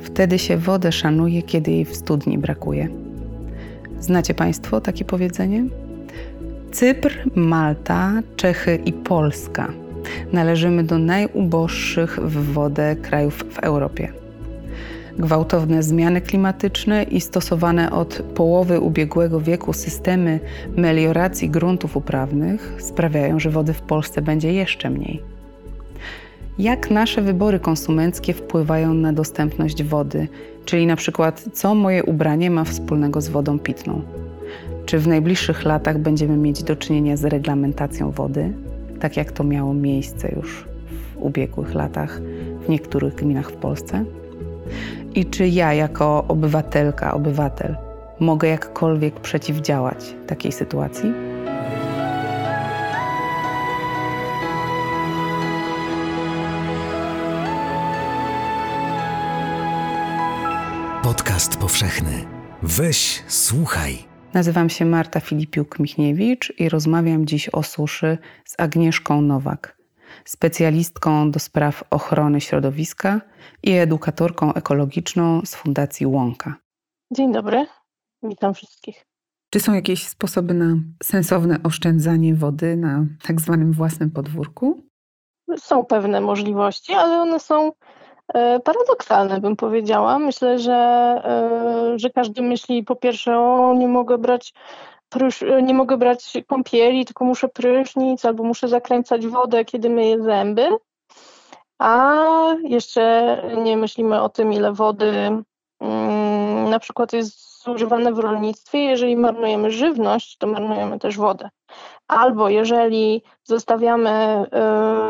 Wtedy 0.00 0.38
się 0.38 0.56
wodę 0.56 0.92
szanuje, 0.92 1.42
kiedy 1.42 1.70
jej 1.70 1.84
w 1.84 1.96
studni 1.96 2.38
brakuje. 2.38 2.88
Znacie 4.00 4.34
Państwo 4.34 4.80
takie 4.80 5.04
powiedzenie? 5.04 5.64
Cypr, 6.72 7.18
Malta, 7.34 8.12
Czechy 8.36 8.78
i 8.84 8.92
Polska 8.92 9.72
należymy 10.32 10.84
do 10.84 10.98
najuboższych 10.98 12.18
w 12.22 12.52
wodę 12.52 12.96
krajów 12.96 13.44
w 13.50 13.58
Europie. 13.58 14.12
Gwałtowne 15.18 15.82
zmiany 15.82 16.20
klimatyczne 16.20 17.02
i 17.02 17.20
stosowane 17.20 17.92
od 17.92 18.22
połowy 18.34 18.80
ubiegłego 18.80 19.40
wieku 19.40 19.72
systemy 19.72 20.40
melioracji 20.76 21.50
gruntów 21.50 21.96
uprawnych 21.96 22.74
sprawiają, 22.78 23.40
że 23.40 23.50
wody 23.50 23.72
w 23.72 23.82
Polsce 23.82 24.22
będzie 24.22 24.52
jeszcze 24.52 24.90
mniej. 24.90 25.37
Jak 26.58 26.90
nasze 26.90 27.22
wybory 27.22 27.60
konsumenckie 27.60 28.34
wpływają 28.34 28.94
na 28.94 29.12
dostępność 29.12 29.82
wody, 29.82 30.28
czyli 30.64 30.86
na 30.86 30.96
przykład 30.96 31.44
co 31.52 31.74
moje 31.74 32.04
ubranie 32.04 32.50
ma 32.50 32.64
wspólnego 32.64 33.20
z 33.20 33.28
wodą 33.28 33.58
pitną? 33.58 34.02
Czy 34.86 34.98
w 34.98 35.08
najbliższych 35.08 35.64
latach 35.64 35.98
będziemy 35.98 36.36
mieć 36.36 36.62
do 36.62 36.76
czynienia 36.76 37.16
z 37.16 37.24
reglamentacją 37.24 38.10
wody, 38.10 38.52
tak 39.00 39.16
jak 39.16 39.32
to 39.32 39.44
miało 39.44 39.74
miejsce 39.74 40.32
już 40.36 40.64
w 40.90 41.22
ubiegłych 41.22 41.74
latach 41.74 42.20
w 42.66 42.68
niektórych 42.68 43.14
gminach 43.14 43.50
w 43.50 43.56
Polsce? 43.56 44.04
I 45.14 45.26
czy 45.26 45.48
ja, 45.48 45.74
jako 45.74 46.24
obywatelka, 46.28 47.14
obywatel, 47.14 47.76
mogę 48.20 48.48
jakkolwiek 48.48 49.20
przeciwdziałać 49.20 50.14
takiej 50.26 50.52
sytuacji? 50.52 51.27
Podcast 61.08 61.56
powszechny. 61.56 62.24
Weź, 62.62 63.22
słuchaj. 63.28 63.98
Nazywam 64.34 64.68
się 64.70 64.84
Marta 64.84 65.20
Filipiuk-Michniewicz 65.20 66.52
i 66.58 66.68
rozmawiam 66.68 67.26
dziś 67.26 67.48
o 67.48 67.62
suszy 67.62 68.18
z 68.44 68.60
Agnieszką 68.60 69.20
Nowak, 69.20 69.76
specjalistką 70.24 71.30
do 71.30 71.38
spraw 71.38 71.84
ochrony 71.90 72.40
środowiska 72.40 73.20
i 73.62 73.70
edukatorką 73.72 74.54
ekologiczną 74.54 75.40
z 75.44 75.54
Fundacji 75.54 76.06
Łąka. 76.06 76.54
Dzień 77.12 77.32
dobry, 77.32 77.66
witam 78.22 78.54
wszystkich. 78.54 79.06
Czy 79.50 79.60
są 79.60 79.74
jakieś 79.74 80.08
sposoby 80.08 80.54
na 80.54 80.76
sensowne 81.02 81.56
oszczędzanie 81.64 82.34
wody 82.34 82.76
na 82.76 83.06
tak 83.22 83.40
zwanym 83.40 83.72
własnym 83.72 84.10
podwórku? 84.10 84.82
Są 85.56 85.84
pewne 85.84 86.20
możliwości, 86.20 86.92
ale 86.92 87.18
one 87.20 87.40
są 87.40 87.72
paradoksalne, 88.64 89.40
bym 89.40 89.56
powiedziała. 89.56 90.18
Myślę, 90.18 90.58
że, 90.58 90.72
e, 90.74 91.98
że 91.98 92.10
każdy 92.10 92.42
myśli 92.42 92.84
po 92.84 92.96
pierwsze, 92.96 93.38
o 93.38 93.74
nie 93.74 93.88
mogę 93.88 94.18
brać 94.18 94.54
prysz, 95.08 95.44
nie 95.62 95.74
mogę 95.74 95.96
brać 95.96 96.32
kąpieli, 96.46 97.04
tylko 97.04 97.24
muszę 97.24 97.48
prysznic 97.48 98.24
albo 98.24 98.44
muszę 98.44 98.68
zakręcać 98.68 99.26
wodę, 99.26 99.64
kiedy 99.64 99.90
myję 99.90 100.22
zęby. 100.22 100.68
A 101.78 102.14
jeszcze 102.62 103.36
nie 103.64 103.76
myślimy 103.76 104.22
o 104.22 104.28
tym, 104.28 104.52
ile 104.52 104.72
wody 104.72 105.42
mm, 105.80 106.37
na 106.68 106.78
przykład 106.78 107.12
jest 107.12 107.62
zużywane 107.64 108.12
w 108.12 108.18
rolnictwie. 108.18 108.78
Jeżeli 108.78 109.16
marnujemy 109.16 109.70
żywność, 109.70 110.36
to 110.38 110.46
marnujemy 110.46 110.98
też 110.98 111.16
wodę. 111.16 111.48
Albo 112.08 112.48
jeżeli 112.48 113.22
zostawiamy 113.44 114.44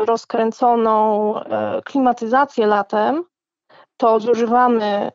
y, 0.01 0.05
rozkręconą 0.05 1.33
y, 1.39 1.43
klimatyzację 1.85 2.67
latem, 2.67 3.23
to 3.97 4.19
zużywamy 4.19 5.11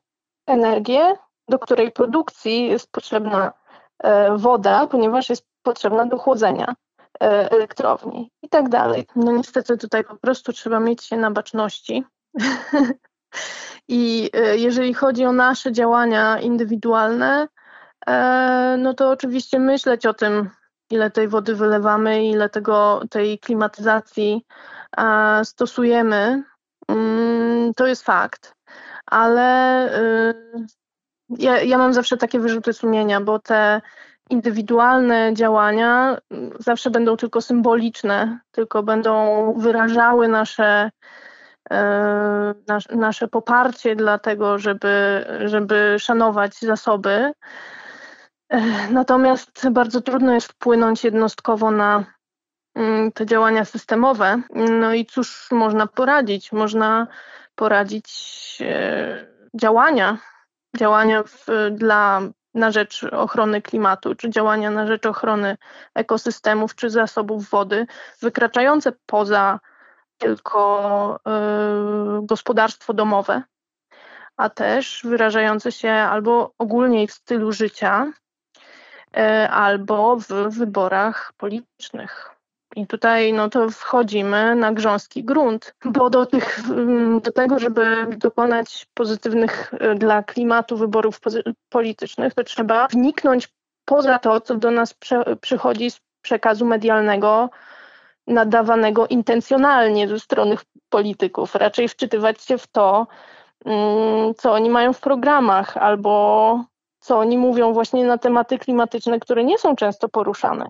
energię, 0.46 1.16
do 1.48 1.58
której 1.58 1.92
produkcji 1.92 2.66
jest 2.66 2.92
potrzebna 2.92 3.52
E, 4.04 4.36
woda, 4.38 4.86
ponieważ 4.86 5.28
jest 5.28 5.46
potrzebna 5.62 6.06
do 6.06 6.18
chłodzenia 6.18 6.74
e, 7.22 7.50
elektrowni 7.50 8.30
i 8.42 8.48
tak 8.48 8.68
dalej. 8.68 9.06
No 9.16 9.32
niestety 9.32 9.76
tutaj 9.76 10.04
po 10.04 10.16
prostu 10.16 10.52
trzeba 10.52 10.80
mieć 10.80 11.04
się 11.04 11.16
na 11.16 11.30
baczności. 11.30 12.04
I 13.88 14.30
e, 14.32 14.56
jeżeli 14.56 14.94
chodzi 14.94 15.24
o 15.24 15.32
nasze 15.32 15.72
działania 15.72 16.40
indywidualne, 16.40 17.48
no 18.78 18.94
to 18.94 19.10
oczywiście 19.10 19.58
myśleć 19.58 20.06
o 20.06 20.14
tym, 20.14 20.50
ile 20.90 21.10
tej 21.10 21.28
wody 21.28 21.54
wylewamy, 21.54 22.24
ile 22.24 22.48
tego, 22.48 23.02
tej 23.10 23.38
klimatyzacji 23.38 24.46
stosujemy, 25.44 26.42
mm, 26.88 27.74
to 27.74 27.86
jest 27.86 28.02
fakt. 28.02 28.54
Ale 29.06 29.90
ja, 31.28 31.62
ja 31.62 31.78
mam 31.78 31.94
zawsze 31.94 32.16
takie 32.16 32.40
wyrzuty 32.40 32.72
sumienia, 32.72 33.20
bo 33.20 33.38
te 33.38 33.80
indywidualne 34.30 35.34
działania 35.34 36.18
mm, 36.30 36.50
zawsze 36.58 36.90
będą 36.90 37.16
tylko 37.16 37.40
symboliczne, 37.40 38.38
tylko 38.50 38.82
będą 38.82 39.54
wyrażały 39.56 40.28
nasze, 40.28 40.90
e, 41.70 42.54
nasze 42.90 43.28
poparcie 43.28 43.96
dla 43.96 44.18
tego, 44.18 44.58
żeby, 44.58 45.24
żeby 45.44 45.96
szanować 45.98 46.58
zasoby. 46.58 47.32
E, 48.48 48.90
natomiast 48.90 49.68
bardzo 49.70 50.00
trudno 50.00 50.34
jest 50.34 50.52
wpłynąć 50.52 51.04
jednostkowo 51.04 51.70
na 51.70 52.04
mm, 52.74 53.12
te 53.12 53.26
działania 53.26 53.64
systemowe. 53.64 54.42
No 54.80 54.94
i 54.94 55.06
cóż 55.06 55.48
można 55.50 55.86
poradzić? 55.86 56.52
Można 56.52 57.06
poradzić 57.54 58.58
e, 58.60 59.26
działania 59.54 60.18
działania 60.74 61.22
w, 61.22 61.46
dla, 61.70 62.20
na 62.54 62.70
rzecz 62.70 63.04
ochrony 63.04 63.62
klimatu, 63.62 64.14
czy 64.14 64.30
działania 64.30 64.70
na 64.70 64.86
rzecz 64.86 65.06
ochrony 65.06 65.56
ekosystemów, 65.94 66.74
czy 66.74 66.90
zasobów 66.90 67.50
wody, 67.50 67.86
wykraczające 68.22 68.92
poza 69.06 69.60
tylko 70.18 71.20
y, 72.22 72.26
gospodarstwo 72.26 72.94
domowe, 72.94 73.42
a 74.36 74.50
też 74.50 75.00
wyrażające 75.04 75.72
się 75.72 75.90
albo 75.90 76.52
ogólnie 76.58 77.08
w 77.08 77.12
stylu 77.12 77.52
życia, 77.52 78.12
y, 79.16 79.20
albo 79.50 80.16
w 80.16 80.28
wyborach 80.58 81.32
politycznych. 81.36 82.34
I 82.76 82.86
tutaj 82.86 83.32
no 83.32 83.50
to 83.50 83.70
wchodzimy 83.70 84.54
na 84.56 84.72
grząski 84.72 85.24
grunt, 85.24 85.74
bo 85.84 86.10
do, 86.10 86.26
tych, 86.26 86.60
do 87.20 87.32
tego, 87.32 87.58
żeby 87.58 88.06
dokonać 88.16 88.86
pozytywnych 88.94 89.74
e, 89.80 89.94
dla 89.94 90.22
klimatu 90.22 90.76
wyborów 90.76 91.20
politycznych, 91.68 92.34
to 92.34 92.44
trzeba 92.44 92.88
wniknąć 92.88 93.48
poza 93.84 94.18
to, 94.18 94.40
co 94.40 94.54
do 94.54 94.70
nas 94.70 94.94
prze, 94.94 95.36
przychodzi 95.40 95.90
z 95.90 96.00
przekazu 96.22 96.66
medialnego, 96.66 97.50
nadawanego 98.26 99.06
intencjonalnie 99.06 100.08
ze 100.08 100.20
strony 100.20 100.56
polityków. 100.88 101.54
Raczej 101.54 101.88
wczytywać 101.88 102.42
się 102.42 102.58
w 102.58 102.66
to, 102.66 103.06
mm, 103.64 104.34
co 104.34 104.52
oni 104.52 104.70
mają 104.70 104.92
w 104.92 105.00
programach, 105.00 105.76
albo 105.76 106.64
co 106.98 107.18
oni 107.18 107.38
mówią 107.38 107.72
właśnie 107.72 108.04
na 108.04 108.18
tematy 108.18 108.58
klimatyczne, 108.58 109.20
które 109.20 109.44
nie 109.44 109.58
są 109.58 109.76
często 109.76 110.08
poruszane. 110.08 110.68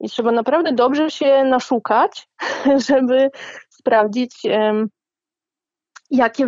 I 0.00 0.08
trzeba 0.08 0.32
naprawdę 0.32 0.72
dobrze 0.72 1.10
się 1.10 1.44
naszukać, 1.44 2.28
żeby 2.88 3.30
sprawdzić, 3.70 4.42
jakie, 6.10 6.46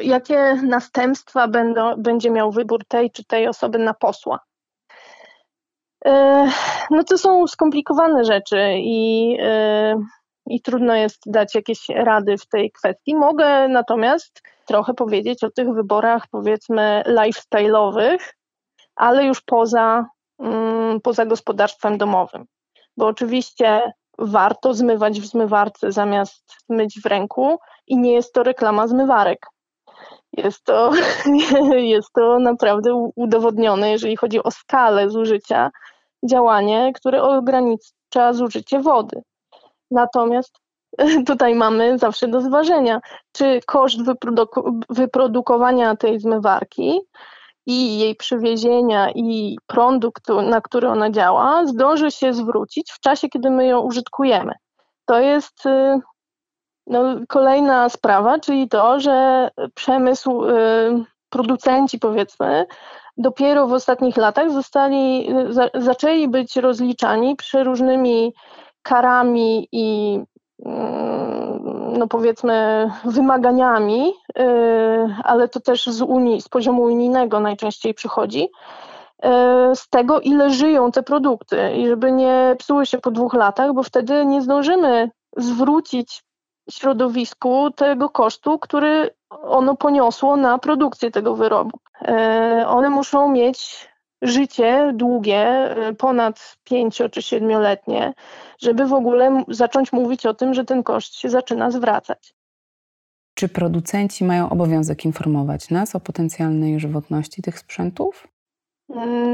jakie 0.00 0.54
następstwa 0.54 1.48
będą, 1.48 1.96
będzie 1.96 2.30
miał 2.30 2.52
wybór 2.52 2.84
tej 2.88 3.10
czy 3.10 3.24
tej 3.24 3.48
osoby 3.48 3.78
na 3.78 3.94
posła. 3.94 4.38
E, 6.04 6.48
no 6.90 7.04
to 7.04 7.18
są 7.18 7.46
skomplikowane 7.46 8.24
rzeczy 8.24 8.74
i, 8.76 9.36
e, 9.40 9.94
i 10.46 10.60
trudno 10.60 10.94
jest 10.94 11.22
dać 11.26 11.54
jakieś 11.54 11.88
rady 11.88 12.38
w 12.38 12.48
tej 12.48 12.72
kwestii. 12.72 13.14
Mogę 13.14 13.68
natomiast 13.68 14.42
trochę 14.66 14.94
powiedzieć 14.94 15.44
o 15.44 15.50
tych 15.50 15.68
wyborach, 15.68 16.26
powiedzmy, 16.30 17.02
lifestyle'owych, 17.06 18.18
ale 18.96 19.24
już 19.24 19.40
poza, 19.40 20.06
mm, 20.38 21.00
poza 21.00 21.26
gospodarstwem 21.26 21.98
domowym 21.98 22.46
bo 22.96 23.06
oczywiście 23.06 23.92
warto 24.18 24.74
zmywać 24.74 25.20
w 25.20 25.26
zmywarce 25.26 25.92
zamiast 25.92 26.56
myć 26.68 27.00
w 27.00 27.06
ręku 27.06 27.58
i 27.86 27.98
nie 27.98 28.12
jest 28.12 28.32
to 28.32 28.42
reklama 28.42 28.86
zmywarek. 28.86 29.46
Jest 30.32 30.64
to, 30.64 30.90
jest 31.94 32.12
to 32.12 32.38
naprawdę 32.38 33.10
udowodnione, 33.16 33.90
jeżeli 33.90 34.16
chodzi 34.16 34.42
o 34.42 34.50
skalę 34.50 35.10
zużycia, 35.10 35.70
działanie, 36.30 36.92
które 36.92 37.22
ogranicza 37.22 38.32
zużycie 38.32 38.80
wody. 38.80 39.22
Natomiast 39.90 40.58
tutaj 41.26 41.54
mamy 41.54 41.98
zawsze 41.98 42.28
do 42.28 42.40
zważenia, 42.40 43.00
czy 43.32 43.60
koszt 43.66 43.98
wyprodukowania 44.90 45.96
tej 45.96 46.20
zmywarki 46.20 47.00
i 47.66 47.98
jej 47.98 48.16
przywiezienia 48.16 49.10
i 49.10 49.58
prądu, 49.66 50.12
na 50.42 50.60
który 50.60 50.88
ona 50.88 51.10
działa, 51.10 51.66
zdąży 51.66 52.10
się 52.10 52.34
zwrócić 52.34 52.92
w 52.92 53.00
czasie, 53.00 53.28
kiedy 53.28 53.50
my 53.50 53.66
ją 53.66 53.80
użytkujemy. 53.80 54.52
To 55.04 55.20
jest 55.20 55.66
y, 55.66 56.00
no, 56.86 57.02
kolejna 57.28 57.88
sprawa, 57.88 58.38
czyli 58.38 58.68
to, 58.68 59.00
że 59.00 59.50
przemysł 59.74 60.44
y, 60.44 61.04
producenci 61.30 61.98
powiedzmy, 61.98 62.66
dopiero 63.16 63.66
w 63.66 63.72
ostatnich 63.72 64.16
latach 64.16 64.50
zostali, 64.50 65.34
za, 65.48 65.68
zaczęli 65.74 66.28
być 66.28 66.56
rozliczani 66.56 67.36
przeróżnymi 67.36 68.34
karami 68.82 69.68
i 69.72 70.18
mm, 70.64 71.42
no 71.98 72.08
powiedzmy 72.08 72.90
wymaganiami, 73.04 74.12
y, 74.38 74.42
ale 75.24 75.48
to 75.48 75.60
też 75.60 75.86
z 75.86 76.02
Unii, 76.02 76.42
z 76.42 76.48
poziomu 76.48 76.82
unijnego 76.82 77.40
najczęściej 77.40 77.94
przychodzi, 77.94 78.44
y, 78.44 79.28
z 79.76 79.88
tego 79.88 80.20
ile 80.20 80.50
żyją 80.50 80.90
te 80.90 81.02
produkty 81.02 81.72
i 81.76 81.86
żeby 81.86 82.12
nie 82.12 82.56
psuły 82.58 82.86
się 82.86 82.98
po 82.98 83.10
dwóch 83.10 83.34
latach, 83.34 83.72
bo 83.72 83.82
wtedy 83.82 84.26
nie 84.26 84.42
zdążymy 84.42 85.10
zwrócić 85.36 86.22
środowisku 86.70 87.70
tego 87.70 88.10
kosztu, 88.10 88.58
który 88.58 89.10
ono 89.30 89.76
poniosło 89.76 90.36
na 90.36 90.58
produkcję 90.58 91.10
tego 91.10 91.34
wyrobu. 91.34 91.78
E, 92.04 92.64
one 92.66 92.90
muszą 92.90 93.32
mieć 93.32 93.88
życie 94.22 94.92
długie, 94.94 95.38
e, 95.38 95.94
ponad 95.94 96.56
pięcio 96.64 97.08
czy 97.08 97.22
siedmioletnie, 97.22 98.12
żeby 98.58 98.86
w 98.86 98.92
ogóle 98.92 99.44
zacząć 99.48 99.92
mówić 99.92 100.26
o 100.26 100.34
tym, 100.34 100.54
że 100.54 100.64
ten 100.64 100.82
koszt 100.82 101.14
się 101.14 101.30
zaczyna 101.30 101.70
zwracać. 101.70 102.34
Czy 103.34 103.48
producenci 103.48 104.24
mają 104.24 104.50
obowiązek 104.50 105.04
informować 105.04 105.70
nas 105.70 105.94
o 105.94 106.00
potencjalnej 106.00 106.80
żywotności 106.80 107.42
tych 107.42 107.58
sprzętów? 107.58 108.28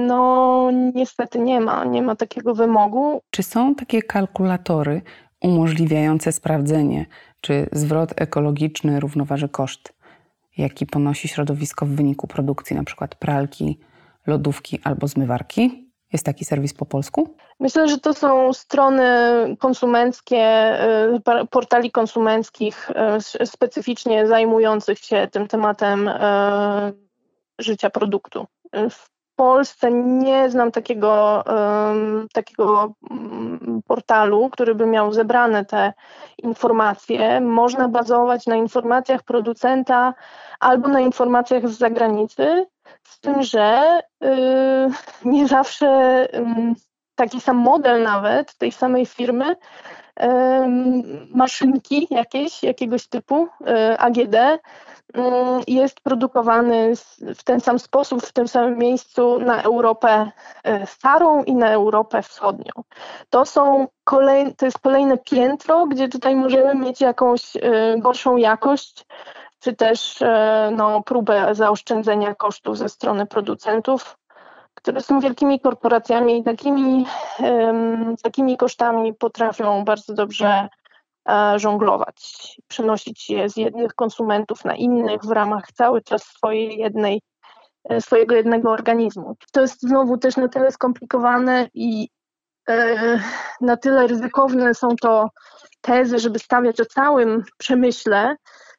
No, 0.06 0.70
niestety 0.94 1.38
nie 1.38 1.61
ma, 1.61 1.85
nie 1.85 2.03
ma 2.03 2.17
takiego 2.17 2.55
wymogu. 2.55 3.20
Czy 3.31 3.43
są 3.43 3.75
takie 3.75 4.03
kalkulatory 4.03 5.03
umożliwiające 5.43 6.32
sprawdzenie, 6.32 7.06
czy 7.41 7.67
zwrot 7.73 8.20
ekologiczny 8.20 9.00
równoważy 9.00 9.49
koszt, 9.49 9.93
jaki 10.58 10.87
ponosi 10.87 11.28
środowisko 11.28 11.87
w 11.87 11.88
wyniku 11.88 12.26
produkcji 12.26 12.76
np. 12.76 13.08
pralki, 13.19 13.78
lodówki 14.26 14.81
albo 14.84 15.08
zmywarki? 15.08 15.88
Jest 16.12 16.25
taki 16.25 16.44
serwis 16.44 16.75
po 16.75 16.87
polsku? 16.87 17.34
Myślę, 17.60 17.88
że 17.88 17.99
to 17.99 18.14
są 18.14 18.52
strony 18.52 19.05
konsumenckie, 19.58 20.75
y, 21.43 21.46
portali 21.50 21.90
konsumenckich 21.90 22.90
y, 23.40 23.46
specyficznie 23.46 24.26
zajmujących 24.26 24.99
się 24.99 25.28
tym 25.32 25.49
tematem 25.49 26.08
y, 26.08 26.12
życia 27.58 27.90
produktu. 27.90 28.46
W 28.90 29.18
Polsce 29.38 29.90
nie 29.93 30.50
znam 30.50 30.73
takiego, 30.73 31.44
takiego 32.32 32.94
mm, 33.11 33.81
portalu, 33.87 34.50
który 34.50 34.75
by 34.75 34.87
miał 34.87 35.12
zebrane 35.12 35.64
te 35.64 35.93
informacje. 36.38 37.40
Można 37.40 37.88
bazować 37.88 38.46
na 38.46 38.56
informacjach 38.56 39.23
producenta 39.23 40.14
albo 40.61 40.88
na 40.88 41.00
informacjach 41.00 41.69
z 41.69 41.79
zagranicy, 41.79 42.67
z 43.02 43.20
tym, 43.20 43.43
że 43.43 44.00
y, 44.25 44.29
nie 45.25 45.49
zawsze 45.49 45.88
taki 47.14 47.41
sam 47.41 47.56
model 47.56 48.02
nawet 48.02 48.55
tej 48.58 48.73
samej 48.73 49.06
firmy 49.06 49.56
maszynki 51.34 52.06
jakieś, 52.11 52.62
jakiegoś 52.62 53.06
typu 53.06 53.44
y, 53.44 53.99
AGD 53.99 54.37
jest 55.66 56.00
produkowany 56.00 56.93
w 57.34 57.44
ten 57.44 57.60
sam 57.60 57.78
sposób, 57.78 58.22
w 58.22 58.32
tym 58.32 58.49
samym 58.49 58.78
miejscu 58.78 59.40
na 59.40 59.62
Europę 59.62 60.31
e, 60.64 60.87
starą 60.87 61.44
i 61.44 61.55
na 61.55 61.70
Europę 61.70 62.22
wschodnią. 62.22 62.72
To, 63.31 63.44
są 63.44 63.88
kolej, 64.05 64.55
to 64.55 64.64
jest 64.64 64.78
kolejne 64.78 65.19
piętro, 65.19 65.87
gdzie 65.87 66.08
tutaj 66.08 66.37
możemy 66.37 66.75
mieć 66.75 67.00
jakąś 67.00 67.56
e, 67.56 67.60
gorszą 67.99 68.37
jakość, 68.37 69.05
czy 69.60 69.76
też 69.76 70.22
e, 70.22 70.70
no, 70.76 71.02
próbę 71.02 71.55
zaoszczędzenia 71.55 72.34
kosztów 72.34 72.78
ze 72.78 72.88
strony 72.88 73.26
producentów, 73.26 74.19
które 74.75 75.00
są 75.00 75.20
wielkimi 75.20 75.60
korporacjami 75.60 76.38
i 76.38 76.44
takimi, 76.44 77.06
takimi 78.22 78.56
kosztami 78.56 79.14
potrafią 79.14 79.84
bardzo 79.84 80.14
dobrze 80.14 80.69
żonglować, 81.56 82.16
przenosić 82.69 83.30
je 83.30 83.48
z 83.48 83.56
jednych 83.56 83.94
konsumentów 83.94 84.64
na 84.64 84.76
innych 84.76 85.25
w 85.25 85.30
ramach 85.30 85.72
cały 85.72 86.02
czas 86.02 86.22
swojej 86.22 86.78
jednej, 86.78 87.20
e, 87.88 88.00
swojego 88.00 88.34
jednego 88.34 88.70
organizmu. 88.70 89.36
To 89.52 89.60
jest 89.60 89.80
znowu 89.80 90.19
też 90.19 90.36
na 90.36 90.48
tyle 90.48 90.70
skomplikowane 90.70 91.69
i 91.75 92.08
e, 92.69 93.20
na 93.60 93.76
tyle 93.76 94.06
ryzykowne 94.06 94.75
są 94.75 94.96
to 94.96 95.28
tezy, 95.80 96.19
żeby 96.19 96.38
stawiać 96.38 96.80
o 96.80 96.84
całym 96.84 97.42
przemyśle, 97.58 98.36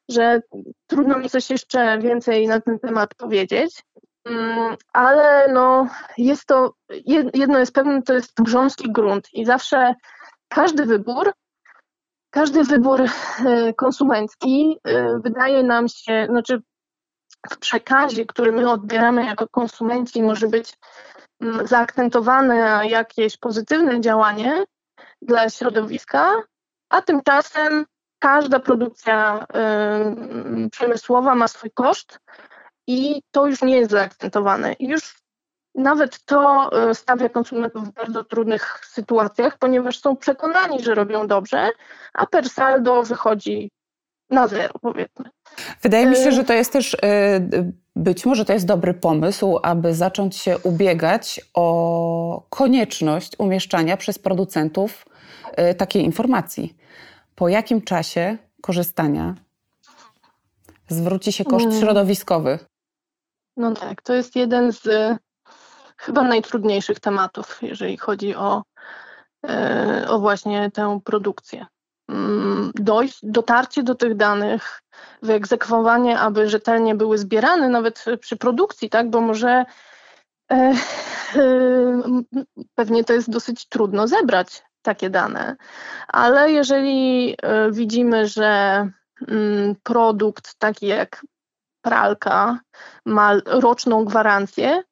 że 0.09 0.41
trudno 0.87 1.19
mi 1.19 1.29
coś 1.29 1.49
jeszcze 1.49 1.99
więcej 1.99 2.47
na 2.47 2.61
ten 2.61 2.79
temat 2.79 3.15
powiedzieć. 3.15 3.83
Mm, 4.25 4.75
ale 4.93 5.47
no, 5.53 5.87
jest 6.17 6.45
to, 6.45 6.73
jedno 7.33 7.59
jest 7.59 7.73
pewne, 7.73 8.01
to 8.01 8.13
jest 8.13 8.33
grząski 8.41 8.91
grunt 8.91 9.27
i 9.33 9.45
zawsze 9.45 9.95
każdy 10.47 10.85
wybór 10.85 11.33
każdy 12.29 12.63
wybór 12.63 13.01
e, 13.01 13.73
konsumencki 13.73 14.79
e, 14.83 15.19
wydaje 15.19 15.63
nam 15.63 15.87
się, 15.87 16.27
znaczy 16.29 16.61
w 17.49 17.57
przekazie, 17.57 18.25
który 18.25 18.51
my 18.51 18.71
odbieramy 18.71 19.25
jako 19.25 19.47
konsumenci, 19.47 20.23
może 20.23 20.47
być 20.47 20.73
mm, 21.41 21.67
zaakcentowane 21.67 22.81
jakieś 22.87 23.37
pozytywne 23.37 24.01
działanie 24.01 24.65
dla 25.21 25.49
środowiska, 25.49 26.35
a 26.89 27.01
tymczasem 27.01 27.85
każda 28.19 28.59
produkcja 28.59 29.45
y, 30.65 30.69
przemysłowa 30.69 31.35
ma 31.35 31.47
swój 31.47 31.71
koszt 31.71 32.19
i 32.87 33.21
to 33.31 33.47
już 33.47 33.61
nie 33.61 33.77
jest 33.77 33.91
zaakcentowane. 33.91 34.75
Już 34.79 35.15
nawet 35.75 36.25
to 36.25 36.69
e, 36.89 36.95
stawia 36.95 37.29
konsumentów 37.29 37.87
w 37.87 37.93
bardzo 37.93 38.23
trudnych 38.23 38.81
sytuacjach, 38.85 39.57
ponieważ 39.57 39.99
są 39.99 40.15
przekonani, 40.17 40.83
że 40.83 40.95
robią 40.95 41.27
dobrze, 41.27 41.69
a 42.13 42.25
per 42.25 42.49
saldo 42.49 43.03
wychodzi 43.03 43.71
na 44.29 44.47
zero, 44.47 44.73
powiedzmy. 44.81 45.29
Wydaje 45.81 46.05
mi 46.05 46.15
się, 46.15 46.29
e, 46.29 46.31
że 46.31 46.43
to 46.43 46.53
jest 46.53 46.73
też, 46.73 46.97
e, 47.03 47.39
być 47.95 48.25
może 48.25 48.45
to 48.45 48.53
jest 48.53 48.65
dobry 48.65 48.93
pomysł, 48.93 49.59
aby 49.63 49.93
zacząć 49.93 50.35
się 50.35 50.57
ubiegać 50.57 51.41
o 51.53 52.43
konieczność 52.49 53.31
umieszczania 53.37 53.97
przez 53.97 54.19
producentów 54.19 55.05
takiej 55.77 56.03
informacji. 56.03 56.75
Po 57.35 57.49
jakim 57.49 57.81
czasie 57.81 58.37
korzystania 58.61 59.35
zwróci 60.87 61.31
się 61.31 61.45
koszt 61.45 61.65
mm. 61.65 61.79
środowiskowy? 61.79 62.59
No 63.57 63.73
tak, 63.73 64.01
to 64.01 64.13
jest 64.13 64.35
jeden 64.35 64.71
z 64.71 64.87
chyba 65.99 66.23
najtrudniejszych 66.23 66.99
tematów, 66.99 67.59
jeżeli 67.61 67.97
chodzi 67.97 68.35
o, 68.35 68.63
e, 69.49 70.05
o 70.09 70.19
właśnie 70.19 70.71
tę 70.71 70.99
produkcję. 71.03 71.65
Mm, 72.09 72.71
dojść, 72.75 73.19
dotarcie 73.23 73.83
do 73.83 73.95
tych 73.95 74.15
danych, 74.15 74.81
wyegzekwowanie, 75.21 76.19
aby 76.19 76.49
rzetelnie 76.49 76.95
były 76.95 77.17
zbierane 77.17 77.69
nawet 77.69 78.05
przy 78.19 78.37
produkcji, 78.37 78.89
tak, 78.89 79.09
bo 79.09 79.21
może 79.21 79.65
e, 80.51 80.55
e, 80.55 80.75
pewnie 82.75 83.03
to 83.03 83.13
jest 83.13 83.29
dosyć 83.29 83.67
trudno 83.67 84.07
zebrać 84.07 84.63
takie 84.81 85.09
dane, 85.09 85.55
ale 86.07 86.51
jeżeli 86.51 87.35
widzimy, 87.71 88.27
że 88.27 88.47
mm, 89.27 89.75
produkt 89.83 90.55
taki 90.59 90.87
jak 90.87 91.25
pralka 91.81 92.59
ma 93.05 93.33
roczną 93.45 94.05
gwarancję, 94.05 94.83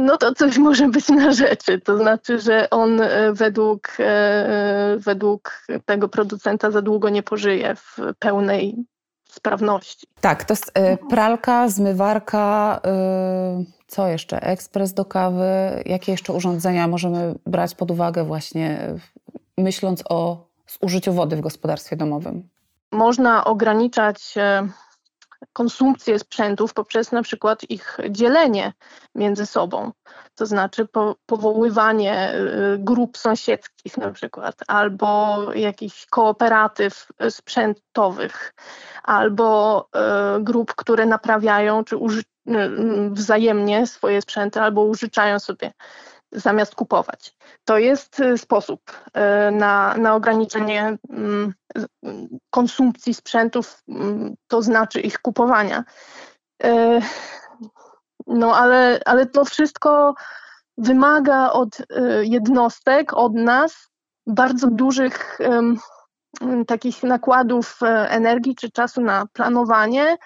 no 0.00 0.16
to 0.16 0.34
coś 0.34 0.58
może 0.58 0.88
być 0.88 1.08
na 1.08 1.32
rzeczy. 1.32 1.80
To 1.80 1.98
znaczy, 1.98 2.38
że 2.38 2.70
on 2.70 3.00
e, 3.00 3.32
według, 3.32 3.88
e, 3.98 4.04
e, 4.04 4.96
według 4.98 5.66
tego 5.84 6.08
producenta 6.08 6.70
za 6.70 6.82
długo 6.82 7.08
nie 7.08 7.22
pożyje 7.22 7.74
w 7.74 7.96
pełnej 8.18 8.76
sprawności. 9.28 10.06
Tak, 10.20 10.44
to 10.44 10.52
jest 10.52 10.72
pralka, 11.10 11.68
zmywarka, 11.68 12.80
co 13.86 14.08
jeszcze? 14.08 14.42
Ekspres 14.42 14.94
do 14.94 15.04
kawy. 15.04 15.46
Jakie 15.86 16.12
jeszcze 16.12 16.32
urządzenia 16.32 16.88
możemy 16.88 17.34
brać 17.46 17.74
pod 17.74 17.90
uwagę 17.90 18.24
właśnie 18.24 18.94
myśląc 19.58 20.02
o 20.08 20.46
zużyciu 20.82 21.12
wody 21.12 21.36
w 21.36 21.40
gospodarstwie 21.40 21.96
domowym? 21.96 22.48
Można 22.92 23.44
ograniczać 23.44 24.34
konsumpcję 25.52 26.18
sprzętów 26.18 26.74
poprzez 26.74 27.12
na 27.12 27.22
przykład 27.22 27.70
ich 27.70 27.98
dzielenie 28.10 28.72
między 29.14 29.46
sobą, 29.46 29.92
to 30.34 30.46
znaczy 30.46 30.86
po, 30.86 31.16
powoływanie 31.26 32.34
y, 32.34 32.78
grup 32.78 33.18
sąsiedzkich 33.18 33.96
na 33.96 34.10
przykład, 34.10 34.54
albo 34.66 35.38
jakichś 35.54 36.06
kooperatyw 36.06 37.08
sprzętowych, 37.30 38.54
albo 39.02 39.80
y, 40.38 40.42
grup, 40.42 40.74
które 40.74 41.06
naprawiają 41.06 41.84
czy 41.84 41.96
uży, 41.96 42.20
y, 42.20 42.52
wzajemnie 43.10 43.86
swoje 43.86 44.22
sprzęty, 44.22 44.60
albo 44.60 44.82
użyczają 44.82 45.38
sobie 45.38 45.72
zamiast 46.32 46.74
kupować. 46.74 47.36
To 47.64 47.78
jest 47.78 48.20
y, 48.20 48.38
sposób 48.38 48.80
y, 48.90 49.50
na, 49.50 49.94
na 49.94 50.14
ograniczenie 50.14 50.98
mm, 51.10 51.54
konsumpcji 52.50 53.14
sprzętów, 53.14 53.82
mm, 53.88 54.34
to 54.48 54.62
znaczy 54.62 55.00
ich 55.00 55.18
kupowania. 55.18 55.84
No 58.26 58.56
ale, 58.56 59.00
ale 59.06 59.26
to 59.26 59.44
wszystko 59.44 60.14
wymaga 60.78 61.50
od 61.50 61.78
jednostek, 62.22 63.12
od 63.12 63.34
nas 63.34 63.88
bardzo 64.26 64.70
dużych 64.70 65.38
takich 66.66 67.02
nakładów 67.02 67.78
energii 68.08 68.54
czy 68.54 68.70
czasu 68.70 69.00
na 69.00 69.26
planowanie, 69.32 70.16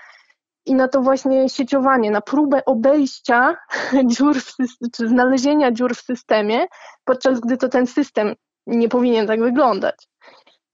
i 0.66 0.75
na 0.75 0.88
to 0.88 1.00
właśnie 1.00 1.49
sieciowanie, 1.49 2.11
na 2.11 2.21
próbę 2.21 2.64
obejścia 2.64 3.56
dziur, 4.06 4.40
w, 4.40 4.54
czy 4.92 5.09
znalezienia 5.09 5.73
dziur 5.73 5.94
w 5.94 6.00
systemie, 6.00 6.66
podczas 7.04 7.40
gdy 7.40 7.56
to 7.56 7.68
ten 7.68 7.87
system 7.87 8.35
nie 8.66 8.88
powinien 8.88 9.26
tak 9.26 9.40
wyglądać. 9.40 10.09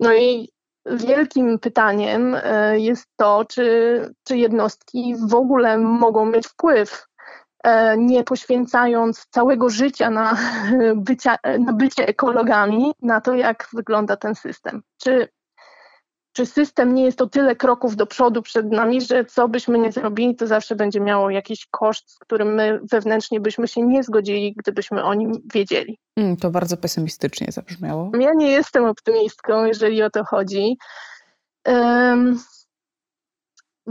No 0.00 0.14
i 0.14 0.48
wielkim 0.86 1.58
pytaniem 1.58 2.36
e, 2.42 2.80
jest 2.80 3.06
to, 3.16 3.44
czy, 3.44 4.00
czy 4.24 4.36
jednostki 4.36 5.14
w 5.28 5.34
ogóle 5.34 5.78
mogą 5.78 6.26
mieć 6.26 6.46
wpływ, 6.46 7.06
e, 7.64 7.96
nie 7.96 8.24
poświęcając 8.24 9.26
całego 9.30 9.70
życia 9.70 10.10
na, 10.10 10.36
bycia, 10.96 11.36
na 11.58 11.72
bycie 11.72 12.06
ekologami, 12.06 12.92
na 13.02 13.20
to, 13.20 13.34
jak 13.34 13.68
wygląda 13.72 14.16
ten 14.16 14.34
system. 14.34 14.82
Czy 15.02 15.28
czy 16.32 16.46
system 16.46 16.94
nie 16.94 17.04
jest 17.04 17.20
o 17.22 17.26
tyle 17.26 17.56
kroków 17.56 17.96
do 17.96 18.06
przodu 18.06 18.42
przed 18.42 18.72
nami, 18.72 19.00
że 19.00 19.24
co 19.24 19.48
byśmy 19.48 19.78
nie 19.78 19.92
zrobili, 19.92 20.36
to 20.36 20.46
zawsze 20.46 20.76
będzie 20.76 21.00
miało 21.00 21.30
jakiś 21.30 21.66
koszt, 21.66 22.10
z 22.10 22.18
którym 22.18 22.54
my 22.54 22.80
wewnętrznie 22.92 23.40
byśmy 23.40 23.68
się 23.68 23.82
nie 23.82 24.02
zgodzili, 24.02 24.54
gdybyśmy 24.56 25.04
o 25.04 25.14
nim 25.14 25.32
wiedzieli. 25.54 25.98
Mm, 26.16 26.36
to 26.36 26.50
bardzo 26.50 26.76
pesymistycznie 26.76 27.52
zabrzmiało. 27.52 28.10
Ja 28.20 28.34
nie 28.34 28.50
jestem 28.50 28.84
optymistką, 28.84 29.64
jeżeli 29.64 30.02
o 30.02 30.10
to 30.10 30.24
chodzi. 30.24 30.78
Um, 31.66 32.40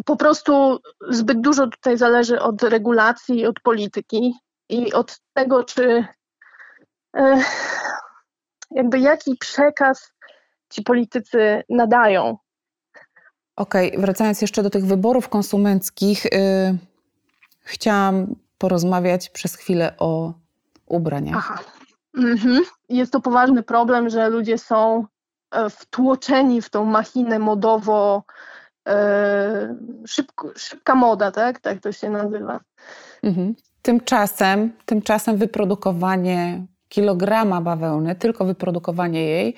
po 0.06 0.16
prostu 0.16 0.80
zbyt 1.10 1.42
dużo 1.42 1.68
tutaj 1.68 1.98
zależy 1.98 2.40
od 2.40 2.64
regulacji, 2.64 3.46
od 3.46 3.60
polityki 3.60 4.34
i 4.70 4.94
od 4.94 5.20
tego, 5.34 5.64
czy 5.64 6.06
e, 7.18 7.42
jakby 8.72 9.00
jaki 9.00 9.36
przekaz 9.40 10.12
ci 10.70 10.84
politycy 10.84 11.64
nadają. 11.70 12.38
Okej, 13.56 13.88
okay, 13.90 14.02
wracając 14.02 14.42
jeszcze 14.42 14.64
do 14.64 14.70
tych 14.70 14.86
wyborów 14.86 15.30
konsumenckich, 15.30 16.26
yy, 16.26 16.78
chciałam 17.60 18.36
porozmawiać 18.58 19.30
przez 19.30 19.56
chwilę 19.56 19.94
o 19.98 20.34
ubraniach. 20.86 21.38
Aha. 21.38 21.64
Mhm. 22.18 22.62
Jest 22.90 23.12
to 23.12 23.22
poważny 23.22 23.64
problem, 23.64 24.10
że 24.10 24.30
ludzie 24.30 24.58
są 24.58 25.06
e, 25.52 25.70
wtłoczeni 25.70 26.62
w 26.62 26.70
tą 26.70 26.86
machinę 26.86 27.40
modowo, 27.40 28.24
e, 28.88 29.76
szybko, 30.08 30.52
szybka 30.58 30.96
moda, 30.96 31.32
tak? 31.32 31.60
Tak 31.60 31.80
to 31.80 31.92
się 31.92 32.10
nazywa. 32.10 32.60
Mhm. 33.24 33.56
Tymczasem, 33.82 34.72
tymczasem 34.86 35.38
wyprodukowanie 35.38 36.66
kilograma 36.90 37.62
bawełny, 37.62 38.16
tylko 38.16 38.46
wyprodukowanie 38.46 39.22
jej, 39.22 39.56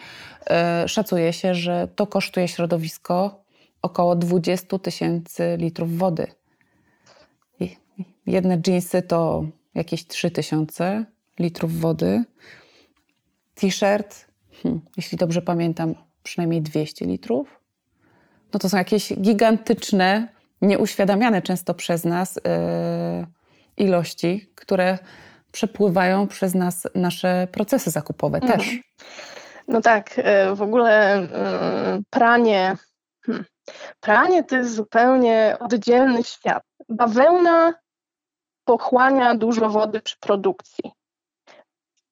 e, 0.49 0.87
szacuje 0.87 1.33
się, 1.33 1.55
że 1.55 1.87
to 1.95 2.07
kosztuje 2.07 2.47
środowisko 2.47 3.43
około 3.81 4.15
20 4.15 4.79
tysięcy 4.79 5.57
litrów 5.59 5.97
wody. 5.97 6.27
Jedne 8.25 8.61
jeansy 8.67 9.01
to 9.01 9.43
jakieś 9.75 10.07
3 10.07 10.31
tysiące 10.31 11.05
litrów 11.39 11.79
wody. 11.79 12.23
T-shirt, 13.55 14.25
hmm, 14.63 14.81
jeśli 14.97 15.17
dobrze 15.17 15.41
pamiętam, 15.41 15.95
przynajmniej 16.23 16.61
200 16.61 17.05
litrów. 17.05 17.59
No 18.53 18.59
to 18.59 18.69
są 18.69 18.77
jakieś 18.77 19.13
gigantyczne, 19.13 20.27
nieuświadamiane 20.61 21.41
często 21.41 21.73
przez 21.73 22.03
nas 22.03 22.35
yy, 22.35 23.85
ilości, 23.85 24.49
które 24.55 24.97
przepływają 25.51 26.27
przez 26.27 26.55
nas 26.55 26.87
nasze 26.95 27.47
procesy 27.51 27.91
zakupowe 27.91 28.37
mhm. 28.37 28.59
też. 28.59 28.79
No 29.67 29.81
tak, 29.81 30.13
e, 30.17 30.55
w 30.55 30.61
ogóle 30.61 31.15
e, 31.15 32.01
pranie. 32.09 32.77
Hmm, 33.25 33.45
pranie 33.99 34.43
to 34.43 34.55
jest 34.55 34.75
zupełnie 34.75 35.57
oddzielny 35.59 36.23
świat. 36.23 36.63
Bawełna 36.89 37.73
pochłania 38.65 39.35
dużo 39.35 39.69
wody 39.69 40.01
przy 40.01 40.15
produkcji. 40.19 40.91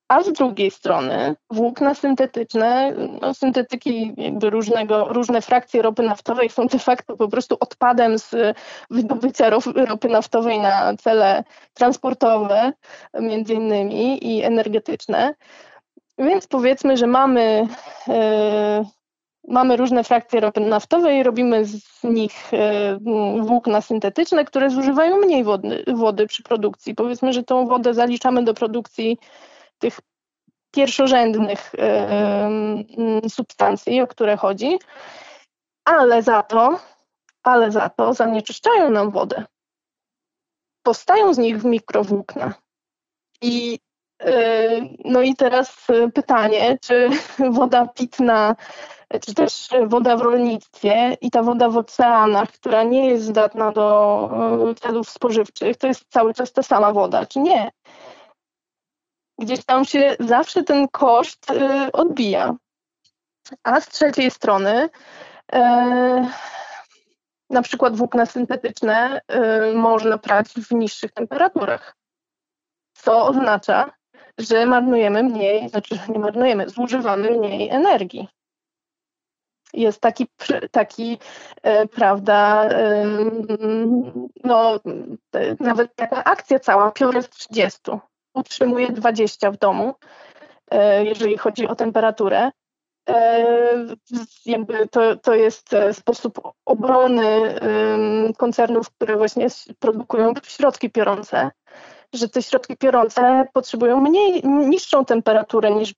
A 0.09 0.23
z 0.23 0.31
drugiej 0.31 0.71
strony 0.71 1.35
włókna 1.49 1.93
syntetyczne, 1.93 2.93
no 3.21 3.33
syntetyki 3.33 4.13
jakby 4.17 4.49
różnego, 4.49 5.05
różne 5.05 5.41
frakcje 5.41 5.81
ropy 5.81 6.03
naftowej 6.03 6.49
są 6.49 6.67
de 6.67 6.79
facto 6.79 7.17
po 7.17 7.27
prostu 7.27 7.57
odpadem 7.59 8.19
z 8.19 8.35
wydobycia 8.89 9.49
ropy 9.75 10.09
naftowej 10.09 10.59
na 10.59 10.97
cele 10.97 11.43
transportowe 11.73 12.73
między 13.19 13.53
innymi 13.53 14.27
i 14.27 14.43
energetyczne. 14.43 15.35
Więc 16.17 16.47
powiedzmy, 16.47 16.97
że 16.97 17.07
mamy, 17.07 17.67
e, 18.07 18.85
mamy 19.47 19.77
różne 19.77 20.03
frakcje 20.03 20.39
ropy 20.39 20.59
naftowej, 20.59 21.23
robimy 21.23 21.65
z 21.65 22.03
nich 22.03 22.53
e, 22.53 22.97
włókna 23.41 23.81
syntetyczne, 23.81 24.45
które 24.45 24.69
zużywają 24.69 25.17
mniej 25.17 25.43
wody, 25.43 25.83
wody 25.87 26.27
przy 26.27 26.43
produkcji. 26.43 26.95
Powiedzmy, 26.95 27.33
że 27.33 27.43
tą 27.43 27.67
wodę 27.67 27.93
zaliczamy 27.93 28.43
do 28.43 28.53
produkcji 28.53 29.17
tych 29.79 29.99
pierwszorzędnych 30.71 31.71
substancji, 33.29 34.01
o 34.01 34.07
które 34.07 34.37
chodzi, 34.37 34.79
ale 35.85 36.23
za 36.23 36.43
to, 36.43 36.79
ale 37.43 37.71
za 37.71 37.89
to 37.89 38.13
zanieczyszczają 38.13 38.89
nam 38.89 39.11
wodę. 39.11 39.45
Powstają 40.83 41.33
z 41.33 41.37
nich 41.37 41.63
mikrowłókna. 41.63 42.53
I 43.41 43.79
e, 44.21 44.69
no 45.05 45.21
i 45.21 45.35
teraz 45.35 45.87
pytanie, 46.13 46.77
czy 46.81 47.09
woda 47.51 47.87
pitna, 47.87 48.55
czy 49.25 49.33
też 49.33 49.69
woda 49.87 50.17
w 50.17 50.21
rolnictwie 50.21 51.17
i 51.21 51.31
ta 51.31 51.43
woda 51.43 51.69
w 51.69 51.77
oceanach, 51.77 52.51
która 52.51 52.83
nie 52.83 53.09
jest 53.09 53.25
zdatna 53.25 53.71
do 53.71 54.29
e, 54.71 54.75
celów 54.75 55.09
spożywczych, 55.09 55.77
to 55.77 55.87
jest 55.87 56.05
cały 56.09 56.33
czas 56.33 56.53
ta 56.53 56.63
sama 56.63 56.93
woda, 56.93 57.25
czy 57.25 57.39
nie? 57.39 57.71
Gdzieś 59.39 59.65
tam 59.65 59.85
się 59.85 60.15
zawsze 60.19 60.63
ten 60.63 60.87
koszt 60.87 61.51
y, 61.51 61.91
odbija. 61.91 62.55
A 63.63 63.81
z 63.81 63.87
trzeciej 63.87 64.31
strony, 64.31 64.89
y, 65.55 65.59
na 67.49 67.61
przykład 67.61 67.95
włókna 67.95 68.25
syntetyczne 68.25 69.21
y, 69.71 69.73
można 69.75 70.17
prać 70.17 70.47
w 70.47 70.71
niższych 70.71 71.11
temperaturach, 71.11 71.95
co 72.93 73.25
oznacza, 73.25 73.91
że 74.37 74.65
marnujemy 74.65 75.23
mniej, 75.23 75.69
znaczy 75.69 75.99
nie 76.09 76.19
marnujemy, 76.19 76.69
zużywamy 76.69 77.31
mniej 77.31 77.69
energii. 77.69 78.27
Jest 79.73 80.01
taki, 80.01 80.27
taki 80.71 81.17
prawda, 81.91 82.69
no, 84.43 84.79
nawet 85.59 85.95
taka 85.95 86.23
akcja 86.23 86.59
cała, 86.59 86.91
piorę 86.91 87.23
30 87.23 87.79
utrzymuje 88.39 88.91
20 88.91 89.51
w 89.51 89.57
domu, 89.57 89.93
e, 90.71 91.05
jeżeli 91.05 91.37
chodzi 91.37 91.67
o 91.67 91.75
temperaturę. 91.75 92.51
E, 93.09 93.45
jakby 94.45 94.87
to, 94.87 95.15
to 95.15 95.35
jest 95.35 95.73
e, 95.73 95.93
sposób 95.93 96.41
obrony 96.65 97.55
koncernów, 98.37 98.89
które 98.89 99.17
właśnie 99.17 99.47
produkują 99.79 100.33
środki 100.43 100.89
piorące, 100.89 101.51
że 102.13 102.29
te 102.29 102.41
środki 102.41 102.77
piorące 102.77 103.47
potrzebują 103.53 104.01
mniej, 104.01 104.41
niższą 104.43 105.05
temperaturę 105.05 105.71
niż 105.71 105.93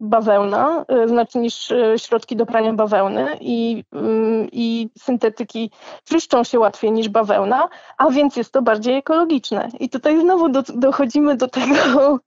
bawełna, 0.00 0.84
y, 1.04 1.08
znaczy 1.08 1.38
niż 1.38 1.70
y, 1.70 1.94
środki 1.96 2.36
do 2.36 2.46
prania 2.46 2.72
bawełny 2.72 3.38
i, 3.40 3.84
mm, 3.92 4.48
i 4.52 4.90
syntetyki 4.98 5.70
czyszczą 6.04 6.44
się 6.44 6.58
łatwiej 6.58 6.92
niż 6.92 7.08
bawełna, 7.08 7.68
a 7.98 8.10
więc 8.10 8.36
jest 8.36 8.52
to 8.52 8.62
bardziej 8.62 8.96
ekologiczne. 8.96 9.68
I 9.80 9.90
tutaj 9.90 10.20
znowu 10.20 10.48
do, 10.48 10.62
dochodzimy 10.62 11.36
do 11.36 11.48
tego 11.48 12.18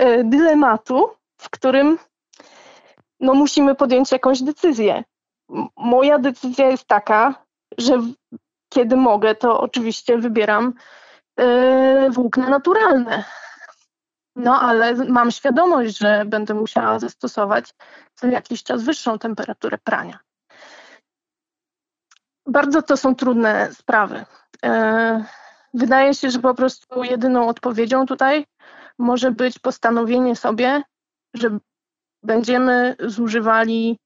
y, 0.00 0.24
dylematu, 0.34 1.10
w 1.36 1.50
którym 1.50 1.98
no, 3.20 3.34
musimy 3.34 3.74
podjąć 3.74 4.12
jakąś 4.12 4.42
decyzję. 4.42 5.04
Moja 5.76 6.18
decyzja 6.18 6.70
jest 6.70 6.84
taka, 6.84 7.34
że 7.78 8.00
kiedy 8.68 8.96
mogę, 8.96 9.34
to 9.34 9.60
oczywiście 9.60 10.18
wybieram 10.18 10.74
włókna 12.10 12.48
naturalne 12.48 13.24
no 14.36 14.60
ale 14.60 14.94
mam 14.94 15.30
świadomość, 15.30 15.98
że 15.98 16.24
będę 16.26 16.54
musiała 16.54 16.98
zastosować 16.98 17.74
co 18.14 18.26
jakiś 18.26 18.62
czas 18.62 18.82
wyższą 18.82 19.18
temperaturę 19.18 19.78
prania. 19.78 20.18
Bardzo 22.46 22.82
to 22.82 22.96
są 22.96 23.14
trudne 23.14 23.74
sprawy. 23.74 24.24
E, 24.64 25.24
wydaje 25.74 26.14
się, 26.14 26.30
że 26.30 26.38
po 26.38 26.54
prostu 26.54 27.04
jedyną 27.04 27.48
odpowiedzią 27.48 28.06
tutaj 28.06 28.46
może 28.98 29.30
być 29.30 29.58
postanowienie 29.58 30.36
sobie, 30.36 30.82
że 31.34 31.58
będziemy 32.22 32.96
zużywali 33.00 33.98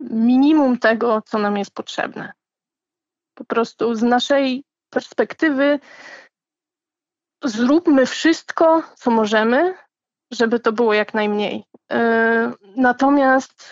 minimum 0.00 0.78
tego, 0.78 1.22
co 1.26 1.38
nam 1.38 1.56
jest 1.56 1.74
potrzebne. 1.74 2.32
Po 3.34 3.44
prostu 3.44 3.94
z 3.94 4.02
naszej 4.02 4.64
perspektywy 4.90 5.80
zróbmy 7.44 8.06
wszystko, 8.06 8.82
co 8.94 9.10
możemy, 9.10 9.74
żeby 10.32 10.60
to 10.60 10.72
było 10.72 10.94
jak 10.94 11.14
najmniej. 11.14 11.64
E, 11.92 12.52
natomiast 12.76 13.70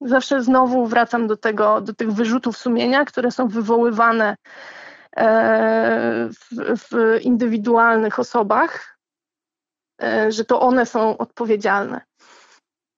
zawsze 0.00 0.42
znowu 0.42 0.86
wracam 0.86 1.26
do 1.26 1.36
tego, 1.36 1.80
do 1.80 1.94
tych 1.94 2.12
wyrzutów 2.12 2.56
sumienia, 2.56 3.04
które 3.04 3.30
są 3.30 3.48
wywoływane 3.48 4.36
e, 5.16 6.28
w, 6.28 6.78
w 6.78 7.18
indywidualnych 7.22 8.18
osobach, 8.18 8.98
e, 10.02 10.32
że 10.32 10.44
to 10.44 10.60
one 10.60 10.86
są 10.86 11.18
odpowiedzialne. 11.18 12.00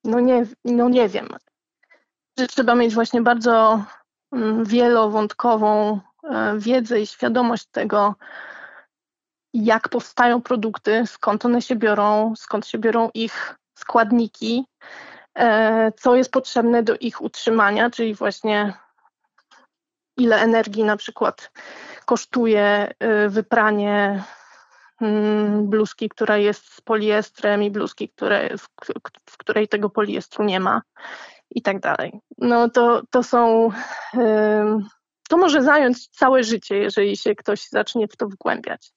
No 0.05 0.21
nie, 0.21 0.47
no 0.65 0.89
nie 0.89 1.09
wiem. 1.09 1.29
Że 2.39 2.47
trzeba 2.47 2.75
mieć 2.75 2.95
właśnie 2.95 3.23
bardzo 3.23 3.85
mm, 4.33 4.65
wielowątkową 4.65 6.01
wiedzę 6.57 7.01
i 7.01 7.07
świadomość 7.07 7.67
tego, 7.67 8.15
jak 9.55 9.89
powstają 9.89 10.43
produkty, 10.43 11.05
skąd 11.07 11.45
one 11.45 11.63
się 11.63 11.77
biorą, 11.77 12.35
skąd 12.37 12.67
się 12.67 12.79
biorą 12.79 13.11
ich 13.15 13.57
składniki, 13.75 14.65
e, 15.39 15.93
co 15.93 16.17
jest 16.17 16.33
potrzebne 16.33 16.83
do 16.83 16.97
ich 16.97 17.23
utrzymania, 17.23 17.91
czyli 17.91 18.15
właśnie 18.15 18.75
ile 20.17 20.41
energii 20.41 20.85
na 20.85 20.97
przykład 20.97 21.51
kosztuje 22.05 22.95
e, 22.99 23.29
wypranie 23.29 24.25
mm, 25.01 25.71
bluzki, 25.71 26.09
która 26.09 26.37
jest 26.37 26.75
z 26.75 26.81
poliestrem 26.81 27.63
i 27.63 27.71
bluzki, 27.71 28.09
które, 28.09 28.59
w, 28.59 28.69
w 29.31 29.37
której 29.37 29.69
tego 29.69 29.91
poliestru 29.91 30.45
nie 30.45 30.61
ma 30.61 30.83
i 31.51 31.63
tak 31.63 31.81
dalej. 31.81 32.21
No 32.39 32.69
to, 32.71 33.03
to 33.11 33.23
są, 33.23 33.71
to 35.29 35.37
może 35.37 35.63
zająć 35.63 36.09
całe 36.09 36.45
życie, 36.45 36.77
jeżeli 36.77 37.17
się 37.17 37.35
ktoś 37.35 37.69
zacznie 37.69 38.09
w 38.09 38.17
to 38.17 38.29
wgłębiać. 38.29 38.93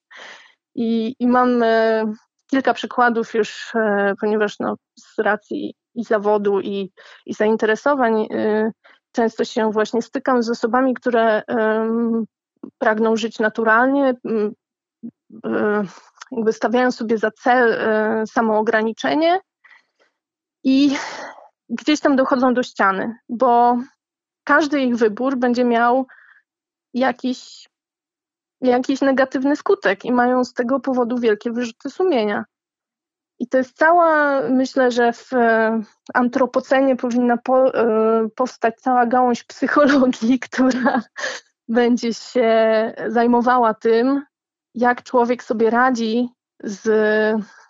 I, 0.76 1.16
i 1.20 1.28
mam 1.28 1.64
e, 1.64 2.04
kilka 2.48 2.74
przykładów 2.74 3.34
już, 3.34 3.76
e, 3.76 4.14
ponieważ 4.22 4.60
no, 4.60 4.76
z 5.00 5.20
racji 5.20 5.76
i 5.96 6.04
zawodu, 6.04 6.60
i, 6.62 6.92
i 7.26 7.34
zainteresowań 7.34 8.28
e, 8.32 8.72
często 9.12 9.46
się 9.46 9.72
właśnie 9.72 10.02
stykam 10.02 10.44
z 10.44 10.50
osobami, 10.50 10.94
które 10.94 11.44
pragną 12.78 13.16
żyć 13.16 13.40
naturalnie, 13.40 14.14
jakby 16.32 16.54
stawiają 16.54 16.92
sobie 16.92 17.18
za 17.18 17.32
cel 17.32 17.78
samoograniczenie 18.26 19.40
i 20.64 20.96
gdzieś 21.70 22.00
tam 22.00 22.16
dochodzą 22.16 22.54
do 22.54 22.64
ściany, 22.64 23.16
bo 23.30 23.78
każdy 24.44 24.82
ich 24.82 24.96
wybór 24.96 25.38
będzie 25.38 25.66
miał 25.66 26.08
jakiś 26.94 27.70
jakiś 28.64 29.02
negatywny 29.02 29.56
skutek 29.56 30.06
i 30.06 30.12
mają 30.12 30.44
z 30.44 30.54
tego 30.54 30.80
powodu 30.80 31.18
wielkie 31.18 31.52
wyrzuty 31.52 31.90
sumienia. 31.90 32.46
I 33.40 33.48
to 33.48 33.58
jest 33.58 33.78
cała, 33.78 34.42
myślę, 34.42 34.92
że 34.92 35.14
w 35.14 35.34
e, 35.34 35.82
antropocenie 36.14 36.96
powinna 36.96 37.38
po, 37.38 37.76
e, 37.76 38.28
powstać 38.36 38.76
cała 38.80 39.06
gałąź 39.06 39.44
psychologii, 39.44 40.40
która 40.50 41.02
będzie 41.68 42.14
się 42.14 42.94
zajmowała 43.08 43.74
tym, 43.74 44.26
jak 44.76 45.04
człowiek 45.04 45.44
sobie 45.44 45.70
radzi 45.70 46.30
z 46.64 46.88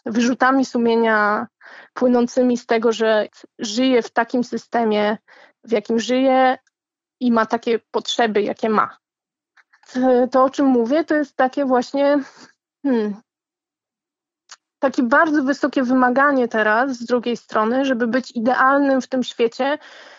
wyrzutami 0.06 0.66
sumienia 0.66 1.48
płynącymi 1.94 2.58
z 2.58 2.66
tego, 2.66 2.92
że 2.92 3.28
żyje 3.60 4.02
w 4.02 4.12
takim 4.12 4.44
systemie, 4.44 5.18
w 5.64 5.72
jakim 5.72 6.00
żyje 6.00 6.58
i 7.20 7.32
ma 7.32 7.46
takie 7.46 7.80
potrzeby, 7.92 8.42
jakie 8.42 8.70
ma 8.70 9.03
to, 10.32 10.44
o 10.44 10.50
czym 10.50 10.66
mówię, 10.66 11.04
to 11.04 11.16
jest 11.16 11.36
takie 11.36 11.66
właśnie 11.66 12.20
hmm, 12.84 13.16
takie 14.80 15.04
bardzo 15.04 15.44
wysokie 15.44 15.84
wymaganie 15.84 16.48
teraz 16.48 16.91
z 16.91 17.06
drugiej 17.06 17.38
strony, 17.38 17.86
żeby 17.86 18.08
być 18.08 18.32
idealnym 18.32 19.02
w 19.02 19.08
tym 19.08 19.24
świecie, 19.24 19.78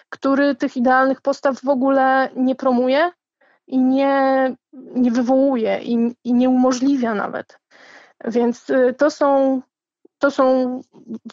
który 0.09 0.55
tych 0.55 0.77
idealnych 0.77 1.21
postaw 1.21 1.61
w 1.61 1.69
ogóle 1.69 2.29
nie 2.37 2.55
promuje 2.55 3.11
i 3.67 3.79
nie, 3.79 4.55
nie 4.73 5.11
wywołuje 5.11 5.81
i, 5.83 6.17
i 6.25 6.35
nie 6.35 6.51
umożliwia 6.51 7.15
nawet. 7.15 7.59
Więc 8.25 8.71
y, 8.71 8.95
to 8.99 9.11
są, 9.11 9.61
to 10.19 10.31
są 10.31 10.81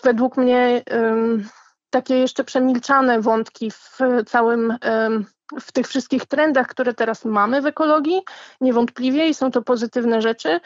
według 0.03 0.37
mnie 0.37 0.83
um, 0.91 1.49
takie 1.89 2.17
jeszcze 2.17 2.43
przemilczane 2.43 3.21
wątki 3.21 3.71
w 3.71 3.99
całym 4.25 4.77
um, 4.85 5.25
w 5.59 5.71
tych 5.71 5.87
wszystkich 5.87 6.25
trendach, 6.25 6.67
które 6.67 6.93
teraz 6.93 7.25
mamy 7.25 7.61
w 7.61 7.65
ekologii, 7.65 8.21
niewątpliwie 8.61 9.27
i 9.27 9.33
są 9.33 9.51
to 9.51 9.61
pozytywne 9.61 10.21
rzeczy, 10.21 10.59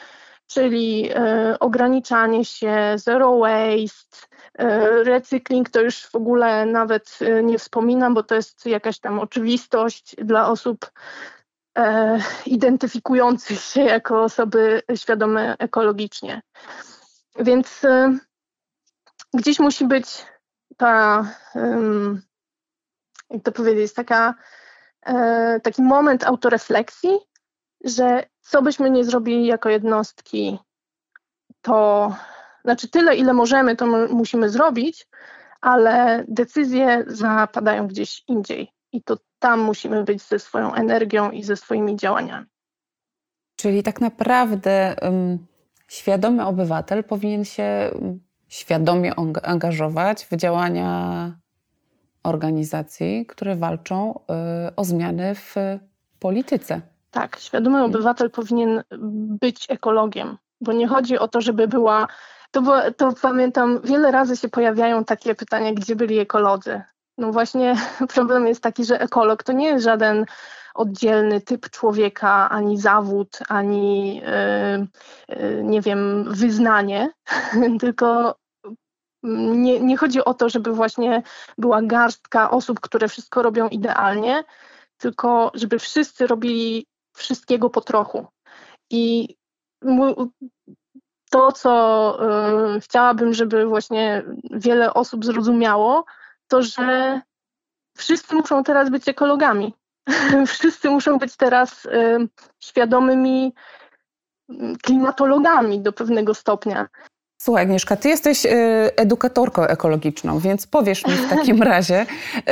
czyli 0.47 1.09
e, 1.15 1.55
ograniczanie 1.59 2.45
się, 2.45 2.93
zero 2.95 3.37
waste, 3.37 4.27
e, 4.57 5.03
recykling 5.03 5.69
to 5.69 5.81
już 5.81 6.05
w 6.05 6.15
ogóle 6.15 6.65
nawet 6.65 7.19
e, 7.21 7.43
nie 7.43 7.59
wspominam, 7.59 8.13
bo 8.13 8.23
to 8.23 8.35
jest 8.35 8.65
jakaś 8.65 8.99
tam 8.99 9.19
oczywistość 9.19 10.15
dla 10.17 10.49
osób 10.49 10.91
identyfikujących 12.45 13.59
się 13.59 13.81
jako 13.81 14.23
osoby 14.23 14.81
świadome 14.95 15.55
ekologicznie. 15.59 16.41
Więc 17.39 17.81
gdzieś 19.33 19.59
musi 19.59 19.85
być 19.85 20.25
ta, 20.77 21.25
jak 23.29 23.43
to 23.43 23.51
powiedzieć, 23.51 23.93
taka 23.93 24.33
taki 25.63 25.81
moment 25.81 26.23
autorefleksji, 26.23 27.19
że 27.85 28.23
co 28.41 28.61
byśmy 28.61 28.89
nie 28.89 29.03
zrobili 29.03 29.45
jako 29.45 29.69
jednostki, 29.69 30.59
to 31.61 32.13
znaczy 32.63 32.89
tyle, 32.89 33.15
ile 33.15 33.33
możemy, 33.33 33.75
to 33.75 33.85
musimy 34.09 34.49
zrobić, 34.49 35.07
ale 35.61 36.25
decyzje 36.27 37.03
zapadają 37.07 37.87
gdzieś 37.87 38.23
indziej 38.27 38.71
i 38.91 39.03
to 39.03 39.17
tam 39.39 39.59
musimy 39.59 40.03
być 40.03 40.21
ze 40.21 40.39
swoją 40.39 40.73
energią 40.73 41.31
i 41.31 41.43
ze 41.43 41.55
swoimi 41.55 41.95
działaniami. 41.95 42.45
Czyli 43.55 43.83
tak 43.83 44.01
naprawdę 44.01 44.95
um, 45.01 45.47
świadomy 45.87 46.45
obywatel 46.45 47.03
powinien 47.03 47.45
się 47.45 47.91
świadomie 48.47 49.13
angażować 49.43 50.25
w 50.25 50.35
działania 50.35 51.39
organizacji, 52.25 53.25
które 53.25 53.55
walczą 53.55 54.19
y, 54.69 54.75
o 54.75 54.83
zmiany 54.83 55.35
w 55.35 55.55
polityce. 56.19 56.81
Tak, 57.11 57.39
świadomy 57.39 57.83
obywatel 57.83 58.31
powinien 58.31 58.83
być 59.41 59.65
ekologiem, 59.69 60.37
bo 60.61 60.73
nie 60.73 60.87
chodzi 60.87 61.19
o 61.19 61.27
to, 61.27 61.41
żeby 61.41 61.67
była. 61.67 62.07
To, 62.51 62.61
było, 62.61 62.77
to 62.97 63.13
pamiętam, 63.21 63.79
wiele 63.83 64.11
razy 64.11 64.37
się 64.37 64.49
pojawiają 64.49 65.03
takie 65.03 65.35
pytania, 65.35 65.73
gdzie 65.73 65.95
byli 65.95 66.19
ekolodzy. 66.19 66.81
No 67.17 67.31
właśnie 67.31 67.75
problem 68.15 68.47
jest 68.47 68.61
taki, 68.61 68.85
że 68.85 69.01
ekolog 69.01 69.43
to 69.43 69.53
nie 69.53 69.67
jest 69.67 69.83
żaden 69.83 70.25
oddzielny 70.75 71.41
typ 71.41 71.69
człowieka, 71.69 72.49
ani 72.49 72.77
zawód, 72.77 73.39
ani 73.47 74.15
yy, 74.15 74.87
yy, 75.29 75.63
nie 75.63 75.81
wiem, 75.81 76.25
wyznanie, 76.33 77.09
tylko 77.81 78.35
nie, 79.55 79.79
nie 79.79 79.97
chodzi 79.97 80.25
o 80.25 80.33
to, 80.33 80.49
żeby 80.49 80.71
właśnie 80.71 81.23
była 81.57 81.81
garstka 81.81 82.51
osób, 82.51 82.79
które 82.79 83.07
wszystko 83.07 83.41
robią 83.41 83.67
idealnie, 83.67 84.43
tylko 84.97 85.51
żeby 85.53 85.79
wszyscy 85.79 86.27
robili 86.27 86.87
wszystkiego 87.15 87.69
po 87.69 87.81
trochu. 87.81 88.27
I 88.89 89.35
to, 91.29 91.51
co 91.51 92.17
y, 92.75 92.81
chciałabym, 92.81 93.33
żeby 93.33 93.65
właśnie 93.65 94.23
wiele 94.51 94.93
osób 94.93 95.25
zrozumiało, 95.25 96.05
to 96.47 96.61
że 96.61 97.21
wszyscy 97.97 98.35
muszą 98.35 98.63
teraz 98.63 98.89
być 98.89 99.07
ekologami. 99.07 99.73
wszyscy 100.47 100.89
muszą 100.89 101.17
być 101.17 101.37
teraz 101.37 101.85
y, 101.85 102.27
świadomymi 102.59 103.53
klimatologami 104.83 105.81
do 105.81 105.93
pewnego 105.93 106.33
stopnia. 106.33 106.87
Słuchaj, 107.45 107.63
Agnieszka, 107.63 107.95
ty 107.95 108.09
jesteś 108.09 108.45
y, 108.45 108.49
edukatorką 108.95 109.63
ekologiczną, 109.63 110.39
więc 110.39 110.67
powiesz 110.67 111.05
mi 111.05 111.13
w 111.13 111.29
takim 111.29 111.63
razie, 111.71 112.01
y, 112.01 112.43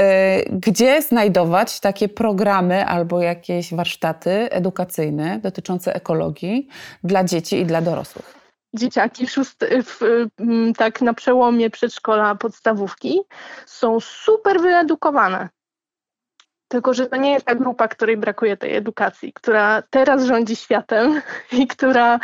gdzie 0.51 1.01
znajdować 1.01 1.79
takie 1.79 2.09
programy 2.09 2.85
albo 2.85 3.21
jakieś 3.21 3.73
warsztaty 3.73 4.51
edukacyjne 4.51 5.39
dotyczące 5.39 5.95
ekologii 5.95 6.67
dla 7.03 7.23
dzieci 7.23 7.59
i 7.59 7.65
dla 7.65 7.81
dorosłych? 7.81 8.35
Dzieciaki 8.73 9.27
szósty, 9.27 9.83
w, 9.83 9.99
tak 10.77 11.01
na 11.01 11.13
przełomie 11.13 11.69
przedszkola, 11.69 12.35
podstawówki 12.35 13.19
są 13.65 13.99
super 13.99 14.61
wyedukowane. 14.61 15.49
Tylko, 16.73 16.93
że 16.93 17.05
to 17.05 17.15
nie 17.15 17.31
jest 17.31 17.45
ta 17.45 17.55
grupa, 17.55 17.87
której 17.87 18.17
brakuje 18.17 18.57
tej 18.57 18.75
edukacji, 18.75 19.33
która 19.33 19.83
teraz 19.89 20.23
rządzi 20.23 20.55
światem 20.55 21.21
i 21.51 21.67
która 21.67 22.19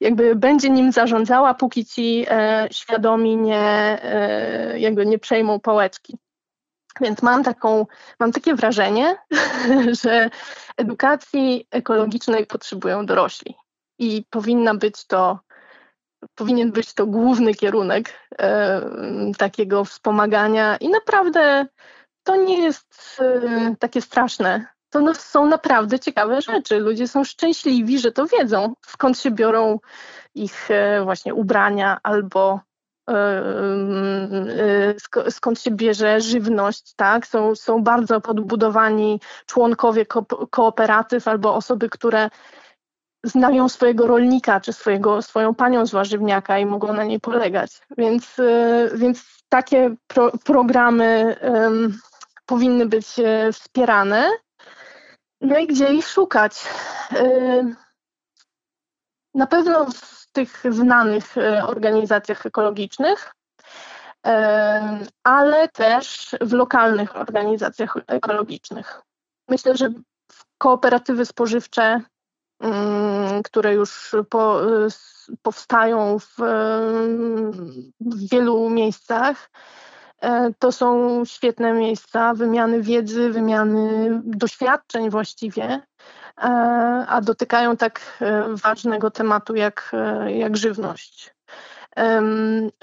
jakby 0.00 0.34
będzie 0.34 0.70
nim 0.70 0.92
zarządzała, 0.92 1.54
póki 1.54 1.84
ci 1.84 2.26
e, 2.30 2.68
świadomi 2.72 3.36
nie, 3.36 3.98
e, 4.02 4.78
jakby 4.78 5.06
nie 5.06 5.18
przejmą 5.18 5.60
pałeczki. 5.60 6.18
Więc 7.00 7.22
mam 7.22 7.44
taką, 7.44 7.86
mam 8.20 8.32
takie 8.32 8.54
wrażenie, 8.54 9.16
że 10.02 10.30
edukacji 10.76 11.66
ekologicznej 11.70 12.46
potrzebują 12.46 13.06
dorośli 13.06 13.54
i 13.98 14.24
powinna 14.30 14.74
być 14.74 15.06
to, 15.06 15.38
powinien 16.34 16.72
być 16.72 16.94
to 16.94 17.06
główny 17.06 17.54
kierunek 17.54 18.12
e, 18.38 18.82
takiego 19.38 19.84
wspomagania 19.84 20.76
i 20.76 20.88
naprawdę 20.88 21.66
to 22.28 22.36
nie 22.36 22.62
jest 22.62 23.16
e, 23.20 23.76
takie 23.78 24.00
straszne. 24.00 24.66
To 24.90 25.00
no, 25.00 25.14
są 25.14 25.46
naprawdę 25.46 25.98
ciekawe 25.98 26.40
rzeczy. 26.40 26.78
Ludzie 26.78 27.08
są 27.08 27.24
szczęśliwi, 27.24 27.98
że 27.98 28.12
to 28.12 28.26
wiedzą, 28.26 28.74
skąd 28.86 29.18
się 29.18 29.30
biorą 29.30 29.78
ich 30.34 30.70
e, 30.70 31.04
właśnie 31.04 31.34
ubrania 31.34 31.98
albo 32.02 32.60
E, 33.08 33.42
e, 35.26 35.30
skąd 35.30 35.60
się 35.60 35.70
bierze 35.70 36.20
żywność, 36.20 36.94
tak? 36.96 37.26
Są, 37.26 37.54
są 37.54 37.82
bardzo 37.82 38.20
podbudowani 38.20 39.20
członkowie 39.46 40.06
ko 40.06 40.24
kooperatyw 40.50 41.28
albo 41.28 41.54
osoby, 41.54 41.88
które 41.88 42.30
znają 43.24 43.68
swojego 43.68 44.06
rolnika 44.06 44.60
czy 44.60 44.72
swojego, 44.72 45.22
swoją 45.22 45.54
panią 45.54 45.86
z 45.86 45.90
warzywniaka 45.90 46.58
i 46.58 46.66
mogą 46.66 46.92
na 46.92 47.04
niej 47.04 47.20
polegać. 47.20 47.70
Więc, 47.98 48.38
e, 48.38 48.88
więc 48.94 49.24
takie 49.48 49.94
pro, 50.06 50.32
programy 50.44 51.36
um, 51.42 51.98
powinny 52.48 52.86
być 52.86 53.06
wspierane. 53.52 54.30
No 55.40 55.58
i 55.58 55.66
gdzie 55.66 55.94
ich 55.94 56.08
szukać? 56.08 56.64
Na 59.34 59.46
pewno 59.46 59.86
tych 60.32 60.62
znanych 60.70 61.38
e, 61.38 61.66
organizacjach 61.66 62.46
ekologicznych, 62.46 63.32
e, 64.26 64.98
ale 65.24 65.68
też 65.68 66.36
w 66.40 66.52
lokalnych 66.52 67.16
organizacjach 67.16 67.96
ekologicznych. 68.06 69.00
Myślę, 69.48 69.76
że 69.76 69.92
kooperatywy 70.58 71.26
spożywcze, 71.26 72.00
mm, 72.60 73.42
które 73.42 73.74
już 73.74 74.16
po, 74.30 74.60
powstają 75.42 76.18
w, 76.18 76.34
w 78.00 78.30
wielu 78.30 78.70
miejscach, 78.70 79.50
e, 79.50 79.87
to 80.58 80.72
są 80.72 81.24
świetne 81.24 81.72
miejsca 81.72 82.34
wymiany 82.34 82.82
wiedzy, 82.82 83.30
wymiany 83.30 84.10
doświadczeń 84.24 85.10
właściwie 85.10 85.82
E, 86.42 86.48
a 87.08 87.20
dotykają 87.20 87.76
tak 87.76 88.00
e, 88.20 88.44
ważnego 88.48 89.10
tematu 89.10 89.54
jak, 89.54 89.90
e, 89.92 90.32
jak 90.32 90.56
żywność. 90.56 91.34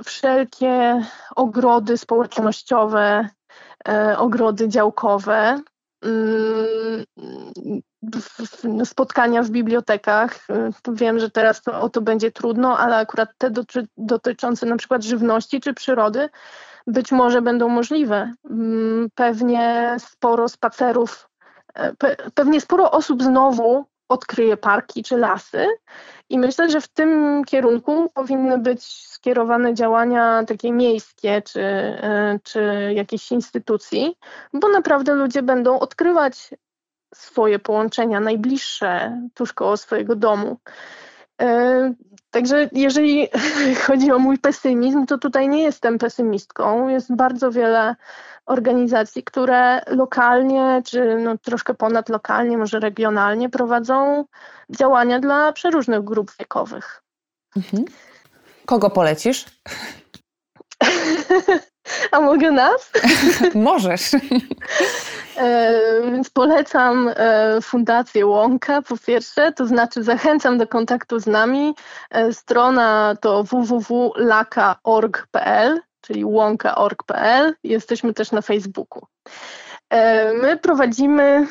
Wszelkie 0.06 1.02
ogrody 1.36 1.98
społecznościowe, 1.98 3.30
ogrody 4.18 4.70
działkowe, 4.70 5.62
mm, 6.02 7.06
spotkania 8.86 9.44
w 9.44 9.50
bibliotekach. 9.50 10.48
Wiem, 10.88 11.20
że 11.20 11.30
teraz 11.30 11.62
to, 11.62 11.82
o 11.82 11.90
to 11.90 12.02
będzie 12.02 12.32
trudno, 12.32 12.78
ale 12.78 12.96
akurat 12.96 13.30
te 13.38 13.52
doty, 13.52 13.88
dotyczące 13.98 14.66
na 14.66 14.78
przykład 14.78 15.04
żywności 15.04 15.62
czy 15.62 15.74
przyrody 15.74 16.30
być 16.88 17.12
może 17.12 17.42
będą 17.42 17.70
możliwe. 17.70 18.34
Mm, 18.50 19.10
pewnie 19.16 19.96
sporo 20.00 20.50
spacerów 20.50 21.30
pewnie 22.34 22.62
sporo 22.62 22.92
osób 22.92 23.24
znowu 23.24 23.86
odkryje 24.10 24.58
parki 24.58 25.04
czy 25.04 25.18
lasy 25.18 25.68
i 26.30 26.40
myślę, 26.40 26.70
że 26.70 26.82
w 26.82 26.88
tym 26.88 27.42
kierunku 27.48 28.10
powinny 28.14 28.58
być 28.58 28.84
skierowane 28.86 29.74
działania 29.74 30.44
takie 30.48 30.72
miejskie 30.72 31.42
czy, 31.42 31.62
e, 31.62 32.40
czy 32.44 32.92
jakiejś 32.96 33.32
instytucji, 33.32 34.18
bo 34.54 34.70
naprawdę 34.70 35.14
ludzie 35.14 35.42
będą 35.42 35.80
odkrywać 35.80 36.50
swoje 37.16 37.60
połączenia 37.60 38.20
najbliższe 38.20 39.22
tuż 39.34 39.54
koło 39.54 39.78
swojego 39.78 40.16
domu. 40.16 40.58
E, 41.42 41.94
także 42.32 42.70
jeżeli 42.72 43.28
chodzi 43.86 44.12
o 44.12 44.20
mój 44.20 44.38
pesymizm, 44.38 45.06
to 45.06 45.18
tutaj 45.18 45.50
nie 45.50 45.64
jestem 45.64 45.98
pesymistką. 45.98 46.90
Jest 46.90 47.16
bardzo 47.16 47.52
wiele 47.52 47.96
organizacji, 48.46 49.24
które 49.24 49.82
lokalnie, 49.88 50.82
czy 50.86 51.16
no 51.16 51.38
troszkę 51.38 51.74
ponad 51.74 52.10
lokalnie, 52.10 52.58
może 52.58 52.80
regionalnie 52.80 53.50
prowadzą 53.50 54.26
działania 54.70 55.20
dla 55.20 55.52
przeróżnych 55.52 56.04
grup 56.04 56.32
wiekowych. 56.40 57.04
Mhm. 57.56 57.86
Kogo 58.66 58.90
polecisz? 58.90 59.46
A 62.12 62.20
mogę 62.20 62.52
nas? 62.52 62.92
Możesz. 63.56 64.12
E, 65.38 65.82
więc 66.12 66.30
polecam 66.30 67.12
e, 67.16 67.62
Fundację 67.62 68.26
Łąka 68.26 68.82
po 68.82 68.98
pierwsze, 68.98 69.52
to 69.52 69.66
znaczy 69.66 70.04
zachęcam 70.04 70.58
do 70.58 70.68
kontaktu 70.68 71.20
z 71.20 71.28
nami. 71.28 71.76
E, 72.12 72.34
strona 72.34 73.16
to 73.22 73.44
www.laka.org.pl 73.44 75.82
czyli 76.06 76.26
łąka.org.pl. 76.26 77.56
Jesteśmy 77.64 78.14
też 78.14 78.32
na 78.32 78.42
Facebooku. 78.42 79.08
E, 79.90 80.34
my 80.34 80.58
prowadzimy 80.58 81.48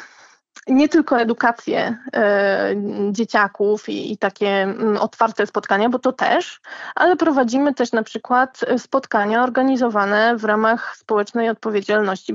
nie 0.66 0.88
tylko 0.88 1.20
edukację 1.20 1.98
e, 2.16 2.74
dzieciaków 3.10 3.88
i, 3.88 4.12
i, 4.12 4.18
takie 4.18 4.48
mm, 4.48 4.96
otwarte 4.96 5.46
spotkania, 5.46 5.88
bo 5.88 5.98
to 5.98 6.12
też, 6.12 6.60
ale 6.94 7.16
prowadzimy 7.16 7.74
też 7.74 7.92
na 7.92 8.02
przykład 8.02 8.60
spotkania 8.78 9.42
organizowane 9.42 10.36
w 10.36 10.44
ramach 10.44 10.96
społecznej 10.96 11.48
odpowiedzialności 11.48 12.34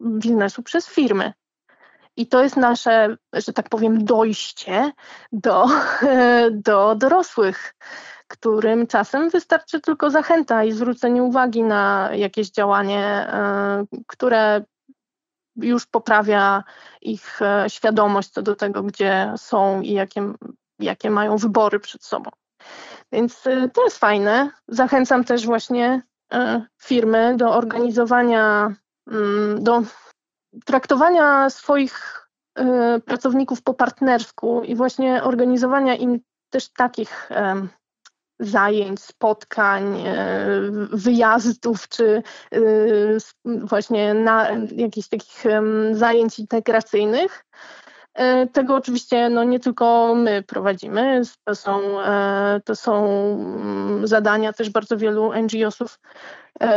biznesu 0.00 0.62
przez 0.64 0.88
firmy. 0.88 1.32
I 2.16 2.26
to 2.26 2.42
jest 2.42 2.56
nasze, 2.56 3.16
że 3.32 3.52
tak 3.52 3.68
powiem, 3.68 4.04
dojście 4.04 4.92
do, 5.32 5.66
do 6.66 6.94
dorosłych 6.94 7.74
którym 8.32 8.86
czasem 8.86 9.30
wystarczy 9.30 9.80
tylko 9.80 10.10
zachęta 10.10 10.64
i 10.64 10.72
zwrócenie 10.72 11.22
uwagi 11.22 11.62
na 11.62 12.10
jakieś 12.14 12.50
działanie, 12.50 13.04
e, 13.04 13.84
które 14.06 14.64
już 15.56 15.86
poprawia 15.86 16.64
ich 17.02 17.42
e, 17.42 17.64
świadomość 17.68 18.28
co 18.28 18.42
do 18.42 18.56
tego, 18.56 18.82
gdzie 18.82 19.32
są 19.36 19.80
i 19.80 19.92
jakie, 19.92 20.32
jakie 20.78 21.10
mają 21.10 21.36
wybory 21.36 21.80
przed 21.80 22.04
sobą. 22.04 22.30
Więc 23.12 23.46
e, 23.46 23.68
to 23.68 23.84
jest 23.84 23.98
fajne. 23.98 24.50
Zachęcam 24.68 25.24
też 25.24 25.46
właśnie 25.46 26.02
firmy 26.82 27.36
do 27.36 27.54
organizowania, 27.54 28.74
mm, 29.10 29.64
do 29.64 29.82
traktowania 30.64 31.50
swoich 31.50 32.28
pracowników 33.04 33.62
po 33.62 33.74
partnersku 33.74 34.62
i 34.62 34.74
właśnie 34.74 35.22
organizowania 35.22 35.94
im 35.94 36.20
też 36.50 36.68
takich 36.68 37.30
zajęć, 38.42 39.00
spotkań, 39.00 40.00
e, 40.06 40.16
wyjazdów, 40.92 41.88
czy 41.88 42.22
e, 42.52 42.60
właśnie 43.44 44.14
na 44.14 44.48
jakichś 44.76 45.08
takich 45.08 45.44
zajęć 45.92 46.38
integracyjnych. 46.38 47.44
E, 48.14 48.46
tego 48.46 48.74
oczywiście 48.74 49.28
no, 49.28 49.44
nie 49.44 49.60
tylko 49.60 50.14
my 50.14 50.42
prowadzimy, 50.42 51.22
to 51.44 51.54
są, 51.54 51.80
to 52.64 52.76
są 52.76 53.06
mm, 53.06 54.06
zadania 54.06 54.52
też 54.52 54.70
bardzo 54.70 54.96
wielu 54.96 55.32
NGO-sów, 55.42 56.00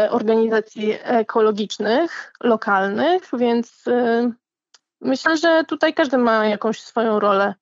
organizacji 0.10 0.94
ekologicznych, 1.04 2.34
lokalnych, 2.44 3.24
więc 3.34 3.84
myślę, 5.02 5.38
że 5.38 5.64
tutaj 5.68 5.94
każdy 5.94 6.18
ma 6.18 6.46
jakąś 6.46 6.82
swoją 6.82 7.20
rolę 7.20 7.54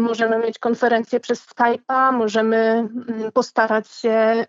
możemy 0.00 0.38
mieć 0.38 0.58
konferencję 0.58 1.20
przez 1.20 1.46
Skype'a, 1.46 2.12
możemy 2.12 2.56
mm, 2.56 3.32
postarać 3.32 3.88
się 3.88 4.46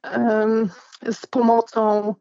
z 1.11 1.25
pomocą, 1.25 2.15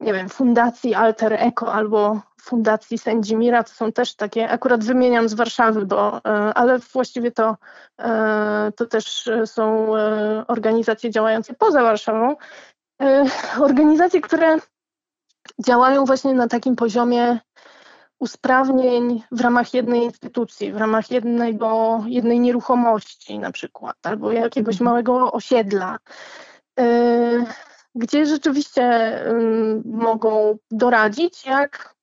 nie 0.00 0.12
wiem, 0.12 0.28
Fundacji 0.28 0.94
Alter 0.94 1.32
Eco 1.32 1.72
albo 1.72 2.20
Fundacji 2.44 2.98
Sędzimira, 2.98 3.64
to 3.64 3.72
są 3.72 3.92
też 3.92 4.14
takie, 4.14 4.50
akurat 4.50 4.84
wymieniam 4.84 5.28
z 5.28 5.34
Warszawy, 5.34 5.86
bo, 5.86 6.16
e, 6.16 6.20
ale 6.54 6.78
właściwie 6.78 7.30
to, 7.30 7.56
e, 8.00 8.72
to 8.76 8.86
też 8.86 9.30
są 9.44 9.96
e, 9.96 10.44
organizacje 10.48 11.10
działające 11.10 11.54
poza 11.54 11.82
Warszawą. 11.82 12.36
Organizacje, 13.60 14.20
które 14.20 14.58
działają 15.66 16.04
właśnie 16.04 16.34
na 16.34 16.48
takim 16.48 16.76
poziomie 16.76 17.38
usprawnień 18.24 19.22
w 19.30 19.40
ramach 19.40 19.74
jednej 19.74 20.02
instytucji, 20.02 20.72
w 20.72 20.76
ramach 20.76 21.10
jednego, 21.10 22.00
jednej 22.06 22.40
nieruchomości 22.40 23.38
na 23.38 23.52
przykład, 23.52 23.96
albo 24.02 24.32
jakiegoś 24.32 24.74
mhm. 24.74 24.84
małego 24.84 25.32
osiedla, 25.32 25.98
y, 26.80 27.44
gdzie 27.94 28.26
rzeczywiście 28.26 29.18
mogą 29.84 30.58
doradzić, 30.70 31.46
jak 31.46 31.94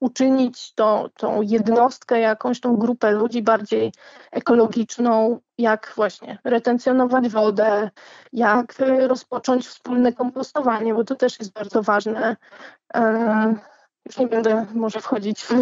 uczynić 0.00 0.74
to, 0.74 1.10
tą 1.16 1.42
jednostkę, 1.42 2.20
jakąś 2.20 2.60
tą 2.60 2.76
grupę 2.76 3.10
ludzi 3.10 3.42
bardziej 3.42 3.92
ekologiczną, 4.30 5.40
jak 5.58 5.92
właśnie 5.96 6.38
retencjonować 6.44 7.28
wodę, 7.28 7.90
jak 8.32 8.74
rozpocząć 9.06 9.68
wspólne 9.68 10.12
kompostowanie, 10.12 10.94
bo 10.94 11.04
to 11.04 11.14
też 11.14 11.38
jest 11.38 11.52
bardzo 11.52 11.82
ważne. 11.82 12.36
Już 14.06 14.18
nie 14.18 14.26
będę 14.26 14.66
może 14.74 15.00
wchodzić 15.00 15.40
w, 15.40 15.52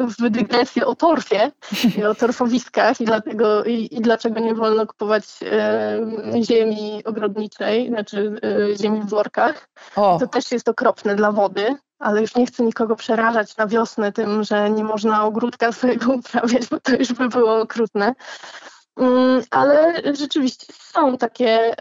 w 0.18 0.30
dygresję 0.30 0.86
o 0.86 0.94
torfie 0.94 1.52
i 1.98 2.04
o 2.04 2.14
torfowiskach 2.14 3.00
i, 3.00 3.04
dlatego, 3.04 3.64
i, 3.64 3.88
i 3.96 4.00
dlaczego 4.00 4.40
nie 4.40 4.54
wolno 4.54 4.86
kupować 4.86 5.24
e, 5.42 6.00
ziemi 6.42 7.02
ogrodniczej, 7.04 7.88
znaczy 7.88 8.40
e, 8.72 8.76
ziemi 8.76 9.00
w 9.00 9.08
workach. 9.08 9.68
O. 9.96 10.18
To 10.20 10.26
też 10.26 10.52
jest 10.52 10.68
okropne 10.68 11.14
dla 11.14 11.32
wody, 11.32 11.76
ale 11.98 12.20
już 12.20 12.36
nie 12.36 12.46
chcę 12.46 12.62
nikogo 12.62 12.96
przerażać 12.96 13.56
na 13.56 13.66
wiosnę 13.66 14.12
tym, 14.12 14.44
że 14.44 14.70
nie 14.70 14.84
można 14.84 15.24
ogródka 15.24 15.72
swojego 15.72 16.12
uprawiać, 16.12 16.66
bo 16.66 16.80
to 16.80 16.92
już 16.96 17.12
by 17.12 17.28
było 17.28 17.60
okrutne. 17.60 18.14
Mm, 18.96 19.42
ale 19.50 20.02
rzeczywiście 20.14 20.66
są 20.72 21.18
takie 21.18 21.74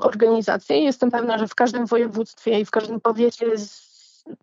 organizacje. 0.00 0.84
Jestem 0.84 1.10
pewna, 1.10 1.38
że 1.38 1.48
w 1.48 1.54
każdym 1.54 1.86
województwie 1.86 2.60
i 2.60 2.64
w 2.64 2.70
każdym 2.70 3.00
powiecie 3.00 3.46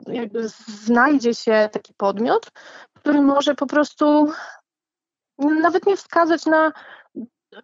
jakby 0.07 0.49
znajdzie 0.67 1.33
się 1.33 1.69
taki 1.71 1.93
podmiot, 1.93 2.51
który 2.93 3.21
może 3.21 3.55
po 3.55 3.65
prostu 3.67 4.31
nawet 5.39 5.85
nie 5.85 5.97
wskazać 5.97 6.45
na 6.45 6.71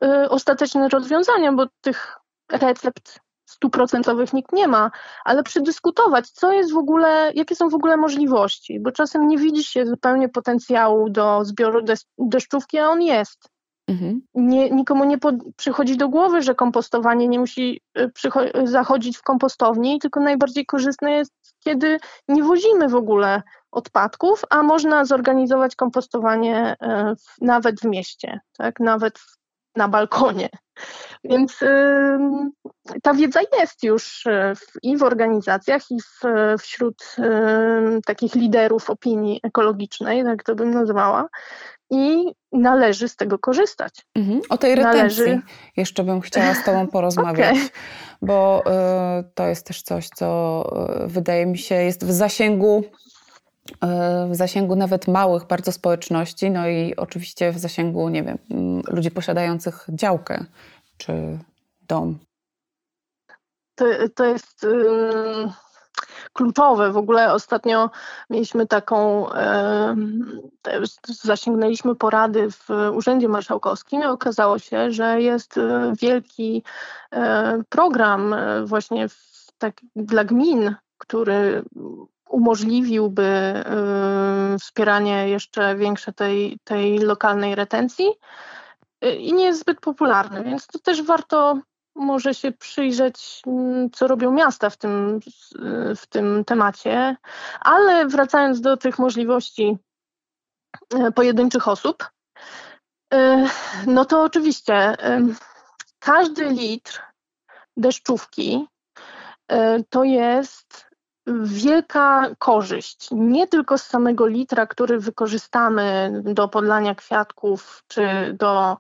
y, 0.04 0.30
ostateczne 0.30 0.90
rozwiązania, 0.90 1.54
bo 1.54 1.66
tych 1.82 2.18
recept 2.52 3.20
stuprocentowych 3.46 4.34
nikt 4.34 4.54
nie 4.54 4.68
ma, 4.68 4.92
ale 5.26 5.44
przedyskutować, 5.44 6.30
co 6.30 6.52
jest 6.52 6.74
w 6.74 6.78
ogóle, 6.78 7.32
jakie 7.36 7.56
są 7.56 7.70
w 7.70 7.76
ogóle 7.76 7.98
możliwości, 7.98 8.80
bo 8.80 8.92
czasem 8.92 9.28
nie 9.28 9.38
widzi 9.38 9.64
się 9.64 9.86
zupełnie 9.86 10.30
potencjału 10.30 11.10
do 11.10 11.46
zbioru 11.46 11.82
deszczówki, 12.18 12.80
a 12.80 12.88
on 12.88 13.02
jest. 13.02 13.51
Mhm. 13.92 14.22
Nie, 14.36 14.70
nikomu 14.70 15.04
nie 15.04 15.18
pod, 15.18 15.36
przychodzi 15.56 15.98
do 15.98 16.10
głowy, 16.10 16.42
że 16.42 16.56
kompostowanie 16.56 17.28
nie 17.28 17.40
musi 17.40 17.82
y, 17.98 18.12
zachodzić 18.68 19.18
w 19.18 19.24
kompostowni, 19.24 20.00
tylko 20.00 20.20
najbardziej 20.20 20.66
korzystne 20.66 21.12
jest, 21.12 21.34
kiedy 21.64 21.98
nie 22.28 22.44
wozimy 22.44 22.90
w 22.90 22.96
ogóle 22.96 23.42
odpadków, 23.72 24.42
a 24.50 24.64
można 24.64 25.06
zorganizować 25.06 25.76
kompostowanie 25.76 26.74
y, 26.74 27.16
w, 27.16 27.42
nawet 27.42 27.80
w 27.80 27.86
mieście, 27.86 28.40
tak? 28.58 28.80
nawet 28.80 29.20
na 29.76 29.88
balkonie. 29.88 30.50
Więc 31.24 31.62
y, 31.62 32.18
ta 33.04 33.14
wiedza 33.14 33.40
jest 33.60 33.84
już 33.84 34.24
w, 34.56 34.84
i 34.84 34.98
w 34.98 35.04
organizacjach, 35.04 35.82
i 35.92 35.98
w, 36.02 36.22
wśród 36.62 37.16
y, 37.20 38.02
takich 38.06 38.36
liderów 38.36 38.90
opinii 38.90 39.40
ekologicznej, 39.44 40.24
tak 40.24 40.44
to 40.44 40.56
bym 40.56 40.72
nazwała 40.72 41.28
i 41.92 42.32
należy 42.52 43.08
z 43.08 43.16
tego 43.16 43.40
korzystać. 43.40 43.94
Mhm. 44.16 44.42
O 44.50 44.58
tej 44.58 44.76
retencji 44.76 45.24
należy... 45.24 45.42
jeszcze 45.78 46.04
bym 46.04 46.22
chciała 46.22 46.54
z 46.54 46.64
Tobą 46.64 46.88
porozmawiać, 46.98 47.56
okay. 47.56 47.70
bo 48.22 48.64
y, 49.20 49.24
to 49.36 49.48
jest 49.48 49.68
też 49.68 49.82
coś, 49.82 50.08
co 50.08 50.64
y, 51.04 51.08
wydaje 51.08 51.46
mi 51.46 51.58
się 51.58 51.76
jest 51.76 52.06
w 52.06 52.12
zasięgu 52.12 52.84
y, 52.86 53.11
w 54.30 54.36
zasięgu 54.36 54.76
nawet 54.76 55.08
małych 55.08 55.46
bardzo 55.46 55.72
społeczności, 55.72 56.52
no 56.52 56.68
i 56.68 56.96
oczywiście 56.96 57.52
w 57.52 57.58
zasięgu, 57.58 58.10
nie 58.10 58.24
wiem, 58.24 58.38
ludzi 58.88 59.12
posiadających 59.12 59.86
działkę 59.90 60.46
czy 60.98 61.40
dom. 61.88 62.20
To, 63.76 63.86
to 64.16 64.26
jest 64.26 64.66
kluczowe. 66.34 66.92
W 66.92 66.98
ogóle 66.98 67.34
ostatnio 67.34 67.90
mieliśmy 68.30 68.68
taką, 68.68 69.28
zasięgnęliśmy 71.04 71.96
porady 71.96 72.52
w 72.52 72.70
Urzędzie 72.94 73.28
Marszałkowskim 73.28 74.02
i 74.02 74.06
okazało 74.06 74.60
się, 74.60 74.92
że 74.92 75.22
jest 75.22 75.58
e, 75.58 75.94
wielki 76.02 76.64
e, 77.12 77.64
program 77.70 78.34
e, 78.34 78.66
właśnie 78.66 79.08
tak, 79.58 79.74
dla 79.96 80.24
gmin, 80.24 80.76
który 80.98 81.64
umożliwiłby 82.32 83.64
wspieranie 84.60 85.30
jeszcze 85.30 85.76
większe 85.76 86.14
tej, 86.14 86.60
tej 86.64 87.00
lokalnej 87.00 87.56
retencji 87.56 88.08
i 89.18 89.34
nie 89.34 89.46
jest 89.46 89.60
zbyt 89.60 89.80
popularny, 89.80 90.44
więc 90.44 90.68
to 90.68 90.80
też 90.80 91.02
warto 91.02 91.60
może 91.96 92.34
się 92.34 92.52
przyjrzeć, 92.52 93.42
mm, 93.48 93.92
co 93.92 94.08
robią 94.08 94.32
miasta 94.32 94.70
w 94.70 94.78
tym, 94.78 95.20
w 95.96 96.08
tym 96.08 96.46
temacie, 96.46 97.16
ale 97.60 98.06
wracając 98.08 98.62
do 98.62 98.78
tych 98.78 99.00
możliwości 99.00 99.78
pojedynczych 101.16 101.68
osób, 101.68 102.10
no 103.88 104.06
to 104.06 104.24
oczywiście 104.24 104.96
każdy 106.00 106.50
litr 106.50 107.02
deszczówki 107.78 108.68
to 109.90 110.04
jest 110.04 110.91
wielka 111.44 112.30
korzyść. 112.40 113.08
Nie 113.12 113.48
tylko 113.48 113.78
z 113.78 113.84
samego 113.84 114.28
litra, 114.28 114.68
który 114.68 115.00
wykorzystamy 115.00 116.12
do 116.26 116.48
podlania 116.48 116.96
kwiatków 116.96 117.84
czy 117.88 118.04
do 118.40 118.78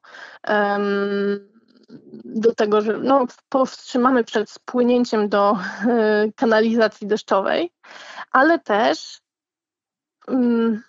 um, 0.47 1.51
do 2.23 2.55
tego, 2.55 2.81
że 2.81 2.97
no, 2.97 3.25
powstrzymamy 3.49 4.23
przed 4.23 4.49
spłynięciem 4.49 5.29
do 5.29 5.57
e, 5.87 6.31
kanalizacji 6.35 7.07
deszczowej, 7.07 7.71
ale 8.31 8.59
też 8.59 9.21
mm, 10.27 10.83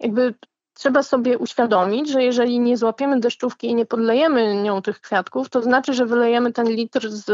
jakby 0.00 0.34
trzeba 0.74 1.02
sobie 1.02 1.38
uświadomić, 1.38 2.10
że 2.10 2.22
jeżeli 2.22 2.60
nie 2.60 2.76
złapiemy 2.76 3.20
deszczówki 3.20 3.66
i 3.66 3.74
nie 3.74 3.86
podlejemy 3.86 4.62
nią 4.62 4.82
tych 4.82 5.00
kwiatków, 5.00 5.48
to 5.48 5.62
znaczy, 5.62 5.94
że 5.94 6.06
wylejemy 6.06 6.52
ten 6.52 6.66
litr 6.66 7.10
z, 7.10 7.26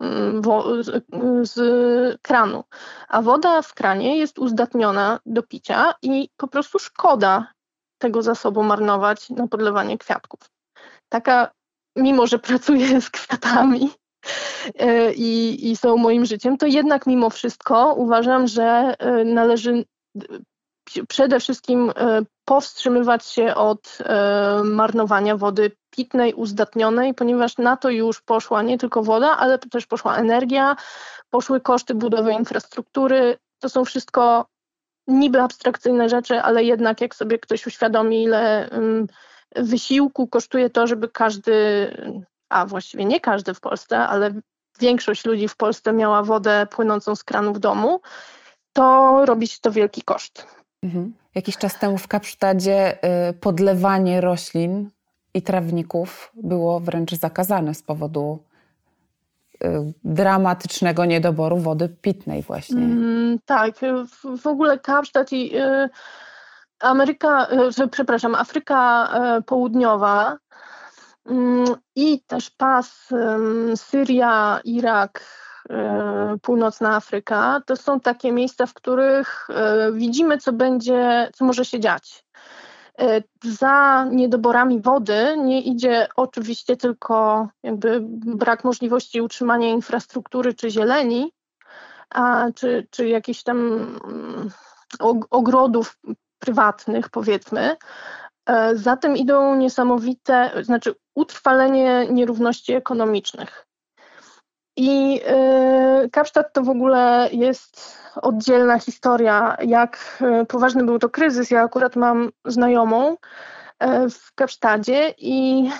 mm, 0.00 0.42
z 1.46 1.56
kranu. 2.22 2.64
A 3.08 3.22
woda 3.22 3.62
w 3.62 3.74
kranie 3.74 4.18
jest 4.18 4.38
uzdatniona 4.38 5.20
do 5.26 5.42
picia 5.42 5.94
i 6.02 6.28
po 6.36 6.48
prostu 6.48 6.78
szkoda 6.78 7.52
tego 7.98 8.22
zasobu 8.22 8.62
marnować 8.62 9.30
na 9.30 9.48
podlewanie 9.48 9.98
kwiatków. 9.98 10.40
Taka 11.08 11.50
mimo 11.96 12.26
że 12.26 12.38
pracuję 12.38 13.00
z 13.06 13.10
kwiatami 13.10 13.90
e, 14.78 15.12
i, 15.12 15.70
i 15.70 15.76
są 15.76 15.96
moim 15.96 16.26
życiem, 16.26 16.56
to 16.56 16.66
jednak 16.66 17.06
mimo 17.06 17.30
wszystko 17.30 17.94
uważam, 17.94 18.46
że 18.46 18.94
e, 18.98 19.24
należy 19.24 19.84
przede 21.08 21.40
wszystkim 21.40 21.92
e, 21.96 22.22
powstrzymywać 22.44 23.26
się 23.26 23.54
od 23.54 23.98
marnowania 24.64 25.36
wody 25.36 25.70
pitnej, 25.90 26.34
uzdatnionej, 26.34 27.14
ponieważ 27.14 27.58
na 27.58 27.76
to 27.76 27.90
już 27.90 28.20
poszła 28.20 28.62
nie 28.62 28.78
tylko 28.78 29.02
woda, 29.02 29.36
ale 29.36 29.58
też 29.58 29.86
poszła 29.86 30.16
energia, 30.16 30.76
poszły 31.30 31.60
koszty 31.60 31.94
budowy 31.94 32.32
infrastruktury. 32.32 33.38
To 33.58 33.68
są 33.68 33.84
wszystko 33.84 34.46
niby 35.06 35.40
abstrakcyjne 35.40 36.08
rzeczy, 36.08 36.40
ale 36.40 36.64
jednak 36.64 37.00
jak 37.00 37.14
sobie 37.14 37.38
ktoś 37.38 37.66
uświadomi, 37.66 38.22
ile 38.22 38.70
wysiłku 39.56 40.26
kosztuje 40.28 40.70
to, 40.70 40.86
żeby 40.86 41.08
każdy, 41.08 41.52
a 42.48 42.66
właściwie 42.66 43.04
nie 43.04 43.20
każdy 43.20 43.54
w 43.54 43.60
Polsce, 43.60 43.98
ale 43.98 44.34
większość 44.80 45.24
ludzi 45.24 45.48
w 45.48 45.56
Polsce 45.56 45.92
miała 45.92 46.22
wodę 46.22 46.66
płynącą 46.70 47.16
z 47.16 47.24
kranu 47.24 47.52
w 47.52 47.58
domu, 47.58 48.00
to 48.72 49.20
robi 49.26 49.46
się 49.46 49.58
to 49.60 49.70
wielki 49.70 50.02
koszt. 50.02 50.57
Mhm. 50.82 51.14
Jakiś 51.34 51.56
czas 51.56 51.78
temu 51.78 51.98
w 51.98 52.08
Kapsztadzie 52.08 52.98
y, 53.28 53.32
podlewanie 53.32 54.20
roślin 54.20 54.90
i 55.34 55.42
trawników 55.42 56.32
było 56.34 56.80
wręcz 56.80 57.12
zakazane 57.12 57.74
z 57.74 57.82
powodu 57.82 58.38
y, 59.64 59.92
dramatycznego 60.04 61.04
niedoboru 61.04 61.56
wody 61.56 61.88
pitnej 61.88 62.42
właśnie. 62.42 62.82
Mm, 62.82 63.38
tak, 63.46 63.74
w, 64.06 64.40
w 64.42 64.46
ogóle 64.46 64.78
Kapsztad 64.78 65.32
i 65.32 65.56
y, 65.56 65.88
Ameryka, 66.80 67.46
przepraszam, 67.90 68.34
Afryka 68.34 69.08
Południowa 69.46 70.36
mm, 71.26 71.66
i 71.96 72.20
też 72.20 72.50
pas 72.50 73.08
Syria, 73.76 74.60
Irak, 74.64 75.24
Północna 76.42 76.96
Afryka, 76.96 77.60
to 77.66 77.76
są 77.76 78.00
takie 78.00 78.32
miejsca, 78.32 78.66
w 78.66 78.74
których 78.74 79.48
widzimy, 79.92 80.38
co 80.38 80.52
będzie, 80.52 81.30
co 81.34 81.44
może 81.44 81.64
się 81.64 81.80
dziać. 81.80 82.24
Za 83.44 84.06
niedoborami 84.10 84.80
wody 84.80 85.36
nie 85.36 85.62
idzie 85.62 86.08
oczywiście 86.16 86.76
tylko 86.76 87.48
jakby 87.62 88.00
brak 88.10 88.64
możliwości 88.64 89.20
utrzymania 89.20 89.68
infrastruktury 89.68 90.54
czy 90.54 90.70
zieleni, 90.70 91.32
a, 92.10 92.46
czy, 92.54 92.86
czy 92.90 93.08
jakichś 93.08 93.42
tam 93.42 93.58
mm, 94.04 94.50
ogrodów 95.30 95.98
prywatnych, 96.38 97.08
powiedzmy. 97.08 97.76
E, 98.46 98.76
za 98.76 98.96
tym 98.96 99.16
idą 99.16 99.56
niesamowite, 99.56 100.50
znaczy 100.62 100.94
utrwalenie 101.14 102.06
nierówności 102.10 102.72
ekonomicznych. 102.72 103.67
I 104.80 105.20
e, 105.26 106.08
Kapsztad 106.12 106.52
to 106.52 106.62
w 106.62 106.68
ogóle 106.68 107.28
jest 107.32 107.98
oddzielna 108.22 108.78
historia, 108.78 109.56
jak 109.62 110.18
e, 110.20 110.46
poważny 110.46 110.84
był 110.84 110.98
to 110.98 111.08
kryzys. 111.08 111.50
Ja 111.50 111.62
akurat 111.62 111.96
mam 111.96 112.30
znajomą 112.44 113.16
w 114.10 114.34
Kapsztadzie 114.34 115.14
i 115.18 115.70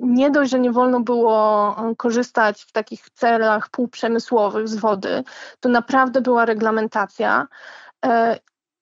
nie 0.00 0.30
dość, 0.30 0.50
że 0.50 0.60
nie 0.60 0.72
wolno 0.72 1.00
było 1.00 1.76
korzystać 1.96 2.62
w 2.62 2.72
takich 2.72 3.10
celach 3.10 3.68
półprzemysłowych 3.68 4.68
z 4.68 4.76
wody, 4.76 5.24
to 5.60 5.68
naprawdę 5.68 6.20
była 6.20 6.44
reglamentacja 6.44 7.46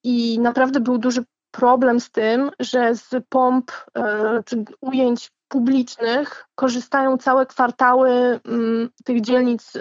i 0.04 0.38
naprawdę 0.40 0.80
był 0.80 0.98
duży 0.98 1.24
problem 1.50 2.00
z 2.00 2.10
tym, 2.10 2.50
że 2.60 2.94
z 2.94 3.10
pomp 3.28 3.72
czy 4.44 4.64
ujęć 4.80 5.30
publicznych 5.48 6.46
korzystają 6.54 7.16
całe 7.18 7.46
kwartały 7.46 8.40
mm, 8.44 8.90
tych 9.04 9.20
dzielnic 9.20 9.72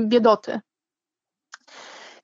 biedoty. 0.00 0.60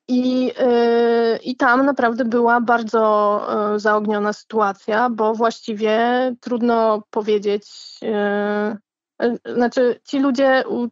I, 0.07 0.45
yy, 0.45 1.37
I 1.43 1.55
tam 1.55 1.85
naprawdę 1.85 2.25
była 2.25 2.61
bardzo 2.61 3.41
yy, 3.71 3.79
zaogniona 3.79 4.33
sytuacja, 4.33 5.09
bo 5.09 5.33
właściwie 5.33 5.99
trudno 6.41 7.03
powiedzieć, 7.09 7.67
znaczy 9.55 9.99
ci 10.03 10.19
ludzie 10.19 10.63
u, 10.69 10.87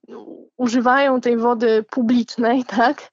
używają 0.57 1.21
tej 1.21 1.37
wody 1.37 1.85
publicznej, 1.89 2.65
tak, 2.77 3.11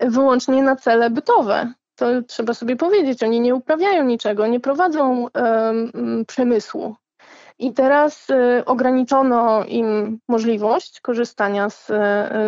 wyłącznie 0.00 0.62
na 0.62 0.76
cele 0.76 1.10
bytowe. 1.10 1.72
To 1.96 2.22
trzeba 2.22 2.54
sobie 2.54 2.76
powiedzieć, 2.76 3.22
oni 3.22 3.40
nie 3.40 3.54
uprawiają 3.54 4.04
niczego, 4.04 4.46
nie 4.46 4.60
prowadzą 4.60 5.26
przemysłu. 6.26 6.96
I 7.58 7.72
teraz 7.72 8.30
y, 8.30 8.64
ograniczono 8.64 9.64
im 9.64 10.18
możliwość 10.28 11.00
korzystania 11.00 11.70
z, 11.70 11.86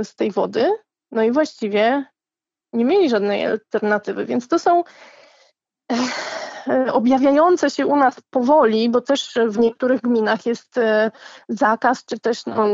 z 0.02 0.14
tej 0.14 0.30
wody, 0.30 0.72
no 1.10 1.22
i 1.22 1.32
właściwie 1.32 2.04
nie 2.72 2.84
mieli 2.84 3.10
żadnej 3.10 3.46
alternatywy, 3.46 4.26
więc 4.26 4.48
to 4.48 4.58
są 4.58 4.84
e, 6.68 6.92
objawiające 6.92 7.70
się 7.70 7.86
u 7.86 7.96
nas 7.96 8.20
powoli, 8.30 8.88
bo 8.88 9.00
też 9.00 9.34
w 9.48 9.58
niektórych 9.58 10.00
gminach 10.00 10.46
jest 10.46 10.78
e, 10.78 11.10
zakaz, 11.48 12.04
czy 12.04 12.20
też 12.20 12.46
no, 12.46 12.66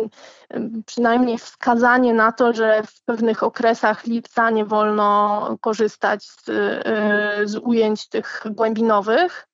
przynajmniej 0.87 1.39
wskazanie 1.39 2.15
na 2.15 2.33
to, 2.33 2.53
że 2.53 2.83
w 2.83 3.05
pewnych 3.05 3.43
okresach 3.43 4.05
lipca 4.05 4.51
nie 4.51 4.65
wolno 4.65 5.49
korzystać 5.61 6.25
z, 6.25 6.49
e, 6.49 7.41
z 7.45 7.57
ujęć 7.57 8.09
tych 8.09 8.43
głębinowych 8.51 9.49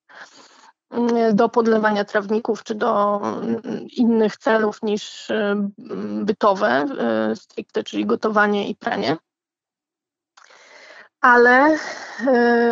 do 1.33 1.49
podlewania 1.49 2.05
trawników 2.05 2.65
czy 2.65 2.75
do 2.75 3.21
innych 3.97 4.37
celów 4.37 4.83
niż 4.83 5.33
bytowe 6.25 6.87
stricte, 7.35 7.85
czyli 7.85 8.07
gotowanie 8.07 8.69
i 8.69 8.75
pranie 8.75 9.17
ale, 11.21 11.79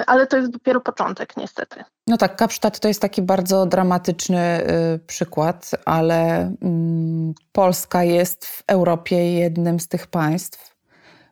ale 0.06 0.26
to 0.26 0.36
jest 0.36 0.50
dopiero 0.50 0.80
początek, 0.80 1.36
niestety. 1.36 1.84
No 2.06 2.16
tak, 2.16 2.36
Kapsztad 2.36 2.80
to 2.80 2.88
jest 2.88 3.00
taki 3.00 3.22
bardzo 3.22 3.66
dramatyczny 3.66 4.66
przykład, 5.06 5.70
ale 5.84 6.52
mm, 6.62 7.34
Polska 7.52 8.04
jest 8.04 8.46
w 8.46 8.62
Europie 8.66 9.32
jednym 9.34 9.80
z 9.80 9.88
tych 9.88 10.06
państw 10.06 10.76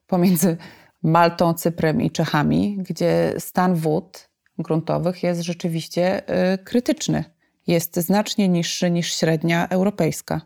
pomiędzy 0.07 0.57
Maltą, 1.03 1.55
Cyprem 1.55 2.01
i 2.03 2.11
Czechami, 2.11 2.77
gdzie 2.79 3.35
stan 3.39 3.75
wód 3.75 4.29
gruntowych 4.59 5.23
jest 5.23 5.41
rzeczywiście 5.41 6.29
e, 6.29 6.59
krytyczny. 6.59 7.25
Jest 7.67 7.97
znacznie 7.97 8.49
niższy 8.49 8.91
niż 8.91 9.15
średnia 9.15 9.69
europejska. 9.69 10.41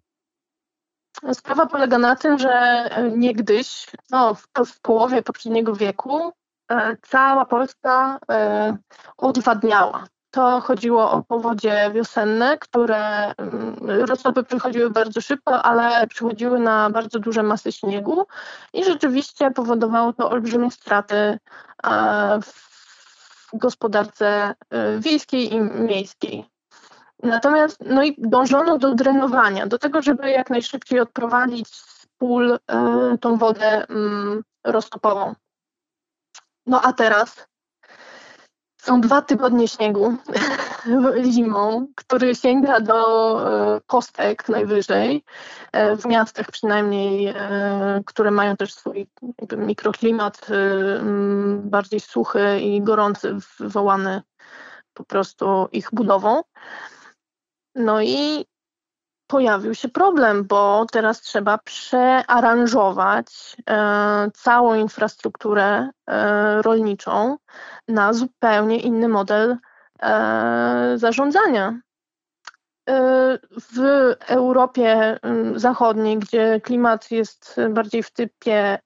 Sprawa 1.33 1.67
polega 1.67 1.99
na 1.99 2.17
tym, 2.17 2.39
że 2.39 2.85
niegdyś, 3.17 3.87
no, 4.11 4.35
w, 4.35 4.49
w 4.67 4.81
połowie 4.81 5.23
poprzedniego 5.23 5.77
wieku, 5.77 6.33
E, 6.71 6.97
cała 7.03 7.45
Polska 7.45 8.19
odwadniała. 9.17 10.07
To 10.31 10.61
chodziło 10.61 11.11
o 11.11 11.23
powodzie 11.23 11.91
wiosenne, 11.95 12.59
które 12.59 13.33
mm, 13.35 13.77
roztopy 13.81 14.43
przychodziły 14.45 14.91
bardzo 14.91 15.21
szybko, 15.21 15.63
ale 15.63 16.07
przychodziły 16.07 16.59
na 16.59 16.91
bardzo 16.91 17.19
duże 17.19 17.43
masy 17.43 17.73
śniegu 17.73 18.27
i 18.73 18.85
rzeczywiście 18.85 19.51
powodowało 19.51 20.13
to 20.13 20.31
olbrzymie 20.31 20.71
straty 20.71 21.39
w 22.43 22.68
gospodarce 23.53 24.55
wiejskiej 24.99 25.55
i 25.55 25.61
miejskiej. 25.61 26.45
Natomiast 27.23 27.79
no 27.87 28.03
i 28.03 28.15
dążono 28.19 28.79
do 28.79 28.95
drenowania, 28.95 29.67
do 29.67 29.79
tego, 29.79 30.03
żeby 30.03 30.31
jak 30.31 30.51
najszybciej 30.51 31.01
odprowadzić 31.01 31.69
z 31.69 32.07
pól 32.19 32.59
tą 33.21 33.37
wodę 33.37 33.87
mm, 33.87 34.43
roztopową. 34.65 35.35
No 36.67 36.83
a 36.83 36.93
teraz 36.93 37.49
są 38.79 39.01
dwa 39.01 39.23
tygodnie 39.23 39.69
śniegu 39.69 40.17
zimą, 41.33 41.87
który 41.97 42.35
sięga 42.35 42.81
do 42.81 43.77
e, 43.77 43.81
kostek 43.87 44.49
najwyżej, 44.49 45.25
e, 45.73 45.97
w 45.97 46.07
miastach 46.07 46.51
przynajmniej, 46.51 47.27
e, 47.27 48.03
które 48.07 48.31
mają 48.31 48.57
też 48.57 48.75
swój 48.75 49.07
mikroklimat 49.57 50.47
bardziej 51.59 52.01
suchy 52.01 52.61
i 52.61 52.83
gorący, 52.83 53.37
wywołany 53.59 54.23
po 54.95 55.05
prostu 55.05 55.69
ich 55.73 55.89
budową. 55.93 56.43
No 57.75 58.03
i 58.03 58.47
pojawił 59.29 59.75
się 59.75 59.89
problem, 59.89 60.45
bo 60.45 60.87
teraz 60.93 61.21
trzeba 61.21 61.59
przearanżować 61.59 63.57
e, 63.71 64.31
całą 64.35 64.75
infrastrukturę 64.75 65.91
e, 66.07 66.63
rolniczą 66.63 67.37
na 67.89 68.13
zupełnie 68.13 68.81
inny 68.81 69.09
model 69.09 69.57
e, 70.03 70.93
zarządzania. 70.97 71.81
E, 72.89 73.39
w 73.51 73.81
Europie 74.27 75.19
Zachodniej, 75.55 76.19
gdzie 76.19 76.61
klimat 76.61 77.11
jest 77.11 77.57
bardziej 77.71 78.03
w 78.03 78.11
typie 78.11 78.79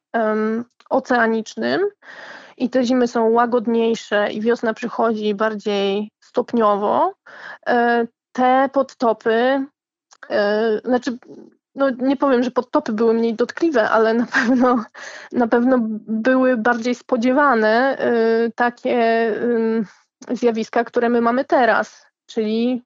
oceanicznym 0.91 1.81
i 2.57 2.71
te 2.71 2.85
zimy 2.85 3.09
są 3.09 3.31
łagodniejsze 3.31 4.33
i 4.33 4.41
wiosna 4.41 4.75
przychodzi 4.75 5.35
bardziej 5.35 6.11
stopniowo, 6.21 7.15
e, 7.69 8.07
te 8.33 8.69
podtopy 8.73 9.67
znaczy, 10.85 11.19
no 11.75 11.91
nie 11.91 12.17
powiem, 12.17 12.43
że 12.43 12.51
podtopy 12.51 12.93
były 12.93 13.15
mniej 13.15 13.35
dotkliwe, 13.35 13.91
ale 13.91 14.15
na 14.15 14.27
pewno, 14.27 14.85
na 15.33 15.49
pewno 15.49 15.79
były 16.07 16.57
bardziej 16.57 16.95
spodziewane 16.95 17.99
e, 17.99 18.13
takie 18.55 19.33
zjawiska, 20.31 20.85
które 20.85 21.09
my 21.09 21.21
mamy 21.21 21.45
teraz, 21.45 22.07
czyli 22.27 22.83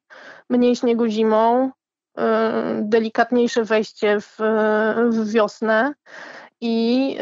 mniej 0.51 0.77
śniegu 0.77 1.07
zimą, 1.07 1.70
e, 2.18 2.53
delikatniejsze 2.83 3.64
wejście 3.64 4.20
w, 4.20 4.37
w 5.11 5.33
wiosnę 5.33 5.94
i, 6.61 7.18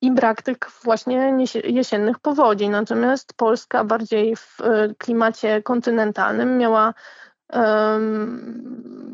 i 0.00 0.10
brak 0.10 0.42
tych 0.42 0.56
właśnie 0.84 1.36
jesiennych 1.64 2.18
powodzi. 2.18 2.68
Natomiast 2.68 3.34
Polska 3.36 3.84
bardziej 3.84 4.36
w 4.36 4.58
klimacie 4.98 5.62
kontynentalnym 5.62 6.58
miała 6.58 6.94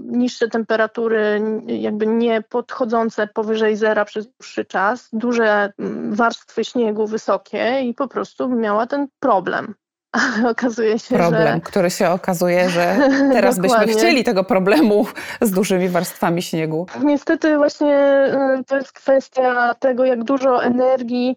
niższe 0.06 0.48
temperatury, 0.48 1.42
jakby 1.66 2.06
nie 2.06 2.42
podchodzące 2.42 3.26
powyżej 3.26 3.76
zera 3.76 4.04
przez 4.04 4.26
dłuższy 4.26 4.64
czas, 4.64 5.08
duże 5.12 5.72
mm, 5.78 6.14
warstwy 6.14 6.64
śniegu 6.64 7.06
wysokie 7.06 7.80
i 7.80 7.94
po 7.94 8.08
prostu 8.08 8.48
miała 8.48 8.86
ten 8.86 9.06
problem. 9.20 9.74
okazuje 10.50 10.98
się, 10.98 11.16
Problem, 11.16 11.54
że... 11.54 11.60
który 11.60 11.90
się 11.90 12.10
okazuje, 12.10 12.70
że 12.70 12.96
teraz 13.32 13.58
byśmy 13.58 13.86
chcieli 13.86 14.24
tego 14.24 14.44
problemu 14.44 15.06
z 15.40 15.50
dużymi 15.50 15.88
warstwami 15.88 16.42
śniegu. 16.42 16.86
Niestety 17.02 17.56
właśnie 17.56 18.24
y, 18.60 18.64
to 18.64 18.76
jest 18.76 18.92
kwestia 18.92 19.74
tego, 19.74 20.04
jak 20.04 20.24
dużo 20.24 20.64
energii 20.64 21.36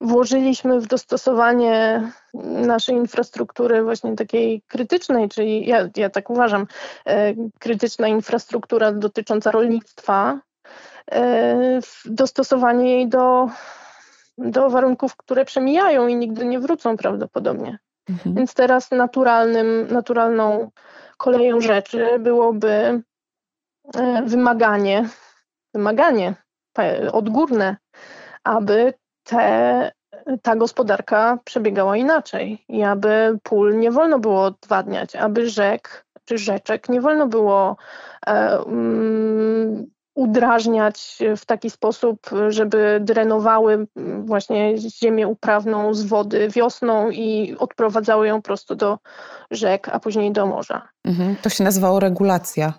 włożyliśmy 0.00 0.80
w 0.80 0.86
dostosowanie 0.86 2.02
naszej 2.44 2.96
infrastruktury 2.96 3.82
właśnie 3.82 4.16
takiej 4.16 4.62
krytycznej, 4.68 5.28
czyli 5.28 5.66
ja, 5.66 5.88
ja 5.96 6.10
tak 6.10 6.30
uważam, 6.30 6.66
e, 7.06 7.34
krytyczna 7.58 8.08
infrastruktura 8.08 8.92
dotycząca 8.92 9.50
rolnictwa, 9.50 10.40
e, 11.12 11.80
dostosowanie 12.04 12.90
jej 12.90 13.08
do, 13.08 13.48
do 14.38 14.70
warunków, 14.70 15.16
które 15.16 15.44
przemijają 15.44 16.06
i 16.06 16.16
nigdy 16.16 16.44
nie 16.44 16.60
wrócą 16.60 16.96
prawdopodobnie. 16.96 17.78
Mhm. 18.08 18.34
Więc 18.34 18.54
teraz 18.54 18.90
naturalnym, 18.90 19.86
naturalną 19.90 20.70
koleją 21.16 21.60
rzeczy 21.60 22.18
byłoby 22.18 23.02
e, 23.94 24.22
wymaganie, 24.26 25.08
wymaganie 25.74 26.34
odgórne, 27.12 27.76
aby 28.44 28.94
te, 29.24 29.92
ta 30.42 30.56
gospodarka 30.56 31.38
przebiegała 31.44 31.96
inaczej 31.96 32.64
i 32.68 32.82
aby 32.82 33.38
pól 33.42 33.78
nie 33.78 33.90
wolno 33.90 34.18
było 34.18 34.44
odwadniać, 34.44 35.16
aby 35.16 35.50
rzek 35.50 36.06
czy 36.24 36.38
rzeczek 36.38 36.88
nie 36.88 37.00
wolno 37.00 37.26
było 37.26 37.76
um, 38.26 39.86
udrażniać 40.14 41.18
w 41.36 41.46
taki 41.46 41.70
sposób, 41.70 42.30
żeby 42.48 43.00
drenowały 43.02 43.86
właśnie 44.24 44.78
ziemię 44.78 45.28
uprawną 45.28 45.94
z 45.94 46.04
wody 46.04 46.48
wiosną 46.48 47.10
i 47.10 47.56
odprowadzały 47.58 48.26
ją 48.26 48.42
prosto 48.42 48.76
do 48.76 48.98
rzek, 49.50 49.88
a 49.92 50.00
później 50.00 50.32
do 50.32 50.46
morza. 50.46 50.88
Mhm, 51.04 51.36
to 51.42 51.48
się 51.48 51.64
nazywało 51.64 52.00
regulacja. 52.00 52.72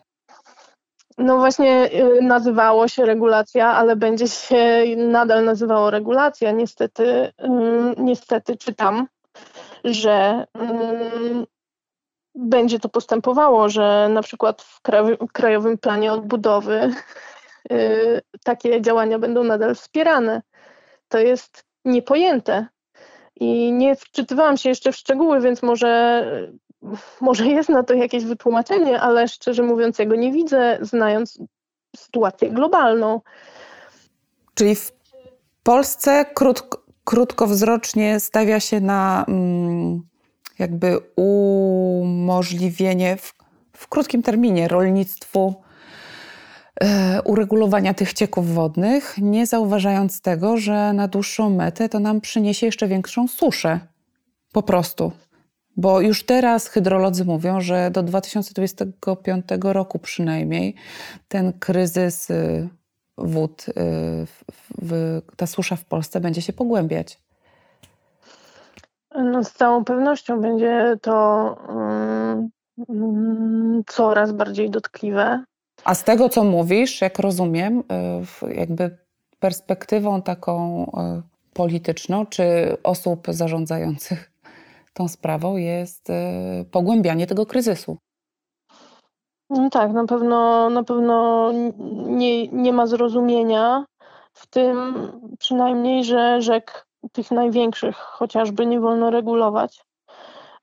No 1.18 1.38
właśnie 1.38 1.90
y, 1.94 2.22
nazywało 2.22 2.88
się 2.88 3.06
regulacja, 3.06 3.68
ale 3.68 3.96
będzie 3.96 4.28
się 4.28 4.84
nadal 4.98 5.46
nazywało 5.46 5.92
regulacja. 5.92 6.52
Niestety, 6.52 7.34
niestety 7.98 8.58
czytam, 8.58 9.08
że 9.84 10.46
będzie 12.36 12.80
to 12.80 12.90
postępowało, 12.90 13.70
że 13.70 14.10
na 14.10 14.22
przykład 14.22 14.62
w 14.62 14.82
Krajowym 15.34 15.78
Planie 15.78 16.14
Odbudowy 16.14 16.92
y, 17.72 18.22
takie 18.44 18.82
działania 18.82 19.20
będą 19.20 19.44
nadal 19.44 19.76
wspierane. 19.76 20.42
To 21.08 21.18
jest 21.20 21.64
niepojęte. 21.86 22.68
I 23.40 23.72
nie 23.72 23.96
wczytywałam 23.96 24.58
się 24.58 24.70
jeszcze 24.70 24.92
w 24.92 24.96
szczegóły, 24.96 25.42
więc 25.42 25.64
może, 25.64 26.24
może 27.22 27.48
jest 27.48 27.70
na 27.70 27.84
to 27.84 27.94
jakieś 27.94 28.26
wytłumaczenie, 28.26 29.02
ale 29.02 29.28
szczerze 29.28 29.64
mówiąc, 29.64 30.00
ja 30.00 30.06
go 30.06 30.16
nie 30.16 30.32
widzę, 30.32 30.78
znając 30.82 31.40
sytuację 31.96 32.50
globalną. 32.50 33.22
Czyli 34.54 34.76
w 34.76 34.92
Polsce 35.64 36.26
krótko, 36.34 36.84
krótkowzrocznie 37.04 38.20
stawia 38.20 38.60
się 38.60 38.82
na 38.82 39.26
mm, 39.28 40.02
jakby 40.60 41.00
umożliwienie 41.16 43.18
w, 43.18 43.34
w 43.74 43.88
krótkim 43.88 44.24
terminie 44.24 44.68
rolnictwu 44.68 45.56
e, 46.82 47.22
uregulowania 47.22 47.94
tych 47.94 48.14
cieków 48.14 48.54
wodnych, 48.54 49.16
nie 49.18 49.46
zauważając 49.46 50.22
tego, 50.22 50.58
że 50.58 50.94
na 50.94 51.08
dłuższą 51.08 51.50
metę 51.50 51.90
to 51.90 52.00
nam 52.00 52.22
przyniesie 52.22 52.66
jeszcze 52.66 52.88
większą 52.88 53.28
suszę. 53.28 53.80
Po 54.52 54.64
prostu. 54.64 55.12
Bo 55.78 56.02
już 56.02 56.26
teraz 56.26 56.68
hydrolodzy 56.68 57.26
mówią, 57.26 57.62
że 57.62 57.92
do 57.92 58.04
2025 58.04 59.46
roku 59.64 60.00
przynajmniej 60.00 60.76
ten 61.28 61.54
kryzys 61.54 62.30
y, 62.30 62.70
wód, 63.18 63.66
y, 63.70 63.76
ta 65.36 65.48
susza 65.48 65.76
w 65.76 65.86
Polsce 65.86 66.20
będzie 66.20 66.42
się 66.42 66.54
pogłębiać. 66.54 67.20
No, 69.16 69.44
z 69.44 69.52
całą 69.52 69.86
pewnością 69.86 70.42
będzie 70.42 70.98
to 71.02 71.58
um, 72.88 73.84
coraz 73.88 74.32
bardziej 74.32 74.70
dotkliwe. 74.70 75.44
A 75.84 75.96
z 75.96 76.04
tego, 76.04 76.30
co 76.30 76.44
mówisz, 76.44 77.02
jak 77.02 77.20
rozumiem, 77.20 77.84
y, 78.44 78.54
jakby 78.54 78.98
perspektywą 79.40 80.22
taką 80.22 80.86
polityczną, 81.54 82.26
czy 82.26 82.78
osób 82.84 83.28
zarządzających 83.30 84.37
tą 84.98 85.08
sprawą 85.08 85.58
jest 85.58 86.10
y, 86.10 86.14
pogłębianie 86.72 87.28
tego 87.28 87.46
kryzysu. 87.46 87.98
No 89.50 89.70
tak, 89.70 89.92
na 89.92 90.06
pewno, 90.06 90.70
na 90.70 90.84
pewno 90.84 91.52
nie, 92.08 92.48
nie 92.48 92.74
ma 92.74 92.88
zrozumienia 92.88 93.86
w 94.34 94.48
tym 94.48 94.96
przynajmniej, 95.40 96.04
że 96.04 96.42
rzek 96.42 96.88
tych 97.12 97.32
największych 97.32 97.96
chociażby 97.96 98.66
nie 98.66 98.80
wolno 98.80 99.10
regulować. 99.10 99.86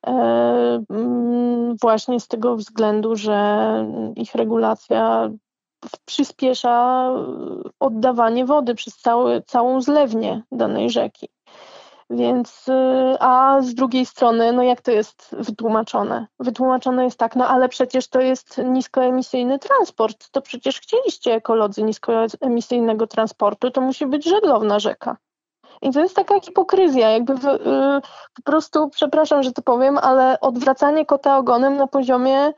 E, 0.06 0.10
mm, 0.90 1.76
właśnie 1.80 2.20
z 2.20 2.28
tego 2.28 2.56
względu, 2.56 3.16
że 3.16 3.86
ich 4.16 4.34
regulacja 4.34 5.30
przyspiesza 6.04 7.10
oddawanie 7.80 8.46
wody 8.46 8.74
przez 8.74 8.96
cały, 8.96 9.42
całą 9.42 9.80
zlewnię 9.80 10.42
danej 10.52 10.90
rzeki. 10.90 11.28
Więc, 12.10 12.68
y, 12.68 13.16
a 13.20 13.58
z 13.62 13.74
drugiej 13.74 14.06
strony, 14.06 14.52
no 14.52 14.62
jak 14.62 14.80
to 14.80 14.90
jest 14.90 15.36
wytłumaczone? 15.38 16.26
Wytłumaczone 16.38 17.04
jest 17.04 17.18
tak, 17.18 17.36
no 17.36 17.48
ale 17.48 17.68
przecież 17.68 18.08
to 18.08 18.20
jest 18.20 18.60
niskoemisyjny 18.64 19.58
transport. 19.58 20.30
To 20.30 20.42
przecież 20.42 20.80
chcieliście 20.80 21.34
ekolodzy 21.34 21.82
niskoemisyjnego 21.82 23.06
transportu, 23.06 23.70
to 23.70 23.80
musi 23.80 24.06
być 24.06 24.24
żeglowna 24.24 24.78
rzeka. 24.78 25.16
I 25.82 25.90
to 25.90 26.00
jest 26.00 26.16
taka 26.16 26.40
hipokryzja, 26.40 27.10
jakby 27.10 27.34
w, 27.34 27.44
y, 27.44 28.00
po 28.34 28.42
prostu, 28.44 28.88
przepraszam, 28.88 29.42
że 29.42 29.52
to 29.52 29.62
powiem, 29.62 29.98
ale 29.98 30.40
odwracanie 30.40 31.06
kota 31.06 31.38
ogonem 31.38 31.76
na 31.76 31.86
poziomie 31.86 32.52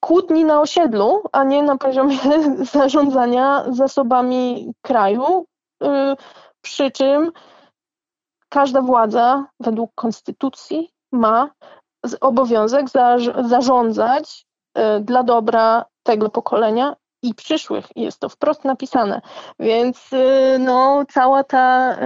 kłótni 0.00 0.44
na 0.44 0.60
osiedlu, 0.60 1.22
a 1.32 1.44
nie 1.44 1.62
na 1.62 1.76
poziomie 1.76 2.18
zarządzania 2.72 3.64
zasobami 3.68 4.72
kraju, 4.82 5.46
y, 5.82 5.86
przy 6.60 6.90
czym 6.90 7.32
każda 8.54 8.82
władza 8.82 9.46
według 9.60 9.90
konstytucji 9.94 10.90
ma 11.12 11.50
obowiązek 12.20 12.86
zarządzać 13.44 14.46
y, 14.78 15.00
dla 15.00 15.22
dobra 15.22 15.84
tego 16.02 16.30
pokolenia 16.30 16.96
i 17.22 17.34
przyszłych. 17.34 17.86
Jest 17.96 18.18
to 18.18 18.28
wprost 18.28 18.64
napisane. 18.64 19.20
Więc 19.58 20.12
y, 20.12 20.58
no, 20.58 21.04
cała 21.12 21.44
ta 21.44 21.96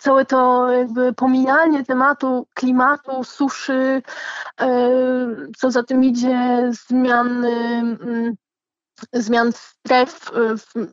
całe 0.00 0.24
to 0.24 0.72
jakby 0.72 1.12
pomijanie 1.12 1.84
tematu 1.84 2.46
klimatu, 2.54 3.24
suszy, 3.24 4.02
co 5.56 5.70
za 5.70 5.82
tym 5.82 6.04
idzie, 6.04 6.70
zmian, 6.88 7.46
zmian 9.12 9.52
stref 9.52 10.30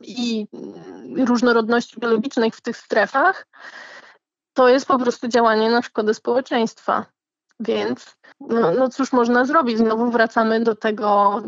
i 0.02 0.46
różnorodności 1.16 2.00
biologicznej 2.00 2.50
w 2.50 2.60
tych 2.60 2.76
strefach, 2.76 3.46
to 4.52 4.68
jest 4.68 4.86
po 4.86 4.98
prostu 4.98 5.28
działanie 5.28 5.70
na 5.70 5.82
szkodę 5.82 6.14
społeczeństwa. 6.14 7.06
Więc 7.60 8.16
no, 8.40 8.72
no 8.72 8.88
cóż 8.88 9.12
można 9.12 9.44
zrobić? 9.44 9.78
Znowu 9.78 10.10
wracamy 10.10 10.60
do 10.60 10.76
tego 10.76 11.42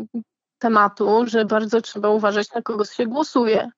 tematu, 0.59 1.23
że 1.27 1.45
bardzo 1.45 1.81
trzeba 1.81 2.09
uważać, 2.09 2.51
na 2.51 2.61
kogo 2.61 2.85
się 2.85 3.05
głosuje, 3.05 3.69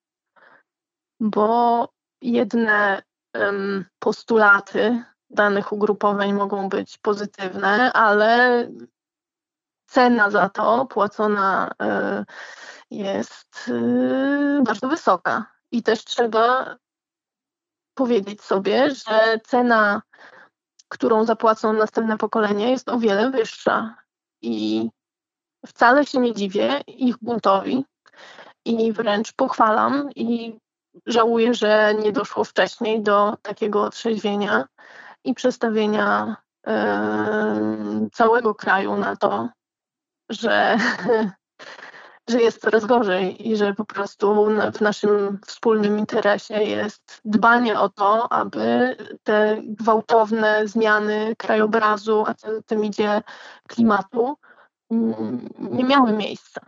bo 1.20 1.90
jedne 2.22 3.02
um, 3.36 3.86
postulaty 4.00 5.04
danych 5.30 5.72
ugrupowań 5.72 6.34
mogą 6.34 6.70
być 6.70 6.98
pozytywne, 6.98 7.94
ale 7.94 8.68
cena 9.88 10.30
za 10.30 10.50
to 10.50 10.86
płacona 10.86 11.72
y, 11.72 12.26
jest 12.92 13.68
y, 13.68 14.62
bardzo 14.64 14.88
wysoka. 14.88 15.46
I 15.72 15.84
też 15.84 16.06
trzeba 16.06 16.76
powiedzieć 17.98 18.42
sobie, 18.42 18.90
że 18.90 19.40
cena, 19.44 20.02
którą 20.90 21.26
zapłacą 21.26 21.74
następne 21.74 22.18
pokolenia, 22.18 22.70
jest 22.70 22.90
o 22.90 23.00
wiele 23.00 23.32
wyższa. 23.32 23.96
I 24.42 24.90
wcale 25.66 26.06
się 26.06 26.20
nie 26.20 26.34
dziwię 26.34 26.82
ich 26.88 27.16
buntowi 27.22 27.86
i 28.66 28.94
wręcz 28.94 29.34
pochwalam 29.34 30.10
i 30.16 30.58
żałuję, 31.06 31.54
że 31.54 31.96
nie 32.04 32.12
doszło 32.12 32.44
wcześniej 32.44 33.04
do 33.04 33.38
takiego 33.42 33.84
otrzeźwienia 33.84 34.68
i 35.24 35.34
przestawienia 35.34 36.36
e, 36.68 38.08
całego 38.14 38.56
kraju 38.56 38.98
na 38.98 39.16
to, 39.16 39.50
że, 40.30 40.78
że 42.30 42.42
jest 42.42 42.62
coraz 42.62 42.86
gorzej 42.86 43.50
i 43.50 43.56
że 43.56 43.74
po 43.74 43.86
prostu 43.86 44.48
w 44.74 44.82
naszym 44.82 45.40
wspólnym 45.48 46.00
interesie 46.00 46.64
jest 46.64 47.22
dbanie 47.26 47.80
o 47.80 47.90
to, 47.90 48.32
aby 48.32 48.96
te 49.24 49.62
gwałtowne 49.64 50.68
zmiany 50.68 51.36
krajobrazu, 51.38 52.24
a 52.28 52.34
co 52.34 52.48
tym 52.66 52.86
idzie 52.86 53.22
klimatu, 53.68 54.38
nie 55.60 55.84
miały 55.84 56.14
miejsca. 56.14 56.62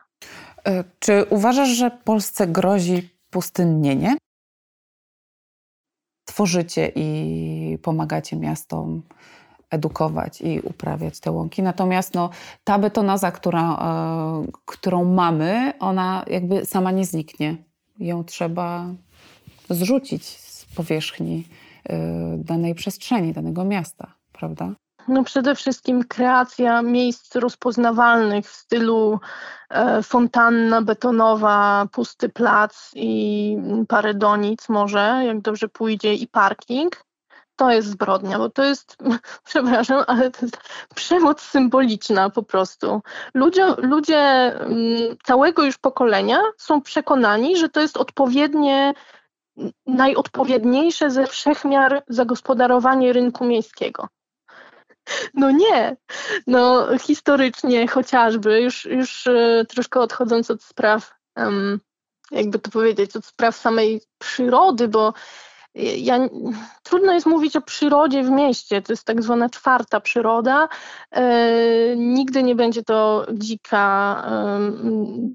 E, 0.66 0.84
czy 1.00 1.26
uważasz, 1.30 1.70
że 1.70 1.92
Polsce 1.92 2.48
grozi 2.48 3.10
pustynnienie? 3.30 4.18
Tworzycie 6.26 6.92
i 6.96 7.78
pomagacie 7.84 8.36
miastom 8.36 9.04
edukować 9.70 10.42
i 10.42 10.60
uprawiać 10.60 11.20
te 11.20 11.32
łąki. 11.32 11.64
Natomiast 11.64 12.14
no, 12.14 12.30
ta 12.64 12.80
betonaza, 12.80 13.32
która, 13.32 13.74
e, 13.74 14.52
którą 14.66 15.06
mamy, 15.06 15.74
ona 15.80 16.26
jakby 16.28 16.66
sama 16.66 16.92
nie 16.92 17.06
zniknie. 17.06 17.56
Ją 18.00 18.24
trzeba 18.24 18.86
zrzucić 19.70 20.26
z 20.26 20.66
powierzchni 20.76 21.48
e, 21.90 21.98
danej 22.38 22.76
przestrzeni, 22.76 23.34
danego 23.34 23.66
miasta, 23.66 24.14
prawda? 24.34 24.76
No 25.08 25.24
przede 25.24 25.56
wszystkim 25.56 26.04
kreacja 26.04 26.82
miejsc 26.82 27.36
rozpoznawalnych 27.36 28.46
w 28.46 28.56
stylu 28.56 29.20
e, 29.70 30.04
fontanna 30.04 30.82
betonowa, 30.82 31.88
pusty 31.92 32.30
plac 32.30 32.92
i 32.96 33.58
parę 33.88 34.14
donic 34.14 34.70
może, 34.70 35.24
jak 35.26 35.42
dobrze 35.42 35.70
pójdzie, 35.70 36.14
i 36.14 36.28
parking. 36.28 37.04
To 37.60 37.72
jest 37.72 37.88
zbrodnia, 37.88 38.38
bo 38.38 38.50
to 38.50 38.64
jest, 38.64 38.98
przepraszam, 39.50 40.04
ale 40.08 40.32
to 40.32 40.38
jest 40.42 40.58
przemoc 40.96 41.42
symboliczna 41.42 42.30
po 42.30 42.44
prostu. 42.44 43.02
Ludzie, 43.34 43.66
ludzie 43.78 44.18
mm, 44.18 45.18
całego 45.24 45.66
już 45.66 45.78
pokolenia 45.78 46.42
są 46.58 46.82
przekonani, 46.82 47.58
że 47.58 47.70
to 47.70 47.82
jest 47.82 47.98
odpowiednie, 47.98 48.94
najodpowiedniejsze 49.88 51.12
ze 51.12 51.28
wszechmiar 51.28 52.04
zagospodarowanie 52.08 53.14
rynku 53.14 53.46
miejskiego 53.46 54.08
No 55.34 55.52
nie. 55.52 55.98
No 56.48 56.88
historycznie 56.98 57.88
chociażby, 57.88 58.62
już, 58.62 58.86
już 58.86 59.28
e, 59.28 59.66
troszkę 59.70 60.00
odchodząc 60.00 60.52
od 60.52 60.64
spraw, 60.64 61.14
jakby 62.32 62.60
to 62.60 62.72
powiedzieć, 62.72 63.16
od 63.16 63.26
spraw 63.26 63.56
samej 63.56 64.02
przyrody, 64.18 64.88
bo 64.88 65.14
ja, 65.98 66.20
trudno 66.84 67.14
jest 67.14 67.26
mówić 67.26 67.56
o 67.56 67.62
przyrodzie 67.62 68.24
w 68.24 68.30
mieście, 68.30 68.82
to 68.82 68.94
jest 68.94 69.06
tak 69.06 69.24
zwana 69.24 69.50
czwarta 69.50 70.00
przyroda. 70.00 70.68
E, 71.12 71.96
nigdy 71.96 72.44
nie 72.44 72.56
będzie 72.56 72.84
to 72.84 73.26
dzika, 73.34 74.24
e, 74.28 74.60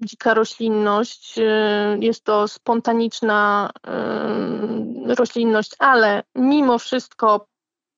dzika 0.04 0.34
roślinność, 0.34 1.38
e, 1.38 1.96
jest 2.00 2.24
to 2.24 2.48
spontaniczna 2.48 3.70
roślinność, 5.06 5.70
ale 5.78 6.22
mimo 6.34 6.78
wszystko 6.78 7.46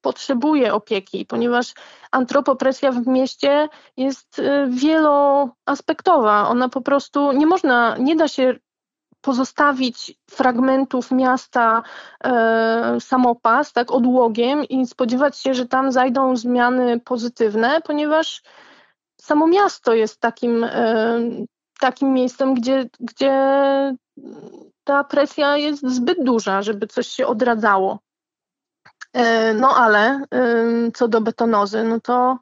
potrzebuje 0.06 0.74
opieki, 0.74 1.26
ponieważ 1.26 1.74
antropopresja 2.10 2.92
w 2.92 3.06
mieście 3.06 3.68
jest 3.96 4.38
e, 4.38 4.66
wieloaspektowa. 4.70 6.48
Ona 6.48 6.68
po 6.68 6.80
prostu 6.80 7.32
nie 7.32 7.46
można, 7.46 7.96
nie 7.96 8.16
da 8.16 8.28
się 8.28 8.54
pozostawić 9.26 10.14
fragmentów 10.30 11.10
miasta 11.10 11.82
e, 12.24 12.96
samopas, 13.00 13.72
tak, 13.72 13.90
odłogiem 13.90 14.64
i 14.64 14.86
spodziewać 14.86 15.38
się, 15.38 15.54
że 15.54 15.66
tam 15.66 15.92
zajdą 15.92 16.36
zmiany 16.36 17.00
pozytywne, 17.00 17.80
ponieważ 17.80 18.42
samo 19.20 19.46
miasto 19.46 19.94
jest 19.94 20.20
takim, 20.20 20.64
e, 20.64 21.20
takim 21.80 22.12
miejscem, 22.12 22.54
gdzie, 22.54 22.86
gdzie 23.00 23.34
ta 24.84 25.04
presja 25.04 25.56
jest 25.56 25.88
zbyt 25.88 26.24
duża, 26.24 26.62
żeby 26.62 26.86
coś 26.86 27.06
się 27.06 27.26
odradzało. 27.26 27.98
E, 29.12 29.54
no 29.54 29.76
ale 29.76 30.20
co 30.94 31.08
do 31.08 31.20
betonozy, 31.20 31.84
no 31.84 32.00
to 32.00 32.38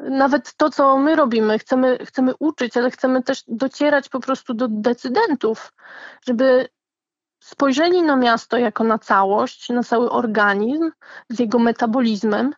nawet 0.00 0.56
to, 0.56 0.70
co 0.70 0.98
my 0.98 1.16
robimy, 1.16 1.58
chcemy, 1.58 1.98
chcemy 2.04 2.34
uczyć, 2.38 2.76
ale 2.76 2.90
chcemy 2.90 3.22
też 3.22 3.42
docierać 3.48 4.08
po 4.08 4.20
prostu 4.20 4.54
do 4.54 4.68
decydentów, 4.68 5.72
żeby 6.26 6.68
spojrzeli 7.42 8.02
na 8.02 8.16
miasto 8.16 8.58
jako 8.58 8.84
na 8.84 8.98
całość, 8.98 9.68
na 9.68 9.82
cały 9.82 10.10
organizm 10.10 10.90
z 11.28 11.38
jego 11.38 11.58
metabolizmem 11.58 12.54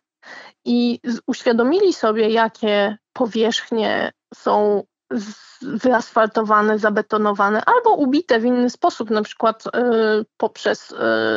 i 0.65 0.99
uświadomili 1.27 1.93
sobie, 1.93 2.29
jakie 2.29 2.97
powierzchnie 3.13 4.11
są 4.33 4.83
wyasfaltowane, 5.61 6.79
zabetonowane 6.79 7.61
albo 7.65 7.91
ubite 7.91 8.39
w 8.39 8.45
inny 8.45 8.69
sposób, 8.69 9.09
na 9.09 9.21
przykład 9.21 9.65
y, 9.67 9.69
poprzez 10.37 10.91
y, 10.91 10.95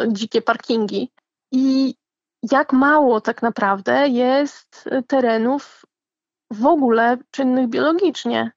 dzikie 0.08 0.42
parkingi. 0.42 1.10
I 1.52 1.94
jak 2.42 2.72
mało 2.72 3.20
tak 3.20 3.42
naprawdę 3.42 4.08
jest 4.08 4.88
terenów 5.06 5.84
w 6.50 6.66
ogóle 6.66 7.18
czynnych 7.30 7.68
biologicznie. 7.68 8.52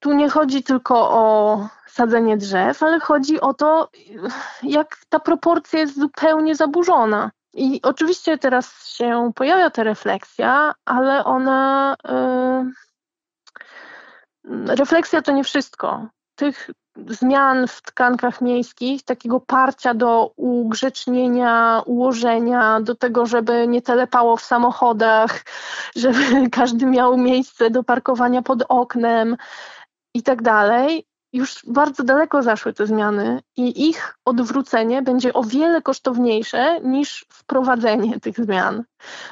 Tu 0.00 0.12
nie 0.12 0.28
chodzi 0.28 0.62
tylko 0.62 1.10
o 1.10 1.68
sadzenie 1.86 2.36
drzew, 2.36 2.82
ale 2.82 3.00
chodzi 3.00 3.40
o 3.40 3.54
to, 3.54 3.90
jak 4.62 4.96
ta 5.08 5.20
proporcja 5.20 5.80
jest 5.80 5.98
zupełnie 5.98 6.54
zaburzona. 6.54 7.30
I 7.54 7.80
oczywiście 7.82 8.38
teraz 8.38 8.88
się 8.88 9.30
pojawia 9.34 9.70
ta 9.70 9.82
refleksja, 9.82 10.74
ale 10.84 11.24
ona. 11.24 11.96
Yy, 14.44 14.74
refleksja 14.76 15.22
to 15.22 15.32
nie 15.32 15.44
wszystko. 15.44 16.06
Tych 16.38 16.70
zmian 17.06 17.66
w 17.68 17.82
tkankach 17.82 18.40
miejskich, 18.40 19.02
takiego 19.02 19.40
parcia 19.40 19.94
do 19.94 20.32
ugrzecznienia, 20.36 21.82
ułożenia, 21.86 22.80
do 22.80 22.94
tego, 22.94 23.26
żeby 23.26 23.68
nie 23.68 23.82
telepało 23.82 24.36
w 24.36 24.44
samochodach, 24.44 25.42
żeby 25.96 26.50
każdy 26.50 26.86
miał 26.86 27.16
miejsce 27.16 27.70
do 27.70 27.84
parkowania 27.84 28.42
pod 28.42 28.62
oknem 28.68 29.36
i 30.14 30.22
tak 30.22 30.42
dalej. 30.42 31.04
Już 31.32 31.62
bardzo 31.66 32.04
daleko 32.04 32.42
zaszły 32.42 32.72
te 32.72 32.86
zmiany 32.86 33.40
i 33.56 33.88
ich 33.88 34.16
odwrócenie 34.24 35.02
będzie 35.02 35.32
o 35.32 35.42
wiele 35.42 35.82
kosztowniejsze 35.82 36.80
niż 36.80 37.26
wprowadzenie 37.28 38.20
tych 38.20 38.36
zmian. 38.36 38.84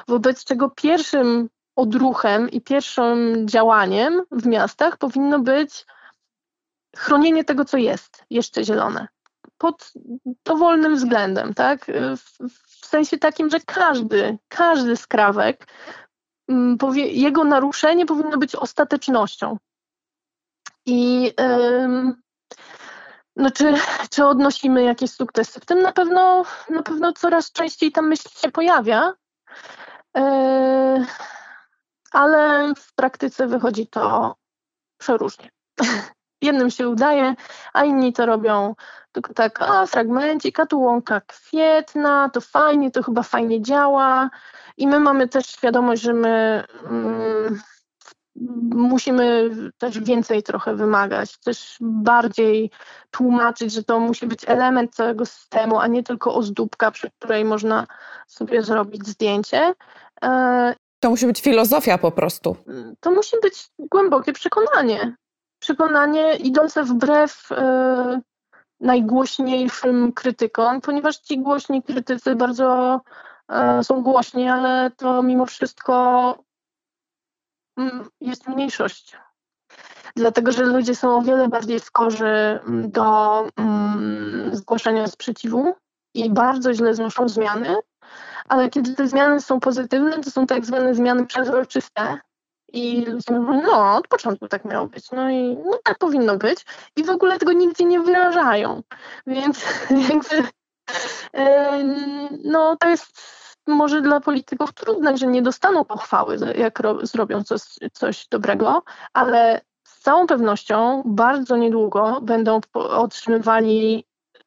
Wobec 0.07 0.43
czego 0.43 0.69
pierwszym 0.69 1.49
odruchem 1.75 2.49
i 2.49 2.61
pierwszym 2.61 3.47
działaniem 3.47 4.21
w 4.31 4.45
miastach 4.45 4.97
powinno 4.97 5.39
być 5.39 5.85
chronienie 6.97 7.43
tego, 7.43 7.65
co 7.65 7.77
jest 7.77 8.23
jeszcze 8.29 8.63
zielone. 8.63 9.07
Pod 9.57 9.91
dowolnym 10.45 10.95
względem, 10.95 11.53
tak? 11.53 11.85
W, 12.17 12.49
w 12.81 12.85
sensie 12.85 13.17
takim, 13.17 13.49
że 13.49 13.59
każdy, 13.59 14.37
każdy 14.47 14.97
skrawek, 14.97 15.67
mm, 16.49 16.77
powie, 16.77 17.07
jego 17.07 17.43
naruszenie 17.43 18.05
powinno 18.05 18.37
być 18.37 18.55
ostatecznością. 18.55 19.57
I 20.85 21.33
no 23.37 23.51
czy, 23.51 23.73
czy 24.09 24.25
odnosimy 24.25 24.83
jakieś 24.83 25.11
sukcesy? 25.11 25.59
W 25.59 25.65
tym 25.65 25.81
na 25.81 25.91
pewno, 25.91 26.45
na 26.69 26.83
pewno 26.83 27.13
coraz 27.13 27.51
częściej 27.51 27.91
ta 27.91 28.01
myśl 28.01 28.29
się 28.29 28.51
pojawia, 28.51 29.13
e, 30.17 31.05
ale 32.11 32.73
w 32.77 32.93
praktyce 32.95 33.47
wychodzi 33.47 33.87
to 33.87 34.35
przeróżnie. 34.97 35.49
jednym 36.41 36.69
się 36.69 36.89
udaje, 36.89 37.35
a 37.73 37.83
inni 37.83 38.13
to 38.13 38.25
robią 38.25 38.75
tylko 39.11 39.33
tak, 39.33 39.61
a 39.61 39.85
fragmencik, 39.85 40.59
a 40.59 40.65
tu 40.65 40.81
łąka 40.81 41.21
kwietna, 41.21 42.29
to 42.33 42.41
fajnie, 42.41 42.91
to 42.91 43.03
chyba 43.03 43.23
fajnie 43.23 43.61
działa. 43.61 44.29
I 44.77 44.87
my 44.87 44.99
mamy 44.99 45.27
też 45.27 45.45
świadomość, 45.47 46.01
że 46.01 46.13
my 46.13 46.63
mm, 46.89 47.61
musimy 48.75 49.49
też 49.77 49.99
więcej 49.99 50.43
trochę 50.43 50.75
wymagać, 50.75 51.37
też 51.37 51.77
bardziej 51.81 52.71
tłumaczyć, 53.11 53.73
że 53.73 53.83
to 53.83 53.99
musi 53.99 54.27
być 54.27 54.39
element 54.47 54.95
całego 54.95 55.25
systemu, 55.25 55.79
a 55.79 55.87
nie 55.87 56.03
tylko 56.03 56.35
ozdóbka, 56.35 56.91
przy 56.91 57.11
której 57.19 57.45
można 57.45 57.87
sobie 58.27 58.63
zrobić 58.63 59.07
zdjęcie. 59.07 59.73
E, 60.23 60.75
to 60.99 61.09
musi 61.09 61.27
być 61.27 61.41
filozofia 61.41 61.97
po 61.97 62.11
prostu. 62.11 62.55
To 62.99 63.11
musi 63.11 63.35
być 63.41 63.69
głębokie 63.79 64.33
przekonanie 64.33 65.15
przekonanie 65.59 66.35
idące 66.35 66.83
wbrew 66.83 67.51
e, 67.51 68.21
najgłośniejszym 68.79 70.13
krytykom, 70.13 70.81
ponieważ 70.81 71.17
ci 71.17 71.39
głośni 71.39 71.83
krytycy 71.83 72.35
bardzo 72.35 73.01
e, 73.49 73.83
są 73.83 74.01
głośni, 74.01 74.49
ale 74.49 74.91
to 74.97 75.23
mimo 75.23 75.45
wszystko 75.45 76.35
mm, 77.77 78.09
jest 78.21 78.47
mniejszość. 78.47 79.17
Dlatego, 80.15 80.51
że 80.51 80.63
ludzie 80.63 80.95
są 80.95 81.17
o 81.17 81.21
wiele 81.21 81.47
bardziej 81.47 81.79
skorzy 81.79 82.59
do 82.67 83.39
mm, 83.57 84.55
zgłaszania 84.55 85.07
sprzeciwu 85.07 85.75
i 86.13 86.29
bardzo 86.29 86.73
źle 86.73 86.93
znoszą 86.93 87.29
zmiany, 87.29 87.75
ale 88.47 88.69
kiedy 88.69 88.95
te 88.95 89.07
zmiany 89.07 89.41
są 89.41 89.59
pozytywne, 89.59 90.19
to 90.19 90.31
są 90.31 90.47
tak 90.47 90.65
zwane 90.65 90.95
zmiany 90.95 91.25
przezroczyste, 91.25 92.19
i 92.73 93.05
ludzie 93.05 93.33
mówią, 93.33 93.61
no 93.61 93.95
od 93.95 94.07
początku 94.07 94.47
tak 94.47 94.65
miało 94.65 94.87
być, 94.87 95.11
no 95.11 95.29
i 95.29 95.57
no, 95.65 95.79
tak 95.83 95.97
powinno 95.97 96.37
być. 96.37 96.65
I 96.95 97.03
w 97.03 97.09
ogóle 97.09 97.39
tego 97.39 97.53
nigdzie 97.53 97.85
nie 97.85 97.99
wyrażają, 97.99 98.83
więc 99.27 99.65
jakby 100.09 100.47
no 102.43 102.75
to 102.79 102.89
jest 102.89 103.37
może 103.67 104.01
dla 104.01 104.19
polityków 104.19 104.73
trudne, 104.73 105.17
że 105.17 105.27
nie 105.27 105.41
dostaną 105.41 105.85
pochwały, 105.85 106.37
jak 106.57 106.79
ro, 106.79 107.05
zrobią 107.05 107.43
coś, 107.43 107.61
coś 107.93 108.27
dobrego, 108.27 108.83
ale 109.13 109.61
z 109.83 109.99
całą 109.99 110.27
pewnością 110.27 111.03
bardzo 111.05 111.57
niedługo 111.57 112.21
będą 112.21 112.59
otrzymywali 112.73 114.05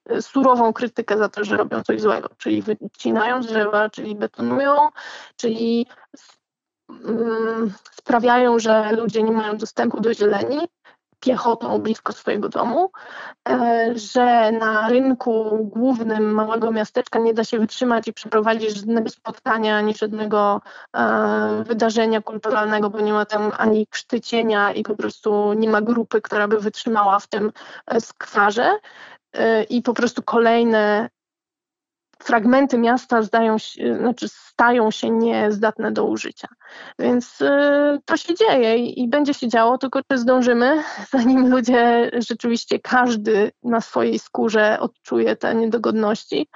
e, 0.08 0.22
surową 0.22 0.72
krytykę 0.72 1.18
za 1.18 1.28
to, 1.28 1.44
że 1.44 1.56
robią 1.56 1.82
coś 1.82 2.00
złego, 2.00 2.28
czyli 2.38 2.62
wycinają 2.62 3.40
drzewa, 3.40 3.90
czyli 3.90 4.14
betonują, 4.14 4.88
czyli 5.36 5.86
sprawiają, 7.92 8.58
że 8.58 8.92
ludzie 8.92 9.22
nie 9.22 9.32
mają 9.32 9.56
dostępu 9.56 10.00
do 10.00 10.14
zieleni 10.14 10.58
piechotą 11.20 11.78
blisko 11.78 12.12
swojego 12.12 12.48
domu, 12.48 12.90
e, 13.48 13.92
że 13.94 14.52
na 14.52 14.88
rynku 14.88 15.58
głównym 15.76 16.32
małego 16.32 16.70
miasteczka 16.70 17.18
nie 17.18 17.34
da 17.34 17.44
się 17.44 17.58
wytrzymać 17.58 18.08
i 18.08 18.12
przeprowadzić 18.12 18.76
żadnego 18.76 19.10
spotkania, 19.10 19.76
ani 19.76 19.94
żadnego 19.94 20.60
e, 20.96 21.64
wydarzenia 21.66 22.20
kulturalnego, 22.20 22.90
bo 22.90 23.00
nie 23.00 23.12
ma 23.12 23.24
tam 23.24 23.52
ani 23.58 23.86
krztycienia 23.86 24.72
i 24.72 24.82
po 24.82 24.96
prostu 24.96 25.52
nie 25.52 25.68
ma 25.68 25.80
grupy, 25.80 26.20
która 26.20 26.48
by 26.48 26.60
wytrzymała 26.60 27.18
w 27.18 27.26
tym 27.26 27.52
e, 27.86 28.00
skwarze. 28.00 28.78
I 29.68 29.82
po 29.82 29.94
prostu 29.94 30.22
kolejne 30.22 31.08
fragmenty 32.22 32.78
miasta 32.78 33.22
zdają 33.22 33.58
się, 33.58 33.96
znaczy 33.98 34.28
stają 34.28 34.90
się 34.90 35.10
niezdatne 35.10 35.92
do 35.92 36.04
użycia. 36.04 36.48
Więc 36.98 37.40
y, 37.40 37.98
to 38.04 38.16
się 38.16 38.34
dzieje 38.34 38.76
i, 38.76 39.00
i 39.02 39.08
będzie 39.08 39.34
się 39.34 39.48
działo, 39.48 39.78
tylko 39.78 40.00
czy 40.02 40.18
zdążymy, 40.18 40.82
zanim 41.12 41.50
ludzie 41.50 42.10
rzeczywiście 42.18 42.78
każdy 42.78 43.52
na 43.62 43.80
swojej 43.80 44.18
skórze 44.18 44.80
odczuje 44.80 45.36
te 45.36 45.54
niedogodności, 45.54 46.48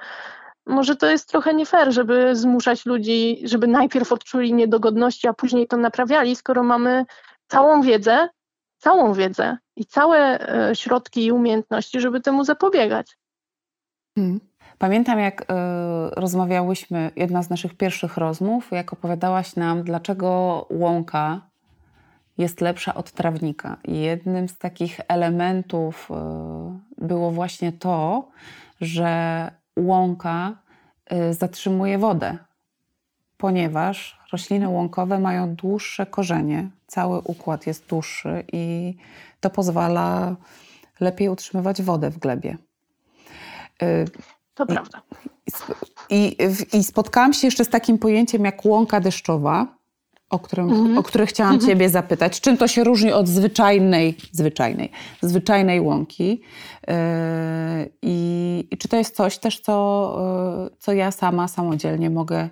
może 0.65 0.95
to 0.95 1.09
jest 1.09 1.29
trochę 1.29 1.53
nie 1.53 1.65
fair, 1.65 1.91
żeby 1.91 2.35
zmuszać 2.35 2.85
ludzi, 2.85 3.41
żeby 3.43 3.67
najpierw 3.67 4.11
odczuli 4.11 4.53
niedogodności, 4.53 5.27
a 5.27 5.33
później 5.33 5.67
to 5.67 5.77
naprawiali, 5.77 6.35
skoro 6.35 6.63
mamy 6.63 7.05
całą 7.47 7.81
wiedzę, 7.81 8.29
całą 8.77 9.13
wiedzę 9.13 9.57
i 9.75 9.85
całe 9.85 10.49
e, 10.69 10.75
środki 10.75 11.25
i 11.25 11.31
umiejętności, 11.31 11.99
żeby 11.99 12.21
temu 12.21 12.43
zapobiegać. 12.43 13.17
Hmm. 14.15 14.39
Pamiętam, 14.77 15.19
jak 15.19 15.41
y, 15.41 15.45
rozmawiałyśmy, 16.15 17.11
jedna 17.15 17.43
z 17.43 17.49
naszych 17.49 17.77
pierwszych 17.77 18.17
rozmów, 18.17 18.71
jak 18.71 18.93
opowiadałaś 18.93 19.55
nam, 19.55 19.83
dlaczego 19.83 20.65
łąka 20.69 21.41
jest 22.37 22.61
lepsza 22.61 22.95
od 22.95 23.11
trawnika. 23.11 23.77
I 23.83 23.99
jednym 23.99 24.49
z 24.49 24.57
takich 24.57 24.99
elementów 25.07 26.09
y, 26.99 27.05
było 27.05 27.31
właśnie 27.31 27.71
to, 27.71 28.27
że 28.81 29.51
łąka 29.79 30.53
y, 31.13 31.33
zatrzymuje 31.33 31.97
wodę, 31.97 32.37
ponieważ 33.37 34.19
rośliny 34.31 34.69
łąkowe 34.69 35.19
mają 35.19 35.55
dłuższe 35.55 36.05
korzenie, 36.05 36.69
cały 36.87 37.19
układ 37.19 37.67
jest 37.67 37.87
dłuższy 37.87 38.43
i 38.53 38.95
to 39.39 39.49
pozwala 39.49 40.35
lepiej 40.99 41.29
utrzymywać 41.29 41.81
wodę 41.81 42.09
w 42.09 42.17
glebie. 42.17 42.57
To 44.55 44.65
prawda. 44.65 45.01
I, 46.09 46.37
i, 46.73 46.77
I, 46.77 46.83
spotkałam 46.83 47.33
się 47.33 47.47
jeszcze 47.47 47.65
z 47.65 47.69
takim 47.69 47.97
pojęciem 47.97 48.45
jak 48.45 48.65
łąka 48.65 48.99
deszczowa, 48.99 49.67
o, 50.29 50.39
którym, 50.39 50.69
mhm. 50.69 50.97
o 50.97 51.03
które 51.03 51.25
chciałam 51.25 51.53
mhm. 51.53 51.71
Ciebie 51.71 51.89
zapytać. 51.89 52.41
Czym 52.41 52.57
to 52.57 52.67
się 52.67 52.83
różni 52.83 53.11
od 53.11 53.27
zwyczajnej, 53.27 54.17
zwyczajnej, 54.31 54.91
zwyczajnej 55.21 55.81
łąki? 55.81 56.41
Yy, 56.87 56.93
i, 58.01 58.67
I, 58.71 58.77
czy 58.77 58.87
to 58.87 58.97
jest 58.97 59.15
coś 59.15 59.37
też, 59.37 59.59
co, 59.59 60.17
yy, 60.63 60.77
co 60.79 60.93
ja 60.93 61.11
sama 61.11 61.47
samodzielnie 61.47 62.09
mogę 62.09 62.49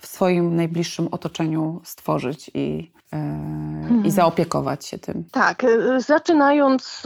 w 0.00 0.06
swoim 0.06 0.56
najbliższym 0.56 1.08
otoczeniu 1.10 1.80
stworzyć 1.84 2.50
i, 2.54 2.92
yy, 3.12 3.18
mhm. 3.18 4.04
i 4.04 4.10
zaopiekować 4.10 4.86
się 4.86 4.98
tym? 4.98 5.24
Tak, 5.32 5.64
y, 5.64 6.00
zaczynając 6.00 7.02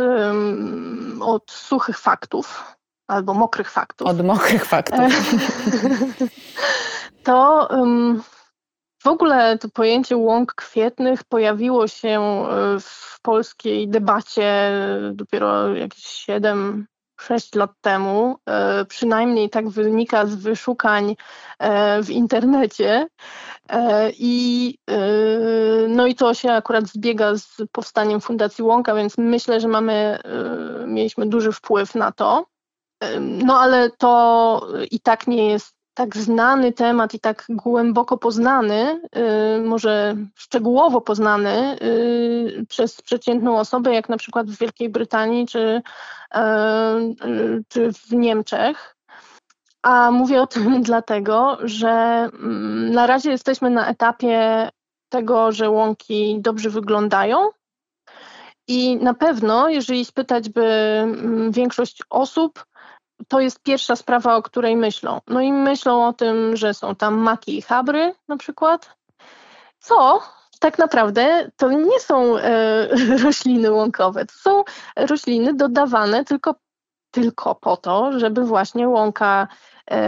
od 1.20 1.50
suchych 1.50 1.98
faktów 1.98 2.64
albo 3.12 3.34
mokrych 3.34 3.70
faktów. 3.70 4.08
Od 4.08 4.24
mokrych 4.24 4.64
faktów. 4.64 5.00
to 7.24 7.68
w 9.02 9.06
ogóle 9.06 9.58
to 9.58 9.68
pojęcie 9.68 10.16
łąk 10.16 10.54
kwietnych 10.54 11.24
pojawiło 11.24 11.88
się 11.88 12.20
e, 12.20 12.80
w 12.80 13.18
polskiej 13.22 13.88
debacie 13.88 14.70
dopiero 15.12 15.74
jakieś 15.74 16.04
7 16.04 16.86
6 17.20 17.54
lat 17.54 17.70
temu, 17.80 18.36
e, 18.48 18.84
przynajmniej 18.84 19.50
tak 19.50 19.68
wynika 19.68 20.26
z 20.26 20.34
wyszukań 20.34 21.16
e, 21.58 22.02
w 22.02 22.10
internecie. 22.10 23.06
I, 24.18 24.78
no 25.88 26.06
i 26.06 26.14
to 26.14 26.34
się 26.34 26.52
akurat 26.52 26.86
zbiega 26.86 27.36
z 27.36 27.56
powstaniem 27.72 28.20
Fundacji 28.20 28.64
Łąka, 28.64 28.94
więc 28.94 29.18
myślę, 29.18 29.60
że 29.60 29.68
mamy, 29.68 30.18
mieliśmy 30.86 31.26
duży 31.26 31.52
wpływ 31.52 31.94
na 31.94 32.12
to. 32.12 32.46
No 33.20 33.59
ale 33.59 33.90
to 33.90 34.66
i 34.90 35.00
tak 35.00 35.26
nie 35.26 35.48
jest 35.48 35.74
tak 35.94 36.16
znany 36.16 36.72
temat 36.72 37.14
i 37.14 37.20
tak 37.20 37.44
głęboko 37.48 38.18
poznany, 38.18 39.00
y, 39.57 39.62
może 39.62 40.16
szczegółowo 40.34 41.00
poznany 41.00 41.78
y, 41.82 42.66
przez 42.68 43.03
przeciętną 43.03 43.59
osobę, 43.59 43.94
jak 43.94 44.09
na 44.09 44.16
przykład 44.16 44.50
w 44.50 44.59
Wielkiej 44.59 44.88
Brytanii 44.88 45.46
czy, 45.46 45.82
e, 46.34 46.96
y, 47.26 47.64
czy 47.68 47.92
w 47.92 48.12
Niemczech. 48.12 48.96
A 49.82 50.11
mówię 50.11 50.42
o 50.42 50.46
tym 50.46 50.82
dlatego, 50.82 51.59
że 51.62 51.90
mm, 52.32 52.92
na 52.92 53.07
razie 53.07 53.30
jesteśmy 53.30 53.70
na 53.70 53.88
etapie 53.88 54.68
tego, 55.09 55.53
że 55.53 55.70
łąki 55.70 56.40
dobrze 56.40 56.70
wyglądają. 56.70 57.50
I 58.68 58.96
na 58.96 59.14
pewno, 59.14 59.68
jeżeli 59.68 60.04
spytać 60.04 60.48
by 60.48 60.64
mm, 60.64 61.52
większość 61.52 62.02
osób, 62.10 62.64
to 63.28 63.40
jest 63.40 63.62
pierwsza 63.62 63.96
sprawa, 63.96 64.36
o 64.36 64.42
której 64.42 64.76
myślą. 64.76 65.20
No 65.26 65.40
i 65.40 65.52
myślą 65.52 66.06
o 66.06 66.12
tym, 66.12 66.56
że 66.56 66.74
są 66.74 66.94
tam 66.94 67.18
maki 67.18 67.58
i 67.58 67.62
chabry 67.62 68.14
na 68.28 68.36
przykład, 68.36 68.96
co 69.80 70.22
tak 70.62 70.78
naprawdę 70.78 71.50
to 71.56 71.72
nie 71.72 72.00
są 72.00 72.38
e, 72.38 72.88
rośliny 73.24 73.70
łąkowe, 73.70 74.26
to 74.26 74.34
są 74.34 74.64
rośliny 74.96 75.54
dodawane 75.54 76.24
tylko, 76.24 76.54
tylko 77.10 77.54
po 77.54 77.76
to, 77.76 78.18
żeby 78.18 78.44
właśnie 78.44 78.88
łąka, 78.88 79.48
e, 79.90 80.00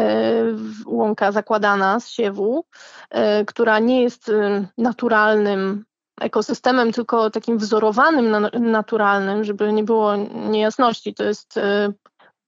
łąka 0.86 1.32
zakładana 1.32 2.00
z 2.00 2.08
siewu, 2.08 2.64
e, 3.10 3.44
która 3.44 3.78
nie 3.78 4.02
jest 4.02 4.28
e, 4.28 4.66
naturalnym 4.78 5.84
ekosystemem, 6.20 6.92
tylko 6.92 7.30
takim 7.30 7.58
wzorowanym, 7.58 8.48
naturalnym, 8.52 9.44
żeby 9.44 9.72
nie 9.72 9.84
było 9.84 10.16
niejasności. 10.50 11.14
To 11.14 11.24
jest 11.24 11.56
e, 11.56 11.92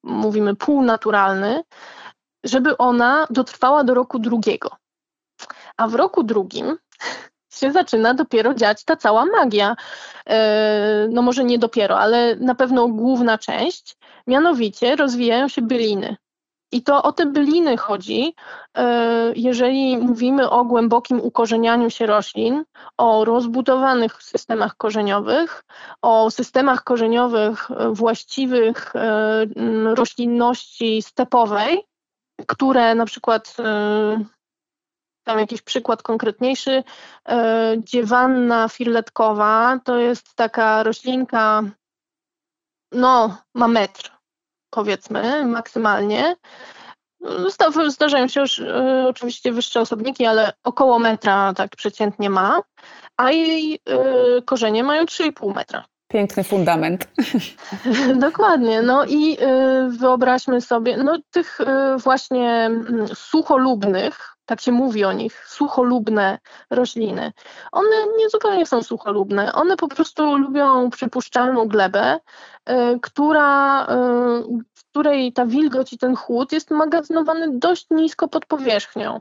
mówimy 0.03 0.57
półnaturalny, 0.57 1.63
żeby 2.45 2.77
ona 2.77 3.27
dotrwała 3.31 3.85
do 3.85 3.95
roku 3.95 4.19
drugiego. 4.19 4.71
A 5.77 5.89
w 5.89 5.95
roku 5.95 6.23
drugim 6.23 6.77
się 7.59 7.73
zaczyna 7.73 8.15
dopiero 8.15 8.55
dziać 8.55 8.85
ta 8.85 8.97
cała 8.97 9.25
magia. 9.25 9.77
E, 10.29 11.09
no 11.11 11.23
może 11.23 11.45
nie 11.45 11.59
dopiero, 11.59 11.99
ale 11.99 12.37
na 12.37 12.55
pewno 12.55 12.89
główna 12.89 13.39
część, 13.39 13.97
mianowicie 14.27 14.97
rozwijają 14.97 15.49
się 15.49 15.63
byliny. 15.63 16.17
I 16.73 16.83
to 16.83 17.03
o 17.03 17.13
te 17.13 17.27
byliny 17.27 17.77
chodzi, 17.77 18.35
e, 18.75 19.33
jeżeli 19.37 19.99
mówimy 19.99 20.51
o 20.51 20.65
głębokim 20.65 21.21
ukorzenianiu 21.21 21.91
się 21.91 22.07
roślin, 22.07 22.65
o 22.99 23.25
rozbudowanych 23.25 24.23
systemach 24.23 24.77
korzeniowych, 24.77 25.65
o 26.03 26.31
systemach 26.31 26.85
korzeniowych 26.85 27.69
właściwych 27.91 28.97
e, 28.97 29.47
roślinności 29.95 31.03
stepowej, 31.03 31.83
które 32.47 32.95
na 32.95 33.07
przykład 33.07 33.57
e, 33.59 34.25
tam 35.25 35.39
jakiś 35.39 35.63
przykład 35.63 36.03
konkretniejszy, 36.03 36.85
dziewanna 37.79 38.69
firletkowa 38.69 39.81
to 39.85 39.99
jest 39.99 40.35
taka 40.35 40.83
roślinka, 40.83 41.63
no 42.93 43.39
ma 43.55 43.69
metr, 43.69 44.16
powiedzmy, 44.77 45.47
maksymalnie. 45.47 46.37
Zdarzają 47.89 48.29
się 48.29 48.41
już 48.41 48.59
y, 48.59 48.73
oczywiście 49.09 49.53
wyższe 49.53 49.81
osobniki, 49.81 50.27
ale 50.27 50.53
około 50.65 50.99
metra 50.99 51.53
tak 51.55 51.77
przeciętnie 51.77 52.31
ma, 52.31 52.61
a 53.17 53.31
jej 53.31 53.75
y, 53.75 54.43
korzenie 54.43 54.85
mają 54.85 55.05
3,5 55.05 55.55
metra. 55.55 55.85
Piękny 56.09 56.45
fundament. 56.45 57.09
Dokładnie. 58.29 58.83
No 58.83 59.05
i 59.05 59.39
y, 59.43 59.99
wyobraźmy 59.99 60.61
sobie, 60.61 60.97
no 60.97 61.19
tych 61.31 61.59
właśnie 62.05 62.51
mm, 62.51 63.09
sucholubnych, 63.15 64.36
tak 64.47 64.61
się 64.61 64.73
mówi 64.73 65.05
o 65.05 65.13
nich, 65.13 65.47
sucholubne 65.49 66.39
rośliny. 66.71 67.33
One 67.73 67.97
nie 68.19 68.31
zupełnie 68.31 68.67
są 68.67 68.83
sucholubne, 68.83 69.53
one 69.53 69.77
po 69.77 69.89
prostu 69.89 70.37
lubią 70.37 70.91
przypuszczalną 70.91 71.69
glebę, 71.69 72.21
y, 72.71 72.73
która, 73.03 73.87
w 74.75 74.85
której 74.91 75.33
ta 75.33 75.47
wilgoć 75.47 75.93
i 75.93 75.99
ten 75.99 76.17
chłód 76.17 76.53
jest 76.53 76.71
magazynowany 76.71 77.59
dość 77.59 77.87
nisko 77.91 78.29
pod 78.29 78.47
powierzchnią. 78.47 79.21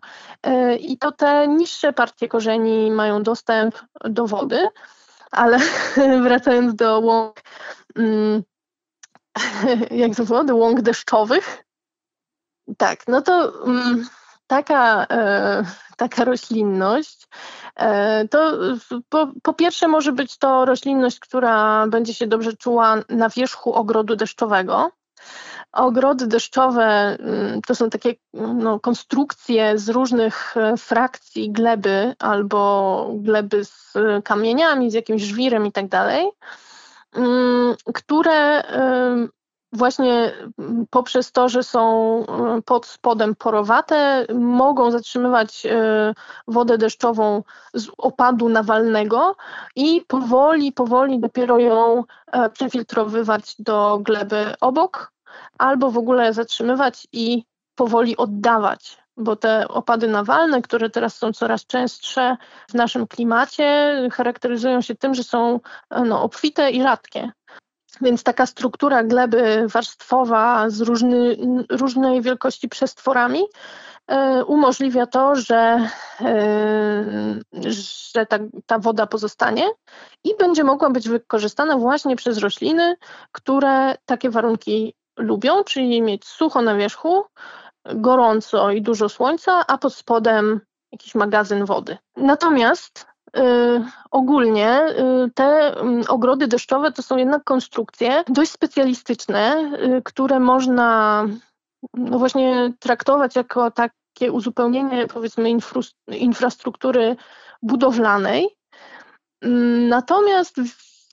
I 0.79 0.97
to 0.97 1.11
te 1.11 1.47
niższe 1.47 1.93
partie 1.93 2.27
korzeni 2.27 2.91
mają 2.91 3.23
dostęp 3.23 3.75
do 4.03 4.27
wody 4.27 4.67
ale 5.35 5.59
wracając 6.23 6.75
do 6.75 6.99
łąk, 6.99 7.41
mm, 7.95 8.43
jak 10.01 10.15
to 10.15 10.25
było, 10.25 10.43
do 10.43 10.55
łąk 10.55 10.81
deszczowych, 10.81 11.63
tak, 12.77 13.07
no 13.07 13.21
to 13.21 13.63
mm, 13.65 14.07
taka, 14.47 15.05
e, 15.11 15.63
taka 15.97 16.23
roślinność, 16.23 17.27
e, 17.75 18.27
to 18.27 18.51
po, 19.09 19.27
po, 19.43 19.53
pierwsze 19.53 19.87
może 19.87 20.11
być 20.11 20.37
to 20.37 20.65
roślinność, 20.65 21.19
która 21.19 21.87
będzie 21.87 22.13
się 22.13 22.27
dobrze 22.27 22.53
czuła 22.53 22.95
na 23.09 23.29
wierzchu 23.29 23.73
ogrodu 23.73 24.15
deszczowego, 24.15 24.91
Ogrody 25.75 26.27
deszczowe 26.27 27.17
mm, 27.19 27.61
to 27.61 27.75
są 27.75 27.89
takie 27.89 28.15
no, 28.33 28.79
konstrukcje 28.79 29.77
z 29.77 29.89
różnych 29.89 30.57
e, 30.57 30.77
frakcji 30.77 31.51
gleby 31.51 32.15
albo 32.19 33.11
gleby 33.13 33.65
z 33.65 33.93
kamieniami, 34.23 34.91
z 34.91 34.93
jakimś 34.93 35.21
żwirem 35.21 35.65
i 35.65 35.71
tak 35.71 35.87
dalej, 35.87 36.31
mm, 37.13 37.75
które 37.93 38.63
właśnie 39.75 40.33
poprzez 40.89 41.31
to, 41.31 41.49
że 41.49 41.63
są 41.63 42.19
e, 42.25 42.61
pod 42.61 42.85
spodem 42.85 43.35
porowate, 43.35 44.25
mogą 44.33 44.91
zatrzymywać 44.91 45.65
e, 45.65 46.13
wodę 46.47 46.77
deszczową 46.77 47.43
z 47.73 47.87
opadu 47.97 48.49
nawalnego 48.49 49.35
i 49.75 50.01
powoli, 50.07 50.71
powoli 50.71 51.19
dopiero 51.19 51.59
ją 51.59 52.03
przefiltrowywać 52.53 53.55
do 53.59 53.99
gleby 54.03 54.53
obok, 54.61 55.11
albo 55.57 55.91
w 55.91 55.97
ogóle 55.97 56.33
zatrzymywać 56.33 57.07
i 57.11 57.43
powoli 57.75 58.17
oddawać, 58.17 58.97
bo 59.17 59.35
te 59.35 59.67
opady 59.67 60.07
nawalne, 60.07 60.61
które 60.61 60.89
teraz 60.89 61.17
są 61.17 61.33
coraz 61.33 61.65
częstsze 61.65 62.37
w 62.69 62.73
naszym 62.73 63.07
klimacie, 63.07 63.95
charakteryzują 64.11 64.81
się 64.81 64.95
tym, 64.95 65.15
że 65.15 65.23
są 65.23 65.59
no, 66.05 66.23
obfite 66.23 66.71
i 66.71 66.81
rzadkie. 66.81 67.31
Więc 68.01 68.23
taka 68.23 68.45
struktura 68.45 69.03
gleby 69.03 69.65
warstwowa 69.67 70.69
z 70.69 70.81
różny, 70.81 71.37
różnej 71.69 72.21
wielkości 72.21 72.69
przestworami 72.69 73.43
e, 74.07 74.45
umożliwia 74.45 75.05
to, 75.05 75.35
że, 75.35 75.89
e, 76.21 77.05
że 78.13 78.25
ta, 78.25 78.39
ta 78.65 78.79
woda 78.79 79.07
pozostanie 79.07 79.69
i 80.23 80.35
będzie 80.39 80.63
mogła 80.63 80.89
być 80.89 81.09
wykorzystana 81.09 81.77
właśnie 81.77 82.15
przez 82.15 82.37
rośliny, 82.37 82.95
które 83.31 83.95
takie 84.05 84.29
warunki 84.29 84.93
lubią, 85.17 85.63
czyli 85.63 86.01
mieć 86.01 86.25
sucho 86.25 86.61
na 86.61 86.75
wierzchu, 86.75 87.25
gorąco 87.85 88.71
i 88.71 88.81
dużo 88.81 89.09
słońca, 89.09 89.67
a 89.67 89.77
pod 89.77 89.95
spodem 89.95 90.61
jakiś 90.91 91.15
magazyn 91.15 91.65
wody. 91.65 91.97
Natomiast 92.17 93.14
ogólnie 94.11 94.81
y, 94.81 95.31
te 95.33 95.77
y, 96.01 96.07
ogrody 96.07 96.47
deszczowe 96.47 96.91
to 96.91 97.01
są 97.01 97.17
jednak 97.17 97.43
konstrukcje 97.43 98.23
dość 98.27 98.51
specjalistyczne, 98.51 99.71
y, 99.97 100.01
które 100.01 100.39
można 100.39 101.23
no 101.93 102.19
właśnie 102.19 102.73
traktować 102.79 103.35
jako 103.35 103.71
takie 103.71 104.31
uzupełnienie 104.31 105.07
powiedzmy 105.07 105.49
infrastruktury 106.07 107.15
budowlanej. 107.61 108.47
Mm, 109.41 109.87
natomiast 109.87 110.55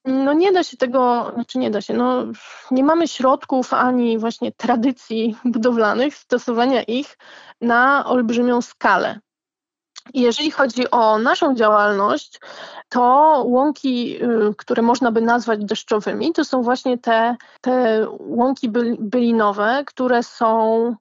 no 0.04 0.32
nie 0.32 0.52
da 0.52 0.62
się 0.62 0.76
tego, 0.76 1.30
znaczy 1.34 1.58
nie 1.58 1.70
da 1.70 1.80
się, 1.80 1.94
no 1.94 2.24
nie 2.70 2.84
mamy 2.84 3.08
środków 3.08 3.72
ani 3.74 4.18
właśnie 4.18 4.52
tradycji 4.52 5.36
budowlanych, 5.44 6.14
stosowania 6.14 6.82
ich 6.82 7.18
na 7.60 8.06
olbrzymią 8.06 8.62
skalę. 8.62 9.20
Jeżeli 10.14 10.50
chodzi 10.50 10.90
o 10.90 11.18
naszą 11.18 11.54
działalność, 11.54 12.40
to 12.88 13.00
łąki, 13.46 14.22
y, 14.24 14.54
które 14.58 14.82
można 14.82 15.12
by 15.12 15.20
nazwać 15.20 15.64
deszczowymi, 15.64 16.32
to 16.32 16.44
są 16.44 16.62
właśnie 16.62 16.98
te, 16.98 17.36
te 17.60 18.06
łąki 18.20 18.70
bylinowe, 18.98 19.82
które 19.86 20.22
są 20.22 20.96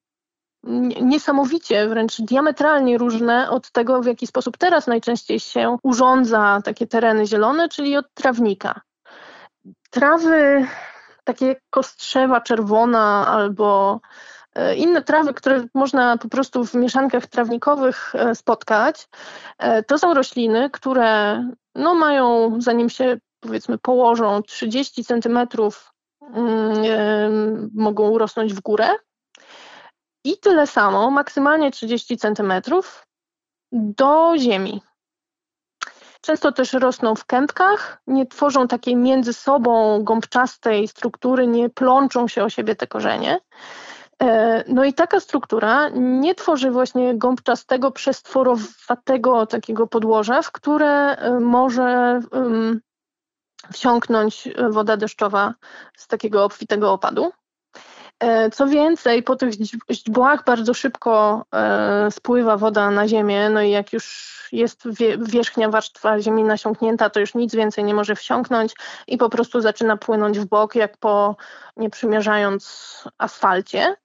niesamowicie, 1.01 1.87
wręcz 1.87 2.21
diametralnie 2.21 2.97
różne 2.97 3.49
od 3.49 3.71
tego, 3.71 4.01
w 4.01 4.05
jaki 4.05 4.27
sposób 4.27 4.57
teraz 4.57 4.87
najczęściej 4.87 5.39
się 5.39 5.77
urządza 5.83 6.61
takie 6.63 6.87
tereny 6.87 7.27
zielone, 7.27 7.69
czyli 7.69 7.97
od 7.97 8.13
trawnika. 8.13 8.81
Trawy 9.89 10.67
takie 11.23 11.55
kostrzewa 11.69 12.41
czerwona 12.41 13.27
albo 13.27 13.99
inne 14.75 15.01
trawy, 15.01 15.33
które 15.33 15.65
można 15.73 16.17
po 16.17 16.29
prostu 16.29 16.65
w 16.65 16.73
mieszankach 16.73 17.27
trawnikowych 17.27 18.15
e, 18.15 18.35
spotkać, 18.35 19.09
e, 19.57 19.83
to 19.83 19.99
są 19.99 20.13
rośliny, 20.13 20.69
które 20.69 21.43
no 21.75 21.93
mają, 21.93 22.55
zanim 22.61 22.89
się 22.89 23.17
powiedzmy 23.39 23.77
położą 23.77 24.41
30 24.43 25.05
centymetrów, 25.05 25.93
mm, 26.33 27.69
mogą 27.75 28.09
urosnąć 28.09 28.53
w 28.53 28.61
górę 28.61 28.89
i 30.23 30.37
tyle 30.37 30.67
samo, 30.67 31.11
maksymalnie 31.11 31.71
30 31.71 32.17
centymetrów 32.17 33.07
do 33.71 34.33
ziemi. 34.37 34.81
Często 36.21 36.51
też 36.51 36.73
rosną 36.73 37.15
w 37.15 37.25
kępkach, 37.25 38.01
nie 38.07 38.27
tworzą 38.27 38.67
takiej 38.67 38.95
między 38.95 39.33
sobą 39.33 40.03
gąbczastej 40.03 40.87
struktury, 40.87 41.47
nie 41.47 41.69
plączą 41.69 42.27
się 42.27 42.43
o 42.43 42.49
siebie 42.49 42.75
te 42.75 42.87
korzenie. 42.87 43.39
E, 44.21 44.63
no 44.67 44.83
i 44.83 44.93
taka 44.93 45.19
struktura 45.19 45.89
nie 45.95 46.35
tworzy 46.35 46.71
właśnie 46.71 47.17
gąbczastego, 47.17 47.91
przestworowatego 47.91 49.45
takiego 49.45 49.87
podłoża, 49.87 50.41
w 50.41 50.51
które 50.51 51.15
e, 51.15 51.39
może 51.39 52.19
wsiąknąć 53.73 54.49
woda 54.69 54.97
deszczowa 54.97 55.53
z 55.97 56.07
takiego 56.07 56.45
obfitego 56.45 56.93
opadu. 56.93 57.31
E, 58.21 58.49
co 58.49 58.67
więcej, 58.67 59.23
po 59.23 59.35
tych 59.35 59.53
źdźbłach 59.89 60.43
bardzo 60.45 60.73
szybko 60.73 61.45
spływa 62.09 62.57
woda 62.57 62.91
na 62.91 63.07
ziemię, 63.07 63.49
no 63.49 63.61
i 63.61 63.69
jak 63.69 63.93
już 63.93 64.31
jest 64.51 64.83
wierzchnia 65.19 65.69
warstwa 65.69 66.19
ziemi 66.19 66.43
nasiąknięta, 66.43 67.09
to 67.09 67.19
już 67.19 67.35
nic 67.35 67.55
więcej 67.55 67.83
nie 67.83 67.93
może 67.93 68.15
wsiąknąć 68.15 68.73
i 69.07 69.17
po 69.17 69.29
prostu 69.29 69.61
zaczyna 69.61 69.97
płynąć 69.97 70.39
w 70.39 70.45
bok, 70.45 70.75
jak 70.75 70.97
po 70.97 71.35
nie 71.77 71.89
przymierzając 71.89 73.03
asfalcie. 73.17 73.95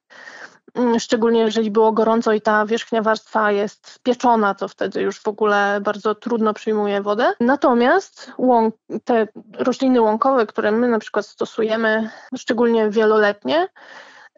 Mm, 0.77 1.01
szczególnie 1.01 1.41
jeżeli 1.41 1.71
było 1.71 1.93
gorąco 1.93 2.33
i 2.33 2.41
ta 2.41 2.67
wierzchnia 2.67 3.03
warstwa 3.03 3.53
jest 3.53 3.91
spieczona, 3.91 4.55
to 4.55 4.69
wtedy 4.69 5.03
już 5.03 5.21
w 5.21 5.29
ogóle 5.29 5.81
bardzo 5.83 6.15
trudno 6.15 6.55
przyjmuje 6.55 7.03
wodę. 7.03 7.33
Natomiast 7.41 8.33
łąk, 8.39 8.75
te 9.05 9.29
rośliny 9.59 10.01
łąkowe, 10.01 10.47
które 10.47 10.73
my 10.73 10.89
na 10.89 10.99
przykład 10.99 11.27
stosujemy, 11.27 12.11
szczególnie 12.37 12.91
wieloletnie, 12.91 13.69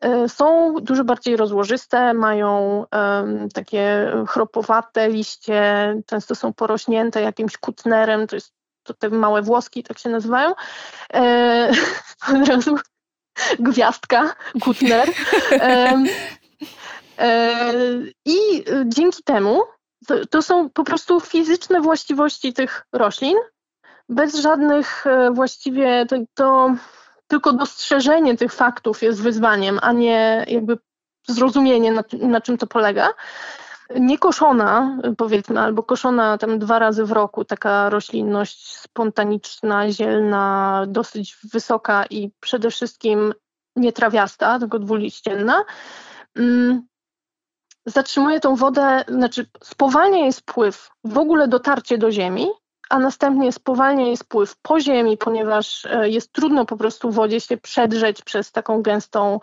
E, 0.01 0.29
są 0.29 0.75
dużo 0.83 1.05
bardziej 1.05 1.37
rozłożyste, 1.37 2.15
mają 2.15 2.85
um, 2.93 3.49
takie 3.49 4.13
chropowate 4.29 5.09
liście, 5.09 5.95
często 6.07 6.35
są 6.35 6.53
porośnięte 6.53 7.23
jakimś 7.23 7.57
kutnerem, 7.57 8.27
to 8.27 8.37
jest 8.37 8.53
to 8.83 8.95
te 8.95 9.09
małe 9.09 9.43
włoski, 9.43 9.83
tak 9.83 9.99
się 9.99 10.09
nazywają. 10.09 10.53
E, 11.15 11.73
od 12.43 12.49
razu 12.49 12.77
gwiazdka, 13.59 14.35
kutner. 14.63 15.09
E, 17.21 17.43
I 18.25 18.65
dzięki 18.87 19.23
temu 19.23 19.63
to, 20.07 20.27
to 20.27 20.43
są 20.43 20.71
po 20.71 20.85
prostu 20.85 21.21
fizyczne 21.21 21.81
właściwości 21.81 22.53
tych 22.53 22.87
roślin, 22.93 23.37
bez 24.09 24.35
żadnych 24.35 25.07
e, 25.07 25.31
właściwie 25.31 26.07
to, 26.07 26.17
to 26.35 26.75
tylko 27.29 27.53
dostrzeżenie 27.53 28.37
tych 28.37 28.53
faktów 28.53 29.03
jest 29.03 29.23
wyzwaniem, 29.23 29.79
a 29.83 29.93
nie 29.93 30.45
jakby 30.49 30.79
zrozumienie, 31.29 31.93
na, 31.93 32.05
na 32.13 32.41
czym 32.41 32.59
to 32.59 32.67
polega. 32.67 33.09
Niekoszona, 33.97 34.99
powiedzmy, 35.17 35.61
albo 35.61 35.83
koszona 35.83 36.39
tam 36.39 36.59
dwa 36.59 36.79
razy 36.79 37.05
w 37.05 37.13
roku, 37.13 37.45
taka 37.45 37.91
roślinność 37.91 38.77
spontaniczna, 38.77 39.91
zielna, 39.91 40.85
dosyć 40.89 41.37
wysoka 41.53 42.07
i 42.11 42.31
przede 42.41 42.71
wszystkim 42.71 43.35
nietrawiasta, 43.77 44.59
tylko 44.59 44.79
dwuliścienna, 44.79 45.65
mm, 46.37 46.87
zatrzymuje 47.87 48.41
tą 48.41 48.57
wodę, 48.57 49.05
znaczy 49.09 49.47
spowalnia 49.63 50.19
jej 50.19 50.33
spływ, 50.33 50.91
w 51.05 51.19
ogóle 51.19 51.49
dotarcie 51.49 51.99
do 51.99 52.13
ziemi, 52.13 52.47
a 52.91 52.99
następnie 52.99 53.53
spowalnia 53.53 54.07
jej 54.07 54.17
spływ 54.17 54.57
po 54.63 54.81
ziemi, 54.81 55.17
ponieważ 55.17 55.87
e, 55.87 56.09
jest 56.09 56.33
trudno 56.33 56.65
po 56.65 56.77
prostu 56.77 57.11
wodzie 57.11 57.41
się 57.41 57.57
przedrzeć 57.57 58.23
przez 58.23 58.53
taką 58.53 58.83
gęstą 58.83 59.41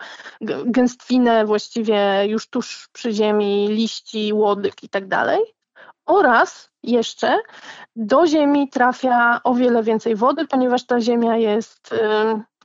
gęstwinę 0.66 1.46
właściwie 1.46 2.26
już 2.26 2.50
tuż 2.50 2.88
przy 2.92 3.12
ziemi, 3.12 3.68
liści, 3.68 4.32
łodyg 4.32 4.82
i 4.82 4.88
tak. 4.88 5.04
Oraz 6.06 6.70
jeszcze 6.82 7.38
do 7.96 8.26
ziemi 8.26 8.68
trafia 8.68 9.40
o 9.44 9.54
wiele 9.54 9.82
więcej 9.82 10.16
wody, 10.16 10.46
ponieważ 10.46 10.86
ta 10.86 11.00
ziemia 11.00 11.36
jest 11.36 11.94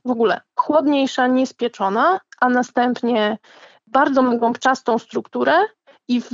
w 0.04 0.10
ogóle 0.10 0.40
chłodniejsza, 0.56 1.26
niespieczona, 1.26 2.20
a 2.40 2.48
następnie 2.48 3.38
bardzo 3.86 4.22
ma 4.22 4.36
gąbczastą 4.36 4.98
strukturę, 4.98 5.52
i 6.08 6.20
w, 6.20 6.28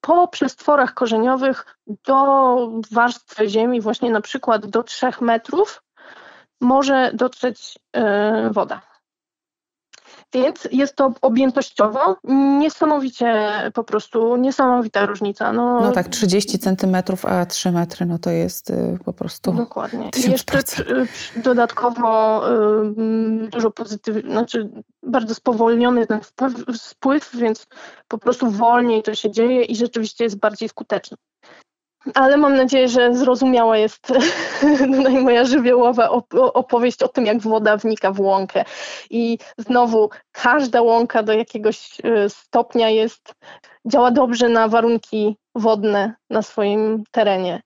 po 0.00 0.28
przestworach 0.28 0.94
korzeniowych 0.94 1.78
do 1.86 2.56
warstwy 2.92 3.48
ziemi, 3.48 3.80
właśnie 3.80 4.10
na 4.10 4.20
przykład 4.20 4.66
do 4.66 4.82
3 4.82 5.06
metrów, 5.20 5.82
może 6.60 7.10
dotrzeć 7.14 7.78
yy, 7.94 8.50
woda. 8.50 8.82
Więc 10.34 10.68
jest 10.72 10.96
to 10.96 11.12
objętościowo 11.22 12.16
niesamowicie 12.58 13.52
po 13.74 13.84
prostu 13.84 14.36
niesamowita 14.36 15.06
różnica. 15.06 15.52
No, 15.52 15.80
no 15.80 15.92
tak, 15.92 16.08
30 16.08 16.58
centymetrów, 16.58 17.24
a 17.24 17.46
3 17.46 17.72
metry, 17.72 18.06
no 18.06 18.18
to 18.18 18.30
jest 18.30 18.70
y, 18.70 18.98
po 19.04 19.12
prostu. 19.12 19.52
Dokładnie. 19.52 20.10
I 20.26 20.30
jeszcze 20.30 20.58
dodatkowo 21.36 22.42
y, 22.50 23.50
dużo 23.50 23.70
pozytywnych, 23.70 24.26
znaczy 24.26 24.70
bardzo 25.06 25.34
spowolniony 25.34 26.06
ten 26.06 26.20
wpływ, 26.20 26.54
spływ, 26.74 27.36
więc 27.36 27.66
po 28.08 28.18
prostu 28.18 28.50
wolniej 28.50 29.02
to 29.02 29.14
się 29.14 29.30
dzieje 29.30 29.62
i 29.62 29.76
rzeczywiście 29.76 30.24
jest 30.24 30.38
bardziej 30.38 30.68
skuteczny 30.68 31.16
ale 32.14 32.36
mam 32.36 32.56
nadzieję, 32.56 32.88
że 32.88 33.14
zrozumiała 33.14 33.78
jest 33.78 34.12
moja 35.22 35.44
żywiołowa 35.44 36.10
opowieść 36.34 37.02
o 37.02 37.08
tym, 37.08 37.26
jak 37.26 37.40
woda 37.40 37.76
wnika 37.76 38.12
w 38.12 38.20
łąkę. 38.20 38.64
I 39.10 39.38
znowu 39.58 40.10
każda 40.32 40.82
łąka 40.82 41.22
do 41.22 41.32
jakiegoś 41.32 42.00
y, 42.00 42.28
stopnia 42.28 42.90
jest, 42.90 43.34
działa 43.86 44.10
dobrze 44.10 44.48
na 44.48 44.68
warunki 44.68 45.36
wodne 45.54 46.14
na 46.30 46.42
swoim 46.42 47.04
terenie. 47.10 47.62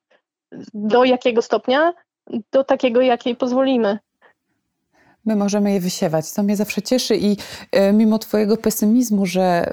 Do 0.74 1.04
jakiego 1.04 1.42
stopnia? 1.42 1.92
Do 2.52 2.64
takiego, 2.64 3.00
jakiej 3.00 3.36
pozwolimy. 3.36 3.98
My 5.24 5.36
możemy 5.36 5.72
je 5.72 5.80
wysiewać. 5.80 6.32
To 6.32 6.42
mnie 6.42 6.56
zawsze 6.56 6.82
cieszy 6.82 7.16
i 7.16 7.32
y, 7.32 7.92
mimo 7.92 8.18
Twojego 8.18 8.56
pesymizmu, 8.56 9.26
że 9.26 9.72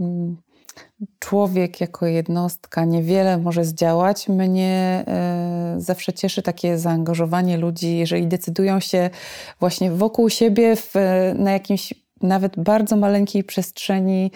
y, 0.00 1.06
człowiek 1.18 1.80
jako 1.80 2.06
jednostka 2.06 2.84
niewiele 2.84 3.38
może 3.38 3.64
zdziałać, 3.64 4.28
mnie 4.28 5.04
y, 5.76 5.80
zawsze 5.80 6.12
cieszy 6.12 6.42
takie 6.42 6.78
zaangażowanie 6.78 7.58
ludzi, 7.58 7.96
jeżeli 7.96 8.26
decydują 8.26 8.80
się 8.80 9.10
właśnie 9.60 9.90
wokół 9.90 10.28
siebie 10.28 10.76
w, 10.76 10.94
na 11.34 11.52
jakimś 11.52 11.94
nawet 12.22 12.60
bardzo 12.60 12.96
maleńkiej 12.96 13.44
przestrzeni 13.44 14.30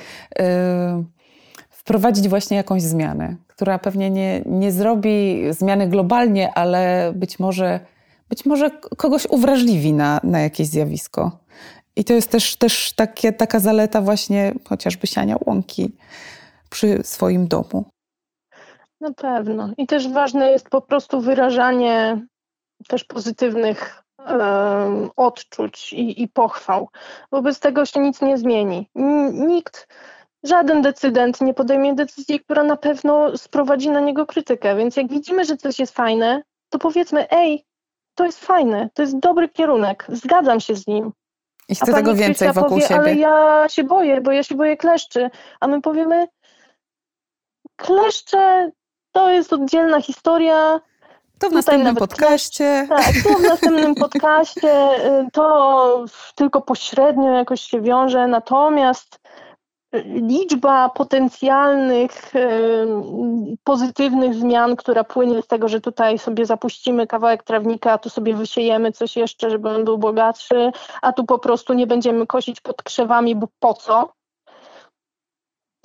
wprowadzić 1.87 2.29
właśnie 2.29 2.57
jakąś 2.57 2.83
zmianę, 2.83 3.37
która 3.47 3.79
pewnie 3.79 4.11
nie, 4.11 4.43
nie 4.47 4.73
zrobi 4.73 5.43
zmiany 5.51 5.89
globalnie, 5.89 6.55
ale 6.55 7.13
być 7.17 7.39
może, 7.39 7.81
być 8.29 8.47
może 8.47 8.71
kogoś 8.97 9.27
uwrażliwi 9.27 9.93
na, 9.93 10.21
na 10.23 10.41
jakieś 10.41 10.67
zjawisko. 10.67 11.39
I 11.97 12.05
to 12.05 12.13
jest 12.13 12.31
też, 12.31 12.57
też 12.57 12.93
takie, 12.93 13.33
taka 13.33 13.61
zaleta 13.61 14.01
właśnie 14.01 14.55
chociażby 14.69 15.07
siania 15.07 15.37
łąki 15.47 15.97
przy 16.71 17.03
swoim 17.03 17.49
domu. 17.49 17.85
Na 19.01 19.13
pewno. 19.13 19.71
I 19.79 19.87
też 19.87 20.09
ważne 20.09 20.51
jest 20.51 20.69
po 20.69 20.81
prostu 20.81 21.21
wyrażanie 21.21 22.27
też 22.89 23.05
pozytywnych 23.05 24.03
odczuć 25.17 25.93
i, 25.93 26.23
i 26.23 26.29
pochwał. 26.29 26.89
Wobec 27.33 27.61
tego 27.61 27.87
się 27.87 28.01
nic 28.01 28.23
nie 28.23 28.39
zmieni. 28.39 28.89
Nikt 29.33 29.89
żaden 30.43 30.83
decydent 30.83 31.41
nie 31.41 31.55
podejmie 31.55 31.95
decyzji, 31.95 32.41
która 32.41 32.63
na 32.63 32.77
pewno 32.77 33.39
sprowadzi 33.39 33.91
na 33.91 34.01
niego 34.01 34.27
krytykę. 34.27 34.77
Więc 34.77 34.97
jak 34.97 35.09
widzimy, 35.09 35.45
że 35.45 35.57
coś 35.57 35.79
jest 35.79 35.95
fajne, 35.95 36.43
to 36.69 36.79
powiedzmy, 36.79 37.31
ej, 37.31 37.65
to 38.17 38.25
jest 38.25 38.45
fajne, 38.45 38.89
to 38.95 39.03
jest 39.03 39.19
dobry 39.19 39.49
kierunek, 39.49 40.07
zgadzam 40.09 40.61
się 40.61 40.75
z 40.75 40.87
nim. 40.87 41.13
I 41.69 41.75
chcę 41.75 41.93
tego 41.93 42.15
więcej 42.15 42.53
wokół 42.53 42.71
powie, 42.71 42.83
siebie. 42.83 43.01
Ale 43.01 43.15
ja 43.15 43.65
się 43.69 43.85
boję, 43.85 44.21
bo 44.21 44.33
ja 44.33 44.43
się 44.43 44.55
boję 44.55 44.77
kleszczy. 44.77 45.31
A 45.61 45.67
my 45.67 45.81
powiemy, 45.81 46.27
kleszcze 47.77 48.71
to 49.13 49.31
jest 49.31 49.53
oddzielna 49.53 50.01
historia. 50.01 50.81
To 51.39 51.51
w 51.51 51.53
następnym 51.53 51.97
podcaście. 51.97 52.87
Tak, 52.89 53.15
to 53.25 53.39
w 53.39 53.43
następnym 53.43 53.95
podcaście. 54.05 54.71
Y, 55.07 55.27
to 55.33 56.05
tylko 56.35 56.61
pośrednio 56.61 57.33
jakoś 57.33 57.61
się 57.61 57.81
wiąże. 57.81 58.29
Natomiast 58.29 59.21
liczba 60.05 60.89
potencjalnych 60.89 62.33
pozytywnych 63.65 64.35
zmian, 64.35 64.77
która 64.77 65.05
płynie 65.05 65.43
z 65.43 65.47
tego, 65.47 65.69
że 65.69 65.81
tutaj 65.81 66.19
sobie 66.19 66.47
zapuścimy 66.47 67.07
kawałek 67.07 67.43
trawnika, 67.43 67.93
a 67.93 67.99
tu 67.99 68.11
sobie 68.11 68.35
wysiejemy 68.35 68.93
coś 68.93 69.17
jeszcze, 69.17 69.51
żeby 69.51 69.69
on 69.69 69.85
był 69.85 69.99
bogatszy, 69.99 70.73
a 71.03 71.13
tu 71.13 71.25
po 71.25 71.39
prostu 71.39 71.75
nie 71.75 71.87
będziemy 71.87 72.27
kosić 72.27 72.61
pod 72.61 72.83
krzewami, 72.83 73.37
bo 73.37 73.49
po 73.59 73.75
co? 73.75 74.13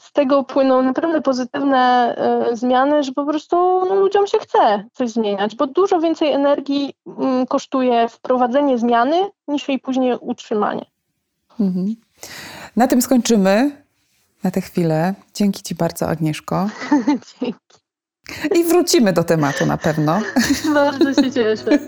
Z 0.01 0.11
tego 0.11 0.43
płyną 0.43 0.81
naprawdę 0.81 1.21
pozytywne 1.21 2.15
e, 2.17 2.55
zmiany, 2.55 3.03
że 3.03 3.11
po 3.11 3.25
prostu 3.25 3.55
no, 3.85 3.95
ludziom 3.95 4.27
się 4.27 4.39
chce 4.39 4.83
coś 4.93 5.09
zmieniać, 5.09 5.55
bo 5.55 5.67
dużo 5.67 5.99
więcej 5.99 6.31
energii 6.31 6.93
mm, 7.07 7.47
kosztuje 7.47 8.07
wprowadzenie 8.07 8.77
zmiany 8.77 9.29
niż 9.47 9.69
jej 9.69 9.79
później 9.79 10.17
utrzymanie. 10.21 10.85
Mhm. 11.59 11.95
Na 12.75 12.87
tym 12.87 13.01
skończymy 13.01 13.81
na 14.43 14.51
tę 14.51 14.61
chwilę. 14.61 15.13
Dzięki 15.33 15.63
Ci 15.63 15.75
bardzo, 15.75 16.09
Agnieszko. 16.09 16.69
Dzięki. 17.41 17.81
I 18.55 18.63
wrócimy 18.63 19.13
do 19.13 19.23
tematu 19.23 19.65
na 19.65 19.77
pewno. 19.77 20.21
Bardzo 20.73 21.13
się 21.13 21.31
cieszę. 21.31 21.79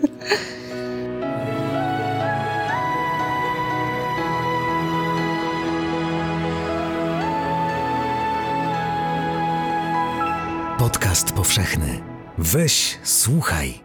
Podcast 10.78 11.32
powszechny. 11.32 12.00
Weź, 12.38 12.98
słuchaj. 13.02 13.80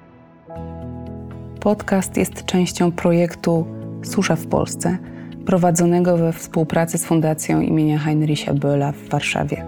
Podcast 1.60 2.18
jest 2.18 2.46
częścią 2.46 2.92
projektu 2.92 3.68
Susza 4.04 4.36
w 4.36 4.48
Polsce– 4.48 4.98
prowadzonego 5.50 6.18
we 6.18 6.34
współpracy 6.34 6.98
z 6.98 7.06
Fundacją 7.06 7.62
imienia 7.62 8.00
Heinricha 8.00 8.54
Bölla 8.54 8.92
w 8.92 9.10
Warszawie, 9.10 9.66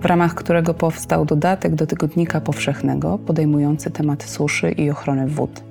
w 0.00 0.04
ramach 0.04 0.34
którego 0.34 0.74
powstał 0.74 1.24
dodatek 1.24 1.74
do 1.74 1.86
Tygodnika 1.86 2.40
Powszechnego 2.40 3.18
podejmujący 3.18 3.90
temat 3.90 4.22
suszy 4.22 4.70
i 4.70 4.90
ochrony 4.90 5.26
wód. 5.26 5.62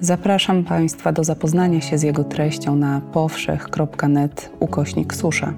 Zapraszam 0.00 0.64
Państwa 0.64 1.12
do 1.12 1.24
zapoznania 1.24 1.80
się 1.80 1.98
z 1.98 2.02
jego 2.02 2.24
treścią 2.24 2.76
na 2.76 3.00
powszech.net 3.12 4.50
ukośnik 4.60 5.14
susza. 5.14 5.54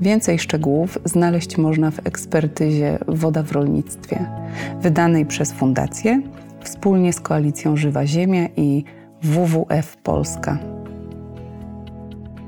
Więcej 0.00 0.38
szczegółów 0.38 0.98
znaleźć 1.04 1.58
można 1.58 1.90
w 1.90 2.06
ekspertyzie 2.06 2.98
Woda 3.08 3.42
w 3.42 3.52
rolnictwie, 3.52 4.26
wydanej 4.80 5.26
przez 5.26 5.52
Fundację 5.52 6.22
wspólnie 6.62 7.12
z 7.12 7.20
Koalicją 7.20 7.76
Żywa 7.76 8.06
Ziemia 8.06 8.48
i 8.56 8.84
WWF 9.22 9.96
Polska. 9.96 10.73